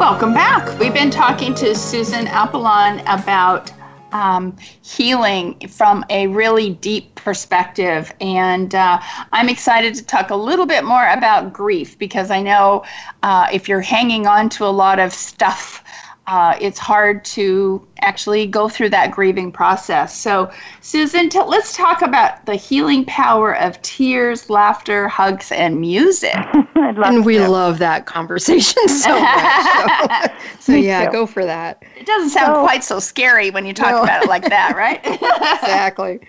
Welcome 0.00 0.34
back. 0.34 0.76
We've 0.80 0.92
been 0.92 1.12
talking 1.12 1.54
to 1.54 1.76
Susan 1.76 2.26
Apollon 2.26 3.06
about 3.06 3.70
um, 4.10 4.56
healing 4.82 5.68
from 5.68 6.04
a 6.10 6.26
really 6.26 6.70
deep 6.70 7.14
perspective. 7.14 8.12
And 8.20 8.74
uh, 8.74 9.00
I'm 9.30 9.48
excited 9.48 9.94
to 9.94 10.04
talk 10.04 10.30
a 10.30 10.36
little 10.36 10.66
bit 10.66 10.82
more 10.82 11.06
about 11.06 11.52
grief 11.52 11.96
because 11.98 12.32
I 12.32 12.42
know 12.42 12.84
uh, 13.22 13.46
if 13.52 13.68
you're 13.68 13.80
hanging 13.80 14.26
on 14.26 14.48
to 14.50 14.64
a 14.64 14.74
lot 14.74 14.98
of 14.98 15.12
stuff, 15.12 15.84
uh, 16.26 16.56
it's 16.60 16.78
hard 16.78 17.24
to 17.24 17.86
actually 18.00 18.46
go 18.46 18.68
through 18.68 18.90
that 18.90 19.12
grieving 19.12 19.52
process. 19.52 20.16
So, 20.16 20.50
Susan, 20.80 21.28
t- 21.28 21.40
let's 21.40 21.76
talk 21.76 22.02
about 22.02 22.44
the 22.46 22.56
healing 22.56 23.04
power 23.04 23.56
of 23.56 23.80
tears, 23.82 24.50
laughter, 24.50 25.06
hugs, 25.06 25.52
and 25.52 25.80
music. 25.80 26.34
I'd 26.74 26.96
love 26.96 27.14
and 27.14 27.24
we 27.24 27.38
to. 27.38 27.48
love 27.48 27.78
that 27.78 28.06
conversation 28.06 28.88
so 28.88 29.20
much. 29.20 30.30
So, 30.58 30.72
so 30.72 30.78
yeah, 30.78 31.06
too. 31.06 31.12
go 31.12 31.26
for 31.26 31.44
that. 31.44 31.82
It 31.96 32.06
doesn't 32.06 32.30
sound 32.30 32.56
so, 32.56 32.62
quite 32.62 32.82
so 32.82 32.98
scary 32.98 33.50
when 33.50 33.66
you 33.66 33.72
talk 33.72 33.92
no. 33.92 34.02
about 34.02 34.24
it 34.24 34.28
like 34.28 34.48
that, 34.48 34.74
right? 34.76 35.00
exactly. 35.04 36.20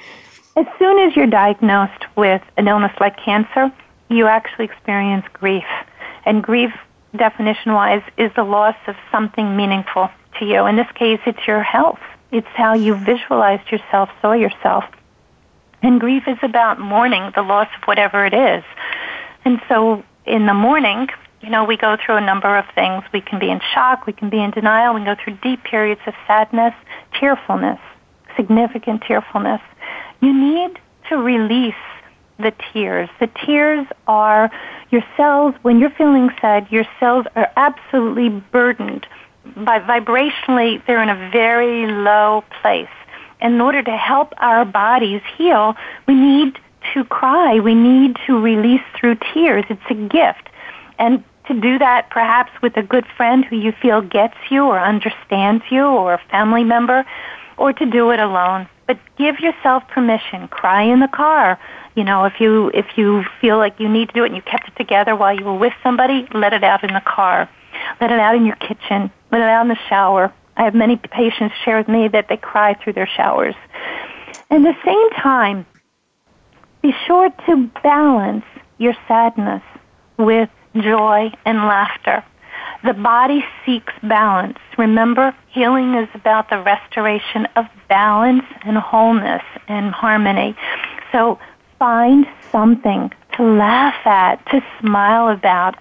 As 0.55 0.65
soon 0.77 0.99
as 0.99 1.15
you're 1.15 1.27
diagnosed 1.27 2.05
with 2.15 2.41
an 2.57 2.67
illness 2.67 2.91
like 2.99 3.17
cancer, 3.23 3.71
you 4.09 4.27
actually 4.27 4.65
experience 4.65 5.25
grief. 5.33 5.65
And 6.25 6.43
grief 6.43 6.71
definition 7.17 7.73
wise, 7.73 8.03
is 8.17 8.31
the 8.35 8.43
loss 8.43 8.75
of 8.87 8.95
something 9.11 9.55
meaningful 9.55 10.09
to 10.39 10.45
you. 10.45 10.65
In 10.65 10.75
this 10.75 10.91
case, 10.95 11.19
it's 11.25 11.45
your 11.47 11.63
health. 11.63 11.99
It's 12.31 12.47
how 12.55 12.73
you 12.73 12.95
visualized 12.95 13.71
yourself, 13.71 14.09
saw 14.21 14.33
yourself. 14.33 14.83
And 15.81 15.99
grief 15.99 16.23
is 16.27 16.37
about 16.41 16.79
mourning 16.79 17.31
the 17.35 17.41
loss 17.41 17.67
of 17.77 17.83
whatever 17.83 18.25
it 18.25 18.33
is. 18.33 18.63
And 19.45 19.61
so 19.69 20.03
in 20.25 20.45
the 20.45 20.53
morning, 20.53 21.07
you 21.41 21.49
know, 21.49 21.63
we 21.63 21.77
go 21.77 21.95
through 22.03 22.17
a 22.17 22.21
number 22.21 22.57
of 22.57 22.65
things. 22.73 23.03
We 23.13 23.21
can 23.21 23.39
be 23.39 23.49
in 23.49 23.61
shock, 23.73 24.05
we 24.05 24.13
can 24.13 24.29
be 24.29 24.41
in 24.41 24.51
denial, 24.51 24.93
we 24.93 25.01
can 25.01 25.15
go 25.15 25.21
through 25.23 25.37
deep 25.41 25.63
periods 25.63 26.01
of 26.07 26.13
sadness, 26.25 26.73
tearfulness, 27.19 27.79
significant 28.35 29.03
tearfulness. 29.07 29.61
You 30.19 30.33
need 30.33 30.79
to 31.09 31.17
release 31.17 31.75
the 32.39 32.53
tears. 32.71 33.09
The 33.19 33.29
tears 33.45 33.87
are 34.07 34.51
your 34.89 35.03
cells, 35.15 35.55
when 35.63 35.79
you're 35.79 35.91
feeling 35.91 36.29
sad, 36.39 36.67
your 36.71 36.85
cells 36.99 37.25
are 37.35 37.51
absolutely 37.55 38.29
burdened. 38.29 39.05
By 39.55 39.79
vibrationally, 39.79 40.85
they're 40.85 41.01
in 41.01 41.09
a 41.09 41.29
very 41.31 41.87
low 41.87 42.43
place. 42.61 42.87
In 43.41 43.61
order 43.61 43.83
to 43.83 43.97
help 43.97 44.33
our 44.37 44.65
bodies 44.65 45.21
heal, 45.37 45.75
we 46.07 46.15
need 46.15 46.59
to 46.93 47.03
cry. 47.05 47.59
We 47.59 47.75
need 47.75 48.17
to 48.27 48.39
release 48.41 48.81
through 48.95 49.17
tears. 49.33 49.65
It's 49.69 49.81
a 49.89 49.93
gift. 49.93 50.49
And 50.99 51.23
to 51.47 51.53
do 51.53 51.79
that 51.79 52.09
perhaps 52.09 52.51
with 52.61 52.75
a 52.77 52.83
good 52.83 53.05
friend 53.15 53.45
who 53.45 53.55
you 53.55 53.71
feel 53.71 54.01
gets 54.01 54.35
you 54.49 54.65
or 54.65 54.79
understands 54.79 55.63
you 55.69 55.85
or 55.85 56.13
a 56.13 56.21
family 56.29 56.63
member, 56.63 57.05
or 57.57 57.73
to 57.73 57.85
do 57.85 58.11
it 58.11 58.19
alone. 58.19 58.67
But 58.85 58.99
give 59.17 59.39
yourself 59.39 59.87
permission. 59.87 60.47
Cry 60.47 60.83
in 60.83 60.99
the 60.99 61.07
car. 61.07 61.59
You 61.97 62.03
know, 62.03 62.25
if 62.25 62.39
you 62.39 62.69
if 62.75 62.85
you 62.95 63.23
feel 63.41 63.57
like 63.57 63.79
you 63.79 63.89
need 63.89 64.09
to 64.09 64.13
do 64.13 64.23
it 64.23 64.27
and 64.27 64.35
you 64.35 64.43
kept 64.43 64.67
it 64.67 64.75
together 64.75 65.15
while 65.15 65.35
you 65.35 65.43
were 65.43 65.57
with 65.57 65.73
somebody, 65.81 66.27
let 66.31 66.53
it 66.53 66.63
out 66.63 66.83
in 66.83 66.93
the 66.93 67.01
car. 67.01 67.49
Let 67.99 68.11
it 68.11 68.19
out 68.19 68.35
in 68.35 68.45
your 68.45 68.55
kitchen. 68.57 69.11
Let 69.31 69.41
it 69.41 69.49
out 69.49 69.63
in 69.63 69.69
the 69.69 69.79
shower. 69.89 70.31
I 70.57 70.63
have 70.65 70.75
many 70.75 70.97
patients 70.97 71.55
share 71.65 71.79
with 71.79 71.87
me 71.87 72.07
that 72.09 72.27
they 72.29 72.37
cry 72.37 72.75
through 72.75 72.93
their 72.93 73.07
showers. 73.07 73.55
At 74.51 74.61
the 74.61 74.75
same 74.85 75.09
time, 75.21 75.65
be 76.83 76.93
sure 77.07 77.31
to 77.47 77.67
balance 77.81 78.45
your 78.77 78.93
sadness 79.07 79.63
with 80.19 80.49
joy 80.75 81.31
and 81.45 81.57
laughter. 81.57 82.23
The 82.83 82.93
body 82.93 83.43
seeks 83.65 83.93
balance. 84.03 84.59
Remember, 84.77 85.35
healing 85.49 85.95
is 85.95 86.09
about 86.13 86.51
the 86.51 86.61
restoration 86.61 87.47
of 87.55 87.65
balance 87.89 88.45
and 88.61 88.77
wholeness 88.77 89.41
and 89.67 89.91
harmony. 89.91 90.55
So 91.11 91.39
find 91.79 92.25
something 92.51 93.11
to 93.37 93.43
laugh 93.43 94.05
at, 94.05 94.43
to 94.47 94.61
smile 94.79 95.29
about. 95.29 95.75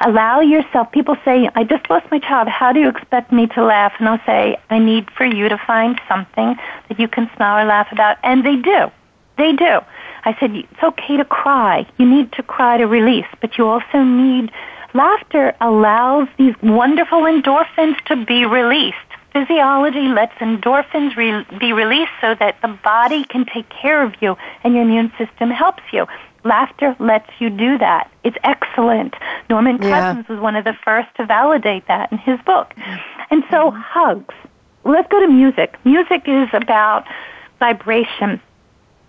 Allow 0.00 0.40
yourself, 0.40 0.92
people 0.92 1.16
say, 1.24 1.48
I 1.54 1.64
just 1.64 1.88
lost 1.90 2.06
my 2.10 2.18
child. 2.20 2.48
How 2.48 2.72
do 2.72 2.80
you 2.80 2.88
expect 2.88 3.32
me 3.32 3.46
to 3.48 3.64
laugh? 3.64 3.92
And 3.98 4.08
I'll 4.08 4.24
say, 4.24 4.56
I 4.70 4.78
need 4.78 5.10
for 5.10 5.24
you 5.24 5.48
to 5.48 5.58
find 5.66 6.00
something 6.08 6.56
that 6.88 7.00
you 7.00 7.08
can 7.08 7.28
smile 7.36 7.64
or 7.64 7.68
laugh 7.68 7.88
about. 7.90 8.18
And 8.22 8.44
they 8.44 8.56
do. 8.56 8.90
They 9.36 9.52
do. 9.52 9.80
I 10.24 10.36
said, 10.38 10.54
it's 10.54 10.82
okay 10.82 11.16
to 11.16 11.24
cry. 11.24 11.86
You 11.98 12.06
need 12.06 12.32
to 12.32 12.42
cry 12.42 12.78
to 12.78 12.86
release, 12.86 13.26
but 13.40 13.58
you 13.58 13.66
also 13.66 14.02
need 14.02 14.52
laughter 14.94 15.54
allows 15.60 16.28
these 16.38 16.54
wonderful 16.62 17.22
endorphins 17.22 18.02
to 18.04 18.24
be 18.24 18.46
released 18.46 18.96
physiology 19.34 20.08
lets 20.08 20.32
endorphins 20.34 21.16
re- 21.16 21.44
be 21.58 21.72
released 21.72 22.12
so 22.20 22.34
that 22.36 22.56
the 22.62 22.68
body 22.68 23.24
can 23.24 23.44
take 23.44 23.68
care 23.68 24.02
of 24.02 24.14
you 24.20 24.36
and 24.62 24.74
your 24.74 24.84
immune 24.84 25.12
system 25.18 25.50
helps 25.50 25.82
you. 25.92 26.06
Laughter 26.44 26.94
lets 27.00 27.28
you 27.40 27.50
do 27.50 27.76
that. 27.78 28.10
It's 28.22 28.36
excellent. 28.44 29.14
Norman 29.50 29.82
yeah. 29.82 30.14
Cousins 30.14 30.28
was 30.28 30.38
one 30.38 30.56
of 30.56 30.64
the 30.64 30.74
first 30.84 31.08
to 31.16 31.26
validate 31.26 31.86
that 31.88 32.12
in 32.12 32.18
his 32.18 32.38
book. 32.46 32.72
And 33.30 33.42
so, 33.50 33.70
mm-hmm. 33.70 33.80
hugs. 33.80 34.34
Let's 34.84 35.08
go 35.10 35.18
to 35.20 35.28
music. 35.28 35.76
Music 35.84 36.22
is 36.26 36.48
about 36.52 37.06
vibration 37.58 38.40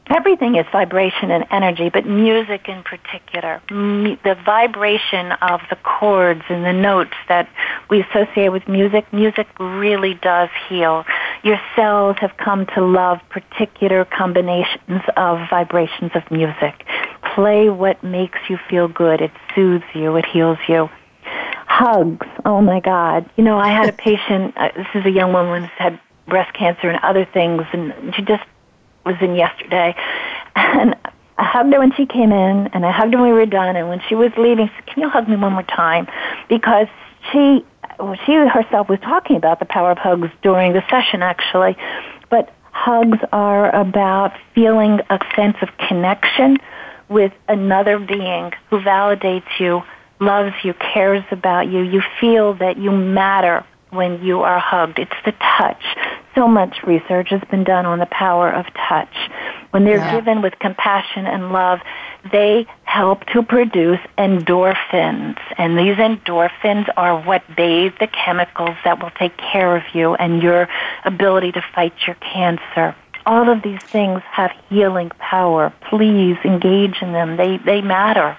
everything 0.08 0.56
is 0.56 0.66
vibration 0.72 1.32
and 1.32 1.46
energy, 1.52 1.90
but 1.90 2.06
music 2.06 2.68
in 2.68 2.84
particular, 2.84 3.62
the 3.70 4.38
vibration 4.46 5.32
of 5.42 5.62
the 5.70 5.76
chords 5.78 6.44
and 6.50 6.64
the 6.64 6.74
notes 6.74 7.16
that 7.28 7.50
we 7.90 8.02
associate 8.02 8.50
with 8.50 8.68
music, 8.68 9.12
music 9.14 9.48
really 9.60 10.16
does 10.16 10.50
heal. 10.68 11.06
Your 11.44 11.60
cells 11.76 12.18
have 12.20 12.36
come 12.38 12.66
to 12.76 12.84
love 12.84 13.20
particular 13.30 14.06
combinations 14.06 15.02
of 15.16 15.40
vibrations 15.50 16.12
of 16.16 16.30
music. 16.32 16.86
Play 17.36 17.70
what 17.70 18.04
makes 18.04 18.40
you 18.50 18.58
feel 18.70 18.88
good. 18.88 19.22
It 19.22 19.32
soothes 19.54 19.86
you. 19.94 20.16
It 20.16 20.26
heals 20.26 20.58
you. 20.68 20.90
Hugs. 21.68 22.28
Oh 22.46 22.62
my 22.62 22.80
God. 22.80 23.30
You 23.36 23.44
know, 23.44 23.58
I 23.58 23.70
had 23.70 23.90
a 23.90 23.94
patient, 23.98 24.54
uh, 24.58 24.70
this 24.76 24.88
is 24.96 25.06
a 25.06 25.12
young 25.12 25.34
woman 25.34 25.64
who's 25.64 25.72
had 25.78 26.00
breast 26.28 26.54
cancer 26.56 26.90
and 26.90 27.00
other 27.04 27.26
things, 27.26 27.64
and 27.74 28.14
she 28.16 28.22
just 28.24 28.44
was 29.06 29.16
in 29.22 29.36
yesterday, 29.36 29.96
and 30.56 30.96
I 31.38 31.44
hugged 31.44 31.74
her 31.74 31.80
when 31.80 31.94
she 31.94 32.06
came 32.06 32.32
in, 32.32 32.68
and 32.74 32.86
I 32.86 32.92
hugged 32.92 33.14
her 33.14 33.22
when 33.22 33.30
we 33.30 33.36
were 33.36 33.46
done. 33.46 33.76
And 33.76 33.90
when 33.90 34.02
she 34.08 34.16
was 34.16 34.32
leaving, 34.38 34.68
she 34.68 34.74
said, 34.76 34.86
"Can 34.88 35.04
you 35.04 35.10
hug 35.10 35.28
me 35.28 35.36
one 35.36 35.54
more 35.54 35.64
time?" 35.64 36.08
Because 36.48 36.88
she, 37.32 37.66
she 38.26 38.34
herself 38.34 38.90
was 38.90 39.00
talking 39.02 39.36
about 39.36 39.60
the 39.60 39.66
power 39.66 39.92
of 39.92 39.98
hugs 39.98 40.30
during 40.42 40.74
the 40.74 40.84
session, 40.90 41.24
actually. 41.24 41.78
But 42.30 42.54
hugs 42.72 43.20
are 43.32 43.74
about 43.74 44.34
feeling 44.54 45.00
a 45.10 45.20
sense 45.36 45.58
of 45.62 45.70
connection 45.88 46.58
with 47.10 47.34
another 47.48 48.00
being 48.00 48.52
who 48.70 48.80
validates 48.80 49.60
you, 49.60 49.84
loves 50.20 50.54
you, 50.64 50.74
cares 50.74 51.24
about 51.32 51.68
you. 51.68 51.82
You 51.82 52.02
feel 52.20 52.56
that 52.56 52.78
you 52.78 52.92
matter 52.92 53.66
when 53.96 54.24
you 54.24 54.42
are 54.42 54.60
hugged. 54.60 55.00
It's 55.00 55.12
the 55.26 55.34
touch. 55.58 55.84
So 56.36 56.48
much 56.48 56.84
research 56.86 57.30
has 57.30 57.42
been 57.50 57.64
done 57.64 57.86
on 57.86 58.00
the 58.00 58.06
power 58.08 58.52
of 58.52 58.66
touch. 58.74 59.16
When 59.72 59.86
they're 59.86 59.98
yeah. 59.98 60.20
given 60.20 60.42
with 60.42 60.60
compassion 60.60 61.26
and 61.26 61.52
love, 61.52 61.80
they 62.32 62.68
help 62.84 63.26
to 63.28 63.44
produce 63.44 64.00
endorphins. 64.18 65.38
And 65.58 65.78
these 65.78 65.96
endorphins 65.96 66.88
are 66.98 67.22
what 67.22 67.44
bathe 67.56 67.94
the 68.00 68.08
chemicals 68.08 68.76
that 68.84 69.02
will 69.02 69.12
take 69.12 69.38
care 69.38 69.76
of 69.76 69.84
you 69.94 70.16
and 70.16 70.42
your 70.42 70.68
ability 71.04 71.54
to 71.54 71.64
fight 71.74 71.94
your 72.06 72.16
cancer. 72.16 72.96
All 73.26 73.50
of 73.50 73.64
these 73.64 73.82
things 73.92 74.22
have 74.32 74.52
healing 74.70 75.10
power. 75.18 75.74
Please 75.90 76.38
engage 76.44 77.02
in 77.02 77.12
them. 77.12 77.38
They, 77.38 77.58
they 77.58 77.82
matter. 77.82 78.38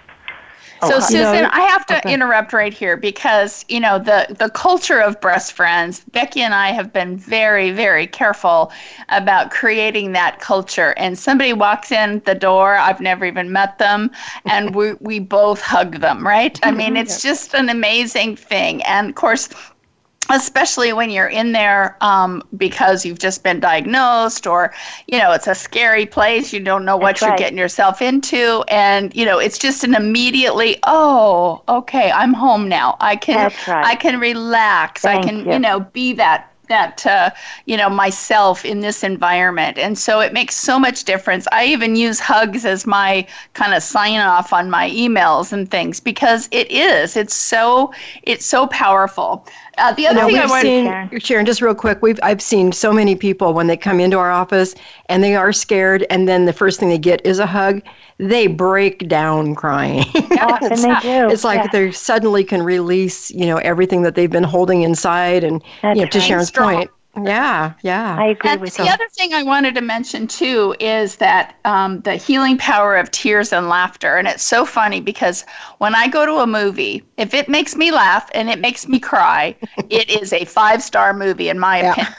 Oh, 0.83 0.91
so, 0.91 1.01
Susan, 1.01 1.47
I 1.47 1.61
have 1.61 1.87
to 1.87 1.99
okay. 1.99 2.13
interrupt 2.13 2.53
right 2.53 2.73
here 2.73 2.97
because 2.97 3.65
you 3.69 3.81
know 3.81 3.99
the 3.99 4.27
the 4.39 4.51
culture 4.51 5.01
of 5.01 5.21
breast 5.21 5.53
friends. 5.53 6.01
Becky 6.13 6.43
and 6.43 6.55
I 6.55 6.69
have 6.73 6.93
been 6.93 7.17
very, 7.17 7.71
very 7.71 8.07
careful 8.07 8.73
about 9.09 9.51
creating 9.51 10.13
that 10.13 10.41
culture. 10.41 10.95
And 10.97 11.19
somebody 11.19 11.53
walks 11.53 11.93
in 11.93 12.21
the 12.27 12.35
door, 12.35 12.77
I've 12.77 13.01
never 13.01 13.25
even 13.25 13.53
met 13.53 13.79
them, 13.79 14.11
and 14.45 14.75
we 14.75 14.95
we 14.95 15.19
both 15.19 15.61
hug 15.61 16.01
them. 16.01 16.27
Right? 16.27 16.59
I 16.63 16.71
mean, 16.71 16.89
mm-hmm. 16.89 16.97
it's 16.97 17.23
just 17.23 17.55
an 17.55 17.69
amazing 17.69 18.37
thing. 18.37 18.83
And 18.85 19.09
of 19.09 19.15
course, 19.15 19.49
especially 20.31 20.93
when 20.93 21.11
you're 21.11 21.29
in 21.29 21.53
there 21.53 21.97
um, 22.01 22.43
because 22.57 23.05
you've 23.05 23.19
just 23.19 23.43
been 23.43 23.61
diagnosed 23.61 24.47
or 24.47 24.73
you 25.07 25.19
know 25.19 25.33
it's 25.33 25.47
a 25.47 25.55
scary 25.55 26.07
place 26.07 26.53
you 26.53 26.61
don't 26.61 26.85
know 26.85 26.97
what 26.97 27.11
That's 27.11 27.21
you're 27.23 27.31
right. 27.31 27.39
getting 27.39 27.59
yourself 27.59 28.03
into 28.03 28.65
and 28.69 29.15
you 29.15 29.25
know 29.25 29.39
it's 29.39 29.59
just 29.59 29.85
an 29.85 29.95
immediately 29.95 30.79
oh 30.85 31.63
okay 31.69 32.11
i'm 32.11 32.33
home 32.33 32.69
now 32.69 32.97
i 33.01 33.17
can 33.17 33.53
right. 33.69 33.85
i 33.87 33.95
can 33.95 34.19
relax 34.19 35.03
Thank 35.03 35.25
i 35.25 35.29
can 35.29 35.47
you. 35.47 35.53
you 35.53 35.59
know 35.59 35.81
be 35.81 36.13
that 36.15 36.53
that 36.69 37.07
uh, 37.07 37.31
you 37.67 37.77
know 37.77 37.89
myself 37.89 38.65
in 38.65 38.81
this 38.81 39.05
environment 39.05 39.79
and 39.79 39.99
so 39.99 40.21
it 40.21 40.33
makes 40.33 40.55
so 40.57 40.79
much 40.79 41.05
difference 41.05 41.47
i 41.53 41.65
even 41.65 41.97
use 41.97 42.19
hugs 42.21 42.65
as 42.65 42.87
my 42.87 43.27
kind 43.55 43.75
of 43.75 43.83
sign 43.83 44.19
off 44.19 44.53
on 44.53 44.71
my 44.71 44.91
emails 44.91 45.53
and 45.53 45.71
things 45.71 46.01
because 46.01 46.49
it 46.51 46.71
is 46.71 47.17
it's 47.17 47.35
so 47.35 47.93
it's 48.23 48.45
so 48.45 48.67
powerful 48.67 49.47
uh, 49.79 49.93
the 49.93 50.07
other 50.07 50.25
thing 50.25 50.39
I 50.39 50.47
want 50.47 50.63
seen, 50.63 50.85
Sharon. 50.87 51.21
Sharon, 51.21 51.47
just 51.47 51.61
real 51.61 51.75
quick, 51.75 52.01
we've 52.03 52.19
I've 52.23 52.41
seen 52.41 52.73
so 52.73 52.93
many 52.93 53.15
people 53.15 53.53
when 53.53 53.67
they 53.67 53.77
come 53.77 54.01
into 54.01 54.19
our 54.19 54.31
office 54.31 54.75
and 55.09 55.23
they 55.23 55.35
are 55.35 55.53
scared, 55.53 56.07
and 56.11 56.27
then 56.29 56.47
the 56.47 56.53
first 56.53 56.81
thing 56.81 56.89
they 56.89 56.99
get 56.99 57.25
is 57.27 57.39
a 57.39 57.47
hug. 57.47 57.83
They 58.19 58.47
break 58.47 59.09
down 59.09 59.55
crying. 59.55 60.05
Often 60.41 60.81
they 60.81 60.95
do. 61.01 61.29
It's 61.31 61.45
like 61.45 61.65
yeah. 61.65 61.69
they 61.71 61.93
suddenly 61.93 62.45
can 62.45 62.63
release, 62.63 63.31
you 63.31 63.47
know, 63.47 63.59
everything 63.59 64.03
that 64.03 64.15
they've 64.15 64.31
been 64.31 64.45
holding 64.45 64.83
inside, 64.83 65.45
and 65.45 65.63
That's 65.83 65.99
you 65.99 66.05
know, 66.05 66.11
to 66.11 66.19
right. 66.19 66.27
Sharon's 66.27 66.49
Strong. 66.49 66.75
point, 66.75 66.91
yeah, 67.25 67.73
yeah. 67.83 68.17
I 68.19 68.27
agree 68.27 68.51
and 68.51 68.61
with 68.61 68.77
the 68.77 68.85
you. 68.85 68.91
other 68.91 69.09
thing 69.09 69.33
I 69.33 69.43
wanted 69.43 69.75
to 69.77 69.81
mention 69.81 70.27
too 70.27 70.75
is 70.81 71.17
that 71.17 71.57
um, 71.65 72.01
the 72.03 72.17
healing 72.17 72.59
power 72.59 72.97
of 72.97 73.11
tears 73.11 73.53
and 73.53 73.69
laughter. 73.69 74.17
And 74.17 74.29
it's 74.29 74.43
so 74.43 74.67
funny 74.67 75.01
because 75.01 75.45
when 75.79 75.95
I 75.95 76.09
go 76.09 76.25
to 76.27 76.37
a 76.37 76.47
movie, 76.47 77.03
if 77.17 77.35
it 77.35 77.49
makes 77.49 77.77
me 77.77 77.91
laugh 77.91 78.31
and 78.35 78.49
it 78.49 78.61
makes 78.61 78.89
me 78.89 78.99
cry, 78.99 79.55
it 79.91 80.09
is 80.11 80.33
a 80.33 80.45
five 80.45 80.83
star 80.83 81.13
movie 81.13 81.49
in 81.49 81.59
my 81.59 81.81
Yeah. 81.81 81.93
opinion. 81.93 82.15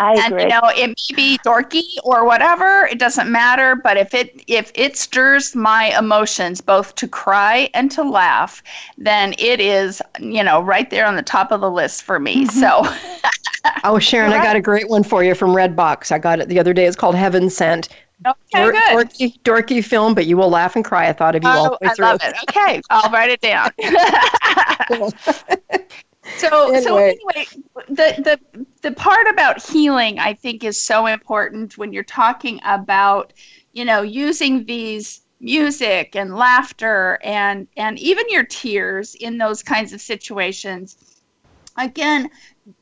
I 0.00 0.14
and 0.24 0.34
agree. 0.34 0.42
you 0.42 0.48
know, 0.48 0.60
it 0.64 0.88
may 0.88 1.14
be 1.14 1.38
dorky 1.44 1.82
or 2.04 2.24
whatever, 2.24 2.86
it 2.90 2.98
doesn't 2.98 3.30
matter. 3.30 3.74
But 3.76 3.96
if 3.96 4.14
it 4.14 4.42
if 4.46 4.72
it 4.74 4.96
stirs 4.96 5.54
my 5.54 5.96
emotions 5.98 6.60
both 6.60 6.94
to 6.96 7.08
cry 7.08 7.68
and 7.74 7.90
to 7.92 8.02
laugh, 8.02 8.62
then 8.98 9.34
it 9.38 9.60
is 9.60 10.00
you 10.20 10.42
know 10.42 10.60
right 10.62 10.88
there 10.90 11.06
on 11.06 11.16
the 11.16 11.22
top 11.22 11.52
of 11.52 11.60
the 11.60 11.70
list 11.70 12.02
for 12.02 12.18
me. 12.18 12.46
Mm-hmm. 12.46 12.60
So. 12.60 12.82
Oh, 13.84 13.98
Sharon, 13.98 14.32
I 14.32 14.38
got 14.38 14.56
a 14.56 14.60
great 14.60 14.88
one 14.88 15.02
for 15.02 15.22
you 15.24 15.34
from 15.34 15.50
Redbox. 15.50 16.10
I 16.12 16.18
got 16.18 16.40
it 16.40 16.48
the 16.48 16.58
other 16.58 16.72
day. 16.72 16.86
It's 16.86 16.96
called 16.96 17.14
Heaven 17.14 17.50
Sent. 17.50 17.88
Okay, 18.24 18.36
Dor- 18.52 18.72
good. 18.72 19.08
dorky, 19.08 19.40
dorky 19.42 19.84
film, 19.84 20.14
but 20.14 20.26
you 20.26 20.36
will 20.36 20.48
laugh 20.48 20.76
and 20.76 20.84
cry. 20.84 21.08
I 21.08 21.12
thought 21.12 21.34
of 21.34 21.44
you 21.44 21.50
oh, 21.50 21.58
all 21.58 21.64
the 21.64 21.70
Oh, 21.72 21.78
way 21.82 21.88
I 21.88 21.94
through. 21.94 22.06
love 22.06 22.18
it. 22.22 22.34
Okay, 22.48 22.80
I'll 22.90 23.10
write 23.10 23.30
it 23.30 23.40
down. 23.40 23.70
so, 26.36 26.72
so 26.74 26.74
Anyway. 26.74 27.18
anyway, 27.28 27.46
the 27.88 28.38
the 28.54 28.66
the 28.82 28.92
part 28.92 29.26
about 29.28 29.62
healing, 29.62 30.18
I 30.18 30.34
think, 30.34 30.64
is 30.64 30.80
so 30.80 31.06
important 31.06 31.76
when 31.78 31.92
you're 31.92 32.04
talking 32.04 32.60
about, 32.64 33.32
you 33.72 33.84
know, 33.84 34.02
using 34.02 34.64
these 34.64 35.22
music 35.40 36.16
and 36.16 36.34
laughter 36.34 37.18
and 37.22 37.68
and 37.76 37.98
even 37.98 38.24
your 38.30 38.44
tears 38.44 39.14
in 39.14 39.38
those 39.38 39.62
kinds 39.62 39.92
of 39.92 40.00
situations. 40.00 40.96
Again, 41.78 42.30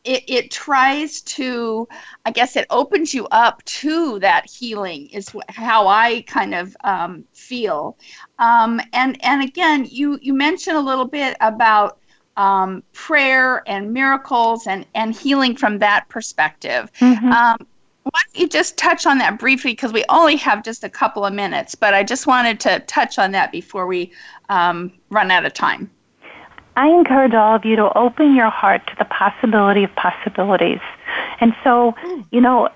it, 0.05 0.25
it 0.29 0.51
tries 0.51 1.21
to 1.23 1.87
i 2.25 2.31
guess 2.31 2.57
it 2.57 2.67
opens 2.71 3.13
you 3.13 3.27
up 3.31 3.63
to 3.65 4.19
that 4.21 4.49
healing 4.51 5.09
is 5.09 5.31
how 5.49 5.87
i 5.87 6.23
kind 6.27 6.55
of 6.55 6.77
um, 6.85 7.25
feel. 7.33 7.97
Um, 8.39 8.81
and 8.93 9.23
and 9.25 9.43
again 9.43 9.87
you 9.91 10.19
you 10.23 10.35
mentioned 10.35 10.77
a 10.77 10.81
little 10.81 11.05
bit 11.05 11.37
about 11.41 11.99
um, 12.37 12.83
prayer 12.93 13.63
and 13.67 13.93
miracles 13.93 14.67
and 14.67 14.87
and 14.95 15.15
healing 15.15 15.57
from 15.57 15.79
that 15.79 16.09
perspective. 16.09 16.91
Mhm. 17.01 17.31
um, 17.33 17.67
why 18.03 18.21
don't 18.27 18.43
you 18.43 18.49
just 18.49 18.77
touch 18.77 19.07
on 19.07 19.17
that 19.19 19.39
briefly? 19.39 19.73
Because 19.73 19.93
we 19.93 20.05
only 20.11 20.37
have 20.37 20.63
just 20.63 20.85
a 20.85 20.91
couple 20.91 21.25
of 21.25 21.33
minutes 21.33 21.75
but 21.75 21.95
i 21.95 22.03
just 22.03 22.27
wanted 22.27 22.61
to 22.61 22.81
touch 22.81 23.19
on 23.19 23.33
that 23.33 23.53
before 23.53 23.87
we 23.87 24.13
um, 24.49 24.93
run 25.11 25.31
out 25.31 25.45
of 25.45 25.53
time 25.55 25.91
I 26.77 26.89
encourage 26.89 27.35
all 27.35 27.55
of 27.55 27.65
you 27.65 27.77
to 27.77 27.97
open 27.97 28.35
your 28.35 28.51
heart 28.51 28.87
to 28.89 28.97
the 28.99 29.05
possibility 29.05 29.85
of 29.85 29.95
possibilities. 29.95 30.81
And 31.41 31.55
so, 31.63 31.95
you 32.31 32.41
know, 32.41 32.69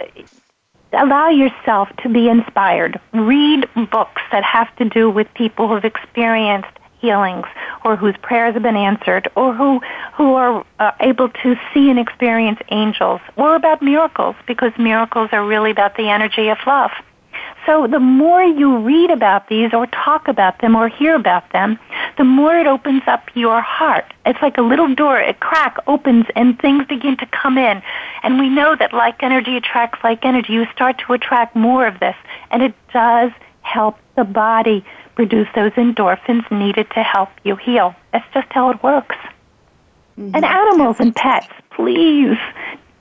allow 0.92 1.28
yourself 1.30 1.88
to 2.02 2.08
be 2.08 2.28
inspired. 2.28 3.00
Read 3.12 3.68
books 3.90 4.22
that 4.32 4.44
have 4.44 4.74
to 4.76 4.88
do 4.88 5.10
with 5.10 5.32
people 5.34 5.68
who've 5.68 5.84
experienced 5.84 6.68
healings 7.00 7.46
or 7.84 7.96
whose 7.96 8.16
prayers 8.22 8.54
have 8.54 8.62
been 8.62 8.76
answered 8.76 9.30
or 9.36 9.54
who 9.54 9.80
who 10.14 10.34
are 10.34 10.64
uh, 10.80 10.90
able 11.00 11.28
to 11.28 11.56
see 11.72 11.90
and 11.90 11.98
experience 11.98 12.58
angels 12.70 13.20
or 13.36 13.54
about 13.54 13.80
miracles 13.80 14.34
because 14.46 14.72
miracles 14.78 15.28
are 15.32 15.44
really 15.44 15.70
about 15.70 15.96
the 15.96 16.08
energy 16.08 16.48
of 16.48 16.58
love. 16.66 16.90
So 17.68 17.86
the 17.86 18.00
more 18.00 18.42
you 18.42 18.78
read 18.78 19.10
about 19.10 19.48
these 19.48 19.74
or 19.74 19.86
talk 19.88 20.26
about 20.26 20.58
them 20.62 20.74
or 20.74 20.88
hear 20.88 21.14
about 21.14 21.52
them, 21.52 21.78
the 22.16 22.24
more 22.24 22.56
it 22.56 22.66
opens 22.66 23.02
up 23.06 23.28
your 23.34 23.60
heart. 23.60 24.06
It's 24.24 24.40
like 24.40 24.56
a 24.56 24.62
little 24.62 24.94
door, 24.94 25.20
a 25.20 25.34
crack 25.34 25.76
opens 25.86 26.24
and 26.34 26.58
things 26.58 26.86
begin 26.86 27.18
to 27.18 27.26
come 27.26 27.58
in. 27.58 27.82
And 28.22 28.38
we 28.38 28.48
know 28.48 28.74
that 28.74 28.94
like 28.94 29.22
energy 29.22 29.54
attracts 29.58 30.02
like 30.02 30.24
energy. 30.24 30.54
You 30.54 30.64
start 30.72 30.96
to 31.06 31.12
attract 31.12 31.54
more 31.54 31.86
of 31.86 32.00
this. 32.00 32.16
And 32.50 32.62
it 32.62 32.74
does 32.90 33.32
help 33.60 33.98
the 34.16 34.24
body 34.24 34.82
produce 35.14 35.48
those 35.54 35.72
endorphins 35.72 36.50
needed 36.50 36.88
to 36.92 37.02
help 37.02 37.28
you 37.44 37.56
heal. 37.56 37.94
That's 38.14 38.32
just 38.32 38.50
how 38.50 38.70
it 38.70 38.82
works. 38.82 39.16
And 40.16 40.32
mm-hmm. 40.32 40.42
animals 40.42 41.00
and 41.00 41.14
pets, 41.14 41.48
please 41.68 42.38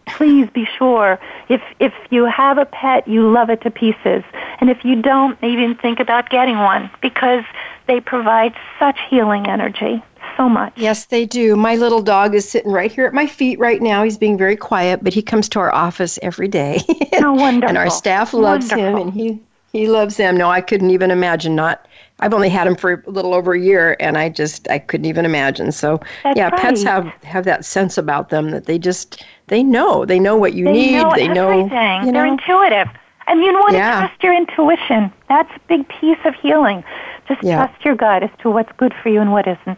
please 0.08 0.50
be 0.50 0.66
sure 0.78 1.20
if 1.50 1.62
if 1.80 1.94
you 2.10 2.26
have 2.26 2.58
a 2.58 2.66
pet 2.66 3.08
you 3.08 3.30
love 3.32 3.50
it 3.50 3.62
to 3.62 3.72
pieces 3.72 4.24
and 4.60 4.70
if 4.70 4.84
you 4.84 5.02
don't 5.02 5.42
even 5.44 5.76
think 5.76 6.00
about 6.00 6.30
getting 6.30 6.58
one 6.58 6.90
because 7.02 7.44
they 7.88 8.00
provide 8.00 8.54
such 8.80 8.98
healing 9.10 9.48
energy 9.48 10.04
so 10.36 10.48
much 10.48 10.74
Yes, 10.76 11.06
they 11.06 11.26
do. 11.26 11.56
My 11.56 11.76
little 11.76 12.02
dog 12.02 12.36
is 12.36 12.48
sitting 12.48 12.72
right 12.72 12.92
here 12.92 13.06
at 13.06 13.14
my 13.14 13.26
feet 13.26 13.58
right 13.58 13.82
now. 13.82 14.04
He's 14.04 14.18
being 14.18 14.38
very 14.38 14.56
quiet, 14.56 15.04
but 15.04 15.14
he 15.14 15.22
comes 15.22 15.50
to 15.50 15.60
our 15.60 15.74
office 15.74 16.20
every 16.22 16.48
day. 16.48 16.80
How 17.14 17.32
oh, 17.32 17.34
wonderful. 17.42 17.70
and 17.70 17.78
our 17.78 17.90
staff 17.90 18.34
loves 18.34 18.72
him 18.72 18.96
and 18.96 19.14
he 19.14 19.40
he 19.72 19.88
loves 19.88 20.18
them. 20.18 20.38
No, 20.38 20.50
I 20.50 20.62
couldn't 20.62 20.92
even 20.92 21.12
imagine 21.12 21.56
not 21.56 21.88
I've 22.20 22.34
only 22.34 22.50
had 22.50 22.66
them 22.68 22.76
for 22.76 23.04
a 23.06 23.10
little 23.10 23.34
over 23.34 23.54
a 23.54 23.60
year 23.60 23.96
and 24.00 24.18
I 24.18 24.30
just 24.30 24.70
I 24.70 24.80
couldn't 24.80 25.06
even 25.06 25.26
imagine. 25.26 25.72
So 25.72 26.00
That's 26.24 26.38
yeah, 26.38 26.50
pets 26.50 26.84
have 26.84 27.06
have 27.24 27.46
that 27.46 27.64
sense 27.66 27.98
about 27.98 28.30
them 28.30 28.52
that 28.52 28.66
they 28.66 28.80
just 28.80 29.24
they 29.48 29.64
know. 29.64 30.06
They 30.06 30.20
know 30.20 30.36
what 30.36 30.54
you 30.54 30.66
they 30.66 30.72
need. 30.72 31.02
know 31.04 31.14
they 31.16 31.28
know 31.28 31.52
everything 31.52 32.06
you 32.06 32.12
they're 32.12 32.26
intuitive 32.26 32.88
and 33.28 33.42
you 33.44 33.54
want 33.54 33.76
Yeah. 33.76 33.92
to 33.94 34.08
trust 34.08 34.24
your 34.24 34.34
intuition 34.34 35.12
that's 35.30 35.52
a 35.56 35.60
big 35.68 35.88
piece 35.90 36.18
of 36.26 36.34
healing 36.36 36.84
just 37.28 37.42
Yeah. 37.44 37.68
trust 37.68 37.86
your 37.86 37.96
gut 37.96 38.24
as 38.24 38.30
to 38.40 38.50
what's 38.50 38.72
good 38.78 38.94
for 39.04 39.10
you 39.10 39.22
and 39.22 39.32
what 39.32 39.48
isn't 39.48 39.78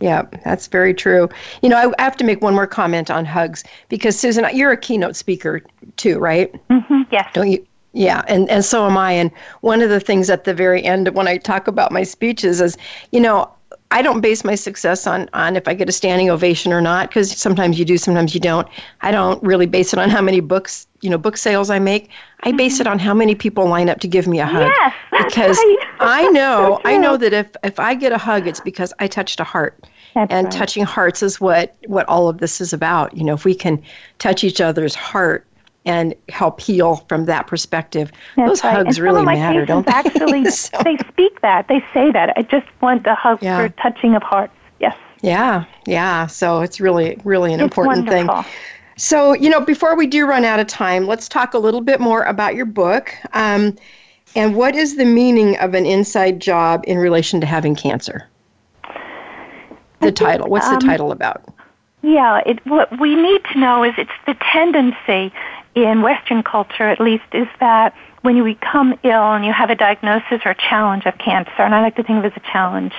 Yeah, 0.00 0.22
that's 0.44 0.66
very 0.66 0.94
true. 0.94 1.28
You 1.62 1.68
know, 1.68 1.92
I 1.98 2.02
have 2.02 2.16
to 2.16 2.24
make 2.24 2.40
one 2.42 2.54
more 2.54 2.66
comment 2.66 3.10
on 3.10 3.26
hugs 3.26 3.64
because 3.90 4.18
Susan, 4.18 4.46
you're 4.54 4.72
a 4.72 4.76
keynote 4.76 5.14
speaker 5.14 5.60
too, 5.96 6.18
right? 6.18 6.50
hmm 6.70 7.02
yes 7.10 7.28
Don't 7.34 7.50
you? 7.50 7.66
Yeah, 7.92 8.22
and, 8.28 8.48
and 8.48 8.64
so 8.64 8.86
am 8.86 8.96
I. 8.96 9.12
And 9.12 9.30
one 9.62 9.82
of 9.82 9.90
the 9.90 10.00
things 10.00 10.30
at 10.30 10.44
the 10.44 10.54
very 10.54 10.82
end 10.84 11.08
when 11.08 11.26
I 11.26 11.38
talk 11.38 11.66
about 11.66 11.90
my 11.90 12.04
speeches 12.04 12.60
is, 12.60 12.76
you 13.10 13.20
know, 13.20 13.50
I 13.92 14.02
don't 14.02 14.20
base 14.20 14.44
my 14.44 14.54
success 14.54 15.06
on, 15.06 15.28
on 15.32 15.56
if 15.56 15.66
I 15.66 15.74
get 15.74 15.88
a 15.88 15.92
standing 15.92 16.30
ovation 16.30 16.72
or 16.72 16.80
not, 16.80 17.08
because 17.08 17.32
sometimes 17.32 17.76
you 17.76 17.84
do, 17.84 17.98
sometimes 17.98 18.34
you 18.34 18.40
don't. 18.40 18.68
I 19.00 19.10
don't 19.10 19.42
really 19.42 19.66
base 19.66 19.92
it 19.92 19.98
on 19.98 20.08
how 20.08 20.22
many 20.22 20.38
books, 20.38 20.86
you 21.00 21.10
know, 21.10 21.18
book 21.18 21.36
sales 21.36 21.70
I 21.70 21.80
make. 21.80 22.08
I 22.44 22.52
base 22.52 22.78
it 22.78 22.86
on 22.86 23.00
how 23.00 23.14
many 23.14 23.34
people 23.34 23.66
line 23.66 23.88
up 23.88 23.98
to 24.00 24.08
give 24.08 24.28
me 24.28 24.38
a 24.38 24.46
hug. 24.46 24.70
Yes, 24.70 24.94
because 25.24 25.58
right. 25.58 25.76
I 25.98 26.28
know, 26.28 26.80
I 26.84 26.96
know 26.98 27.16
that 27.16 27.32
if 27.32 27.48
if 27.64 27.80
I 27.80 27.94
get 27.94 28.12
a 28.12 28.18
hug, 28.18 28.46
it's 28.46 28.60
because 28.60 28.92
I 29.00 29.08
touched 29.08 29.40
a 29.40 29.44
heart. 29.44 29.84
That's 30.14 30.32
and 30.32 30.44
right. 30.44 30.52
touching 30.52 30.84
hearts 30.84 31.22
is 31.22 31.40
what 31.40 31.74
what 31.86 32.08
all 32.08 32.28
of 32.28 32.38
this 32.38 32.60
is 32.60 32.72
about. 32.72 33.16
You 33.16 33.24
know, 33.24 33.34
if 33.34 33.44
we 33.44 33.56
can 33.56 33.82
touch 34.20 34.44
each 34.44 34.60
other's 34.60 34.94
heart 34.94 35.44
and 35.86 36.14
help 36.28 36.60
heal 36.60 36.96
from 37.08 37.24
that 37.24 37.46
perspective, 37.46 38.12
That's 38.36 38.48
those 38.48 38.64
right. 38.64 38.74
hugs 38.76 38.98
and 38.98 39.04
really 39.04 39.24
matter, 39.24 39.64
don't 39.64 39.86
they? 39.86 39.92
Actually, 39.92 40.44
So- 40.50 40.78
they 40.84 40.98
speak 40.98 41.40
that. 41.40 41.68
They 41.68 41.82
say 41.94 42.10
that. 42.12 42.34
I 42.36 42.42
just 42.42 42.66
want 42.80 43.04
the 43.04 43.14
hug 43.14 43.42
Yeah. 43.42 43.56
for 43.66 43.68
touching 43.80 44.14
of 44.14 44.22
hearts. 44.22 44.52
Yes. 44.78 44.96
Yeah, 45.22 45.64
yeah. 45.86 46.26
So 46.26 46.60
it's 46.60 46.80
really, 46.80 47.18
really 47.24 47.52
an 47.52 47.60
it's 47.60 47.64
important 47.64 48.08
thing. 48.08 48.26
wonderful. 48.26 48.52
So, 48.96 49.32
you 49.32 49.48
know, 49.48 49.60
before 49.62 49.96
we 49.96 50.06
do 50.06 50.26
run 50.26 50.44
out 50.44 50.60
of 50.60 50.66
time, 50.66 51.06
let's 51.06 51.26
talk 51.28 51.54
a 51.54 51.58
little 51.58 51.80
bit 51.80 52.00
more 52.00 52.22
about 52.24 52.54
your 52.54 52.66
book. 52.66 53.14
Um, 53.32 53.76
and 54.36 54.54
what 54.54 54.76
is 54.76 54.96
the 54.96 55.06
meaning 55.06 55.56
of 55.58 55.72
an 55.74 55.86
inside 55.86 56.40
job 56.40 56.84
in 56.86 56.98
relation 56.98 57.40
to 57.40 57.46
having 57.46 57.74
cancer? 57.74 58.28
The 60.00 60.06
think, 60.06 60.16
title. 60.16 60.48
What's 60.48 60.68
the 60.68 60.74
um, 60.74 60.80
title 60.80 61.12
about? 61.12 61.42
Yeah, 62.02 62.42
it, 62.46 62.64
what 62.66 62.98
we 63.00 63.14
need 63.14 63.42
to 63.52 63.58
know 63.58 63.82
is 63.84 63.94
it's 63.98 64.10
the 64.26 64.34
tendency 64.52 65.32
in 65.74 66.02
Western 66.02 66.42
culture, 66.42 66.84
at 66.84 67.00
least, 67.00 67.24
is 67.32 67.46
that 67.60 67.94
when 68.22 68.36
you 68.36 68.44
become 68.44 68.98
ill 69.02 69.32
and 69.32 69.44
you 69.44 69.52
have 69.52 69.70
a 69.70 69.74
diagnosis 69.74 70.40
or 70.44 70.50
a 70.50 70.56
challenge 70.56 71.06
of 71.06 71.16
cancer, 71.18 71.62
and 71.62 71.74
I 71.74 71.80
like 71.80 71.96
to 71.96 72.02
think 72.02 72.18
of 72.18 72.24
it 72.24 72.32
as 72.36 72.42
a 72.44 72.52
challenge, 72.52 72.92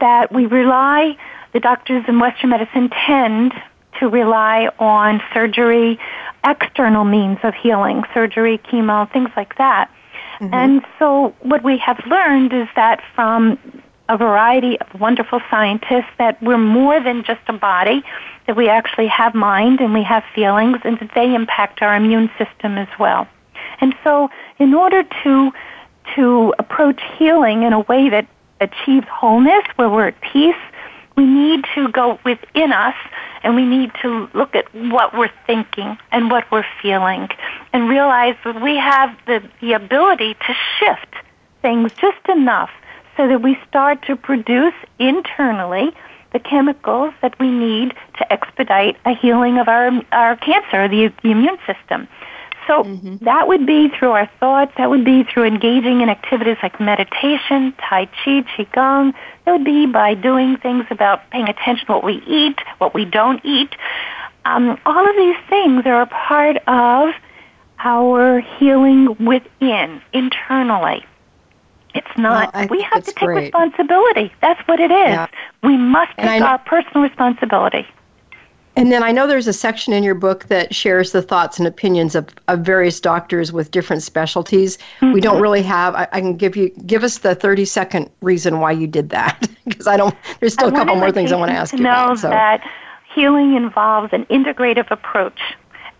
that 0.00 0.32
we 0.32 0.46
rely, 0.46 1.16
the 1.52 1.60
doctors 1.60 2.04
in 2.08 2.18
Western 2.18 2.50
medicine 2.50 2.90
tend 3.06 3.52
to 3.98 4.08
rely 4.08 4.70
on 4.78 5.22
surgery, 5.32 5.98
external 6.44 7.04
means 7.04 7.38
of 7.42 7.54
healing, 7.54 8.02
surgery, 8.12 8.58
chemo, 8.58 9.10
things 9.12 9.30
like 9.36 9.56
that. 9.56 9.90
Mm-hmm. 10.40 10.54
And 10.54 10.86
so 10.98 11.34
what 11.40 11.62
we 11.62 11.78
have 11.78 12.00
learned 12.06 12.52
is 12.52 12.68
that 12.76 13.02
from 13.14 13.58
a 14.10 14.16
variety 14.16 14.78
of 14.80 15.00
wonderful 15.00 15.40
scientists 15.48 16.10
that 16.18 16.42
we're 16.42 16.58
more 16.58 17.00
than 17.00 17.22
just 17.22 17.40
a 17.46 17.52
body, 17.52 18.02
that 18.46 18.56
we 18.56 18.68
actually 18.68 19.06
have 19.06 19.34
mind 19.36 19.80
and 19.80 19.94
we 19.94 20.02
have 20.02 20.24
feelings 20.34 20.78
and 20.84 20.98
that 20.98 21.12
they 21.14 21.32
impact 21.32 21.80
our 21.80 21.94
immune 21.94 22.28
system 22.36 22.76
as 22.76 22.88
well. 22.98 23.28
And 23.80 23.94
so 24.02 24.28
in 24.58 24.74
order 24.74 25.04
to 25.22 25.52
to 26.16 26.52
approach 26.58 27.00
healing 27.18 27.62
in 27.62 27.72
a 27.72 27.80
way 27.80 28.08
that 28.08 28.26
achieves 28.60 29.06
wholeness, 29.08 29.64
where 29.76 29.88
we're 29.88 30.08
at 30.08 30.20
peace, 30.20 30.56
we 31.16 31.24
need 31.24 31.64
to 31.76 31.86
go 31.88 32.18
within 32.24 32.72
us 32.72 32.96
and 33.44 33.54
we 33.54 33.64
need 33.64 33.92
to 34.02 34.28
look 34.34 34.56
at 34.56 34.74
what 34.74 35.16
we're 35.16 35.30
thinking 35.46 35.96
and 36.10 36.32
what 36.32 36.50
we're 36.50 36.66
feeling 36.82 37.28
and 37.72 37.88
realize 37.88 38.34
that 38.44 38.60
we 38.60 38.76
have 38.76 39.16
the, 39.26 39.40
the 39.60 39.72
ability 39.72 40.34
to 40.34 40.54
shift 40.78 41.14
things 41.62 41.92
just 41.92 42.28
enough 42.28 42.70
so 43.20 43.28
that 43.28 43.42
we 43.42 43.58
start 43.68 44.00
to 44.06 44.16
produce 44.16 44.72
internally 44.98 45.90
the 46.32 46.38
chemicals 46.38 47.12
that 47.20 47.38
we 47.38 47.50
need 47.50 47.92
to 48.16 48.32
expedite 48.32 48.96
a 49.04 49.14
healing 49.14 49.58
of 49.58 49.68
our, 49.68 49.90
our 50.10 50.36
cancer, 50.36 50.88
the, 50.88 51.12
the 51.22 51.30
immune 51.30 51.58
system. 51.66 52.08
So 52.66 52.84
that 53.20 53.46
would 53.46 53.66
be 53.66 53.90
through 53.90 54.12
our 54.12 54.30
thoughts. 54.40 54.72
That 54.78 54.88
would 54.88 55.04
be 55.04 55.24
through 55.24 55.44
engaging 55.44 56.00
in 56.00 56.08
activities 56.08 56.56
like 56.62 56.80
meditation, 56.80 57.74
Tai 57.78 58.06
Chi, 58.06 58.42
Qigong. 58.56 59.12
That 59.44 59.52
would 59.52 59.64
be 59.66 59.84
by 59.84 60.14
doing 60.14 60.56
things 60.56 60.86
about 60.90 61.28
paying 61.30 61.48
attention 61.48 61.88
to 61.88 61.92
what 61.92 62.04
we 62.04 62.22
eat, 62.26 62.58
what 62.78 62.94
we 62.94 63.04
don't 63.04 63.44
eat. 63.44 63.74
Um, 64.46 64.78
all 64.86 65.06
of 65.06 65.16
these 65.16 65.36
things 65.50 65.84
are 65.84 66.00
a 66.00 66.06
part 66.06 66.56
of 66.66 67.12
our 67.80 68.40
healing 68.40 69.26
within, 69.26 70.00
internally. 70.14 71.04
It's 71.94 72.16
not, 72.16 72.54
Well, 72.54 72.68
we 72.68 72.82
have 72.82 73.04
to 73.04 73.12
take 73.12 73.24
great. 73.24 73.42
responsibility. 73.44 74.32
That's 74.40 74.60
what 74.68 74.80
it 74.80 74.90
is. 74.90 75.08
Yeah. 75.08 75.26
We 75.62 75.76
must 75.76 76.12
And 76.18 76.28
take 76.28 76.42
our 76.42 76.58
personal 76.58 77.02
responsibility. 77.02 77.86
And 78.76 78.92
then 78.92 79.02
I 79.02 79.10
know 79.10 79.26
there's 79.26 79.48
a 79.48 79.52
section 79.52 79.92
in 79.92 80.04
your 80.04 80.14
book 80.14 80.46
that 80.46 80.74
shares 80.74 81.10
the 81.12 81.22
thoughts 81.22 81.58
and 81.58 81.66
opinions 81.66 82.14
of, 82.14 82.28
of 82.48 82.60
various 82.60 83.00
doctors 83.00 83.52
with 83.52 83.72
different 83.72 84.02
specialties. 84.02 84.78
We 85.02 85.20
don't 85.20 85.34
mm-hmm. 85.34 85.42
really 85.42 85.62
have. 85.62 85.94
I, 85.96 86.08
I 86.12 86.20
can 86.20 86.36
give 86.36 86.56
you 86.56 86.70
give 86.86 87.02
us 87.02 87.18
the 87.18 87.34
30 87.34 87.64
second 87.64 88.10
reason 88.22 88.60
why 88.60 88.72
you 88.72 88.86
did 88.86 89.10
that 89.10 89.48
because 89.66 89.88
I 89.88 89.96
don't. 89.96 90.14
There's 90.38 90.54
still 90.54 90.68
a 90.68 90.72
I 90.72 90.76
couple 90.76 90.94
more 90.96 91.10
things 91.10 91.32
I 91.32 91.36
want 91.36 91.50
to 91.50 91.56
ask 91.56 91.72
to 91.72 91.78
you 91.78 91.82
know 91.82 91.90
about. 91.90 92.18
So 92.20 92.30
that 92.30 92.62
healing 93.12 93.54
involves 93.54 94.12
an 94.12 94.24
integrative 94.26 94.90
approach. 94.90 95.40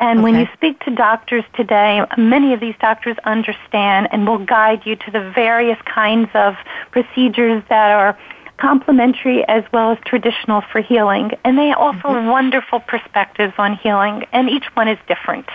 And 0.00 0.22
when 0.22 0.34
you 0.34 0.48
speak 0.54 0.80
to 0.80 0.90
doctors 0.90 1.44
today, 1.54 2.02
many 2.16 2.54
of 2.54 2.60
these 2.60 2.74
doctors 2.80 3.16
understand 3.24 4.08
and 4.10 4.26
will 4.26 4.38
guide 4.38 4.86
you 4.86 4.96
to 4.96 5.10
the 5.10 5.30
various 5.30 5.78
kinds 5.84 6.30
of 6.34 6.56
procedures 6.90 7.62
that 7.68 7.90
are 7.90 8.18
complementary 8.56 9.46
as 9.46 9.62
well 9.72 9.90
as 9.90 9.98
traditional 10.06 10.62
for 10.62 10.80
healing. 10.80 11.32
And 11.44 11.58
they 11.58 11.72
offer 11.72 12.08
Mm-hmm. 12.08 12.28
wonderful 12.28 12.80
perspectives 12.80 13.52
on 13.58 13.76
healing, 13.76 14.24
and 14.32 14.48
each 14.48 14.66
one 14.74 14.88
is 14.88 14.98
different. 15.06 15.46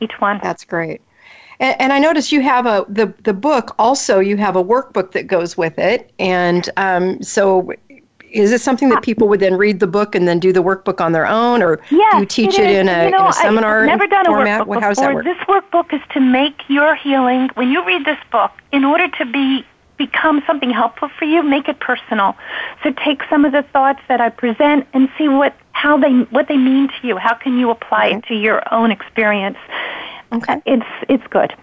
Each 0.00 0.20
one. 0.20 0.40
that's 0.42 0.64
great. 0.64 1.00
And, 1.60 1.80
and 1.80 1.92
I 1.92 1.98
notice 2.00 2.32
you 2.32 2.40
have 2.42 2.66
a 2.66 2.84
the 2.88 3.14
the 3.22 3.32
book 3.32 3.74
also. 3.78 4.18
You 4.18 4.36
have 4.36 4.56
a 4.56 4.64
workbook 4.64 5.12
that 5.12 5.28
goes 5.28 5.56
with 5.56 5.78
it, 5.78 6.10
and 6.18 6.68
um, 6.76 7.22
so. 7.22 7.72
Is 8.32 8.50
it 8.50 8.60
something 8.60 8.88
that 8.88 9.02
people 9.02 9.28
would 9.28 9.40
then 9.40 9.54
read 9.56 9.80
the 9.80 9.86
book 9.86 10.14
and 10.14 10.26
then 10.26 10.38
do 10.40 10.52
the 10.52 10.62
workbook 10.62 11.00
on 11.00 11.12
their 11.12 11.26
own, 11.26 11.62
or 11.62 11.78
Yes, 11.90 12.14
do 12.14 12.20
you 12.20 12.26
teach 12.26 12.58
it 12.58 12.70
in, 12.70 12.88
a, 12.88 13.04
you 13.04 13.10
know, 13.10 13.24
in 13.24 13.26
a 13.26 13.32
seminar 13.32 13.80
I've 13.82 13.86
never 13.86 14.06
done 14.06 14.26
a 14.26 14.30
format? 14.30 14.62
workbook 14.62 14.66
What- 14.66 14.82
How 14.82 14.88
does 14.88 14.98
before. 14.98 15.08
that 15.08 15.14
work? 15.14 15.24
This 15.24 15.46
workbook 15.46 15.92
is 15.94 16.00
to 16.14 16.20
make 16.20 16.68
your 16.68 16.94
healing. 16.94 17.50
When 17.54 17.70
you 17.70 17.84
read 17.84 18.04
this 18.04 18.18
book, 18.30 18.50
in 18.72 18.84
order 18.84 19.08
to 19.18 19.24
be 19.26 19.64
become 19.98 20.42
something 20.46 20.70
helpful 20.70 21.08
for 21.16 21.26
you, 21.26 21.42
make 21.42 21.68
it 21.68 21.78
personal. 21.78 22.34
So 22.82 22.92
take 23.04 23.22
some 23.30 23.44
of 23.44 23.52
the 23.52 23.62
thoughts 23.62 24.00
that 24.08 24.20
I 24.20 24.30
present 24.30 24.86
and 24.94 25.08
see 25.16 25.28
what 25.28 25.54
how 25.72 25.96
they 25.98 26.12
what 26.30 26.48
they 26.48 26.56
mean 26.56 26.88
to 26.88 27.06
you. 27.06 27.16
How 27.18 27.34
can 27.34 27.58
you 27.58 27.70
apply 27.70 28.06
it 28.06 28.24
to 28.26 28.34
your 28.34 28.62
own 28.72 28.90
experience? 28.90 29.58
Okay. 30.32 30.60
It's 30.66 30.86
it's 31.08 31.26
good. 31.28 31.54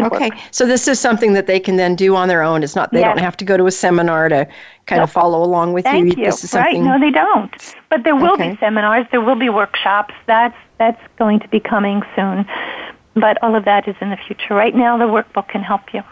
Okay, 0.00 0.30
works. 0.30 0.42
so 0.50 0.66
this 0.66 0.88
is 0.88 0.98
something 0.98 1.34
that 1.34 1.46
they 1.46 1.60
can 1.60 1.76
then 1.76 1.94
do 1.94 2.16
on 2.16 2.26
their 2.28 2.42
own. 2.42 2.62
It's 2.62 2.74
not 2.74 2.92
they 2.92 3.00
Yes. 3.00 3.08
don't 3.14 3.22
have 3.22 3.36
to 3.36 3.44
go 3.44 3.56
to 3.56 3.66
a 3.66 3.70
seminar 3.70 4.28
to 4.28 4.46
kind 4.86 4.98
No. 5.00 5.04
of 5.04 5.10
follow 5.10 5.42
along 5.42 5.74
with 5.74 5.84
Thank 5.84 6.16
you. 6.16 6.24
This 6.24 6.44
is 6.44 6.54
Right? 6.54 6.80
No, 6.80 6.98
they 6.98 7.10
don't. 7.10 7.74
But 7.90 8.02
there 8.04 8.16
will 8.16 8.32
Okay. 8.32 8.50
be 8.52 8.56
seminars. 8.56 9.06
There 9.10 9.20
will 9.20 9.36
be 9.36 9.48
workshops. 9.48 10.14
That's 10.26 10.56
that's 10.78 11.00
going 11.18 11.38
to 11.40 11.48
be 11.48 11.60
coming 11.60 12.02
soon. 12.16 12.44
But 13.14 13.40
all 13.42 13.54
of 13.54 13.64
that 13.66 13.86
is 13.86 13.94
in 14.00 14.10
the 14.10 14.16
future. 14.16 14.54
Right 14.54 14.74
now, 14.74 14.96
the 14.96 15.04
workbook 15.04 15.48
can 15.48 15.62
help 15.62 15.92
you. 15.94 16.02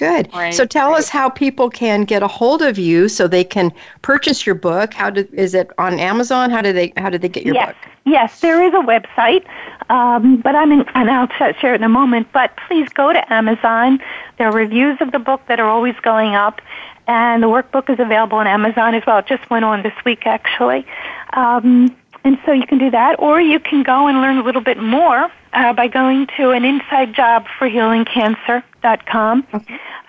Good. 0.00 0.32
Right, 0.32 0.54
so 0.54 0.64
tell 0.64 0.92
right. 0.92 0.98
us 0.98 1.10
how 1.10 1.28
people 1.28 1.68
can 1.68 2.04
get 2.04 2.22
a 2.22 2.26
hold 2.26 2.62
of 2.62 2.78
you 2.78 3.06
so 3.08 3.28
they 3.28 3.44
can 3.44 3.70
purchase 4.00 4.46
your 4.46 4.54
book. 4.54 4.94
How 4.94 5.10
do, 5.10 5.28
is 5.32 5.54
it 5.54 5.70
on 5.76 6.00
Amazon? 6.00 6.50
How 6.50 6.62
do 6.62 6.72
they 6.72 6.92
how 6.96 7.10
do 7.10 7.18
they 7.18 7.28
get 7.28 7.44
your 7.44 7.54
yes, 7.54 7.68
book? 7.68 7.92
yes, 8.06 8.40
there 8.40 8.64
is 8.64 8.72
a 8.72 8.78
website, 8.78 9.44
um, 9.90 10.38
but 10.38 10.56
I'm 10.56 10.72
in, 10.72 10.88
and 10.94 11.10
I'll 11.10 11.28
sh- 11.28 11.60
share 11.60 11.74
it 11.74 11.82
in 11.82 11.84
a 11.84 11.88
moment. 11.90 12.28
But 12.32 12.56
please 12.66 12.88
go 12.88 13.12
to 13.12 13.32
Amazon. 13.32 14.00
There 14.38 14.48
are 14.48 14.52
reviews 14.52 14.96
of 15.02 15.12
the 15.12 15.18
book 15.18 15.42
that 15.48 15.60
are 15.60 15.68
always 15.68 15.94
going 16.00 16.34
up, 16.34 16.62
and 17.06 17.42
the 17.42 17.48
workbook 17.48 17.90
is 17.90 18.00
available 18.00 18.38
on 18.38 18.46
Amazon 18.46 18.94
as 18.94 19.04
well. 19.06 19.18
It 19.18 19.26
just 19.26 19.50
went 19.50 19.66
on 19.66 19.82
this 19.82 19.94
week 20.06 20.26
actually, 20.26 20.86
um, 21.34 21.94
and 22.24 22.38
so 22.46 22.52
you 22.52 22.66
can 22.66 22.78
do 22.78 22.90
that, 22.90 23.20
or 23.20 23.38
you 23.38 23.60
can 23.60 23.82
go 23.82 24.06
and 24.06 24.22
learn 24.22 24.38
a 24.38 24.42
little 24.42 24.62
bit 24.62 24.78
more 24.78 25.30
uh, 25.52 25.72
by 25.72 25.88
going 25.88 26.26
to 26.36 26.50
an 26.50 26.64
inside 26.64 27.14
job 27.14 27.46
for 27.58 27.68
healingcancer.com. 27.68 29.46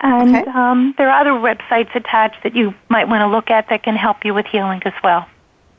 And 0.00 0.36
Okay. 0.36 0.50
um, 0.50 0.94
there 0.98 1.10
are 1.10 1.20
other 1.20 1.30
websites 1.32 1.94
attached 1.94 2.42
that 2.42 2.56
you 2.56 2.74
might 2.88 3.08
want 3.08 3.20
to 3.22 3.26
look 3.26 3.50
at 3.50 3.68
that 3.68 3.82
can 3.82 3.96
help 3.96 4.24
you 4.24 4.34
with 4.34 4.46
healing 4.46 4.82
as 4.84 4.94
well. 5.04 5.26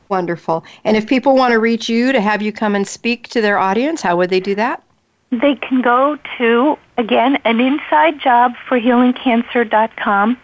Wonderful. 0.08 0.64
And 0.84 0.96
if 0.96 1.06
people 1.06 1.34
want 1.34 1.52
to 1.52 1.58
reach 1.58 1.88
you 1.88 2.12
to 2.12 2.20
have 2.20 2.40
you 2.42 2.52
come 2.52 2.74
and 2.74 2.86
speak 2.86 3.28
to 3.28 3.40
their 3.40 3.58
audience, 3.58 4.02
how 4.02 4.16
would 4.16 4.30
they 4.30 4.40
do 4.40 4.54
that? 4.54 4.82
They 5.30 5.56
can 5.56 5.82
go 5.82 6.18
to, 6.38 6.78
again, 6.96 7.36
an 7.44 7.60
inside 7.60 8.20
job 8.20 8.54
for 8.68 8.78
healingcancer.com 8.78 10.38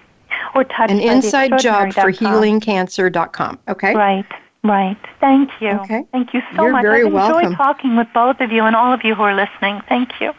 or 0.54 0.64
touch 0.64 0.90
An 0.90 1.00
inside 1.00 1.58
job 1.58 1.92
for 1.92 2.12
healingcancer.com. 2.12 3.58
Okay. 3.68 3.94
Right, 3.94 4.26
right. 4.62 4.98
Thank 5.20 5.50
you. 5.60 5.70
Okay. 5.70 6.04
Thank 6.12 6.34
you 6.34 6.42
so 6.54 6.62
You're 6.64 6.72
much. 6.72 6.82
very 6.82 7.00
I've 7.00 7.06
enjoyed 7.06 7.14
welcome. 7.14 7.54
talking 7.54 7.96
with 7.96 8.08
both 8.12 8.40
of 8.40 8.52
you 8.52 8.64
and 8.64 8.76
all 8.76 8.92
of 8.92 9.04
you 9.04 9.14
who 9.14 9.22
are 9.22 9.34
listening. 9.34 9.80
Thank 9.88 10.20
you. 10.20 10.32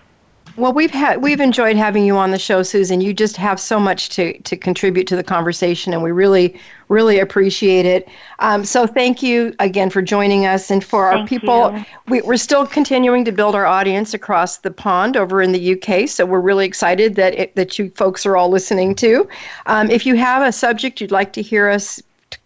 Well, 0.58 0.74
we've 0.74 0.92
had 0.92 1.22
we've 1.22 1.40
enjoyed 1.40 1.78
having 1.78 2.06
you 2.06 2.18
on 2.18 2.32
the 2.32 2.40
show, 2.40 2.62
Susan. 2.62 3.00
You 3.00 3.14
just 3.14 3.38
have 3.38 3.58
so 3.60 3.80
much 3.80 4.10
to 4.10 4.38
to 4.40 4.58
contribute 4.58 5.08
to 5.08 5.16
the 5.16 5.24
conversation, 5.24 5.94
and 5.94 6.04
we 6.04 6.12
really 6.12 6.60
really 6.90 7.20
appreciate 7.20 7.86
it. 7.86 8.10
Um, 8.40 8.66
so, 8.66 8.86
thank 8.86 9.24
you 9.24 9.56
again 9.60 9.90
for 9.90 10.02
joining 10.02 10.46
us, 10.46 10.70
and 10.70 10.84
for 10.84 11.06
our 11.06 11.14
Thank 11.14 11.30
people. 11.30 11.74
you. 11.74 11.86
We, 12.10 12.22
we're 12.22 12.36
still 12.36 12.68
continuing 12.68 13.24
to 13.26 13.32
build 13.32 13.56
our 13.56 13.66
audience 13.66 14.14
across 14.14 14.58
the 14.58 14.72
pond 14.72 15.16
over 15.16 15.42
in 15.42 15.54
the 15.54 15.74
UK. 15.74 16.10
So, 16.10 16.26
we're 16.26 16.42
really 16.42 16.66
excited 16.66 17.16
that 17.16 17.34
it, 17.40 17.56
that 17.56 17.80
you 17.80 17.90
folks 17.92 18.26
are 18.26 18.36
all 18.36 18.50
listening 18.50 18.94
to. 18.96 19.28
Um, 19.68 19.90
if 19.90 20.06
you 20.06 20.16
have 20.16 20.44
a 20.44 20.52
subject 20.52 21.00
you'd 21.00 21.12
like 21.12 21.32
to 21.34 21.42
hear 21.42 21.70
us 21.70 22.02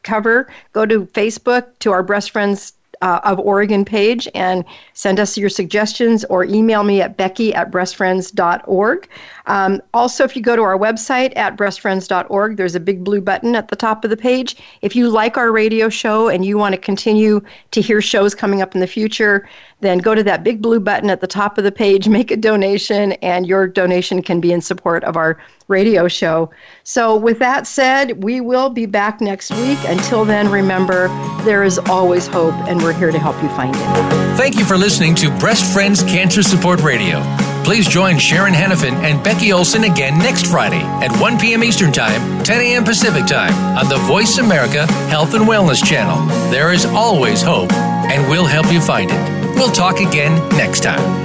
cover, 0.06 0.48
go 0.72 0.86
to 0.86 1.06
Facebook 1.08 1.78
to 1.80 1.92
our 1.92 2.04
Breast 2.04 2.32
Friends 2.32 2.72
uh, 3.02 3.20
of 3.24 3.40
Oregon 3.40 3.86
page 3.86 4.28
and 4.34 4.64
send 4.94 5.20
us 5.20 5.38
your 5.38 5.50
suggestions 5.50 6.24
or 6.26 6.46
email 6.46 6.84
me 6.84 7.02
at 7.02 7.18
becky 7.18 7.54
at 7.54 7.72
breastfriends.org. 7.72 9.10
Um, 9.48 9.82
also, 9.94 10.24
if 10.24 10.36
you 10.36 10.42
go 10.42 10.56
to 10.56 10.62
our 10.62 10.78
website 10.78 11.36
at 11.36 11.56
breastfriends.org, 11.56 12.58
there's 12.58 12.76
a 12.76 12.80
big 12.80 13.04
blue 13.04 13.22
button 13.22 13.56
at 13.56 13.68
the 13.68 13.76
top 13.76 14.04
of 14.04 14.10
the 14.10 14.18
page. 14.18 14.56
If 14.82 14.96
you 14.96 15.10
like 15.10 15.38
our 15.38 15.52
radio 15.52 15.90
show 15.90 16.30
and 16.30 16.46
you 16.46 16.58
want 16.58 16.74
to 16.74 16.82
continue 16.82 17.42
to 17.72 17.82
hear 17.82 18.02
shows 18.02 18.34
coming 18.34 18.62
up 18.62 18.74
in 18.74 18.82
the 18.82 18.88
future, 18.88 19.48
then 19.82 19.98
go 20.00 20.16
to 20.16 20.24
that 20.24 20.44
big 20.44 20.62
blue 20.62 20.80
button 20.80 21.10
at 21.10 21.22
the 21.22 21.28
top 21.28 21.58
of 21.58 21.64
the 21.64 21.72
page, 21.72 22.08
make 22.08 22.32
a 22.32 22.38
donation, 22.38 23.14
and 23.14 23.46
your 23.46 23.68
donation 23.68 24.22
can 24.22 24.40
be 24.40 24.52
in 24.52 24.62
support 24.62 25.04
of 25.04 25.18
our 25.18 25.38
radio 25.68 26.08
show. 26.08 26.50
So, 26.84 27.16
with 27.16 27.40
that 27.40 27.68
said, 27.68 28.24
we 28.24 28.40
will 28.40 28.70
be 28.70 28.86
back 28.86 29.20
next 29.22 29.52
week. 29.52 29.80
Until 29.86 30.24
then, 30.26 30.50
remember, 30.50 31.08
there 31.44 31.64
is 31.64 31.78
always 31.80 32.28
hope, 32.28 32.54
and 32.68 32.82
we're 32.82 32.94
here 32.94 33.12
to 33.12 33.20
help 33.20 33.42
you 33.44 33.50
find 33.50 33.76
it. 33.76 34.38
Thank 34.38 34.58
you 34.58 34.66
for 34.66 34.78
listening 34.78 35.16
to 35.16 35.30
Breast 35.40 35.72
Friends 35.74 36.04
Cancer 36.04 36.44
Support 36.44 36.82
Radio. 36.82 37.22
Please 37.64 37.88
join 37.88 38.20
Sharon 38.20 38.54
Henifin 38.54 38.94
and 39.04 39.24
Becky 39.24 39.52
Olson 39.52 39.86
again 39.86 40.20
next 40.20 40.46
Friday 40.46 40.82
at 41.04 41.12
1 41.20 41.40
p.m. 41.40 41.64
Eastern 41.64 41.92
Time, 41.92 42.44
10 42.44 42.62
a.m. 42.62 42.84
Pacific 42.84 43.26
Time 43.26 43.54
on 43.76 43.90
the 43.90 43.98
Voice 44.06 44.38
America 44.38 44.86
Health 45.10 45.34
and 45.34 45.46
Wellness 45.46 45.84
Channel. 45.84 46.28
There 46.52 46.72
is 46.72 46.86
always 46.86 47.42
hope, 47.42 47.74
and 47.74 48.30
we'll 48.30 48.46
help 48.46 48.72
you 48.72 48.80
find 48.80 49.10
it. 49.12 49.35
We'll 49.56 49.72
talk 49.72 50.00
again 50.00 50.48
next 50.50 50.82
time. 50.82 51.25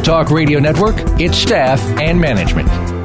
Talk 0.00 0.30
Radio 0.30 0.60
Network, 0.60 0.94
its 1.20 1.36
staff, 1.36 1.80
and 2.00 2.20
management. 2.20 3.03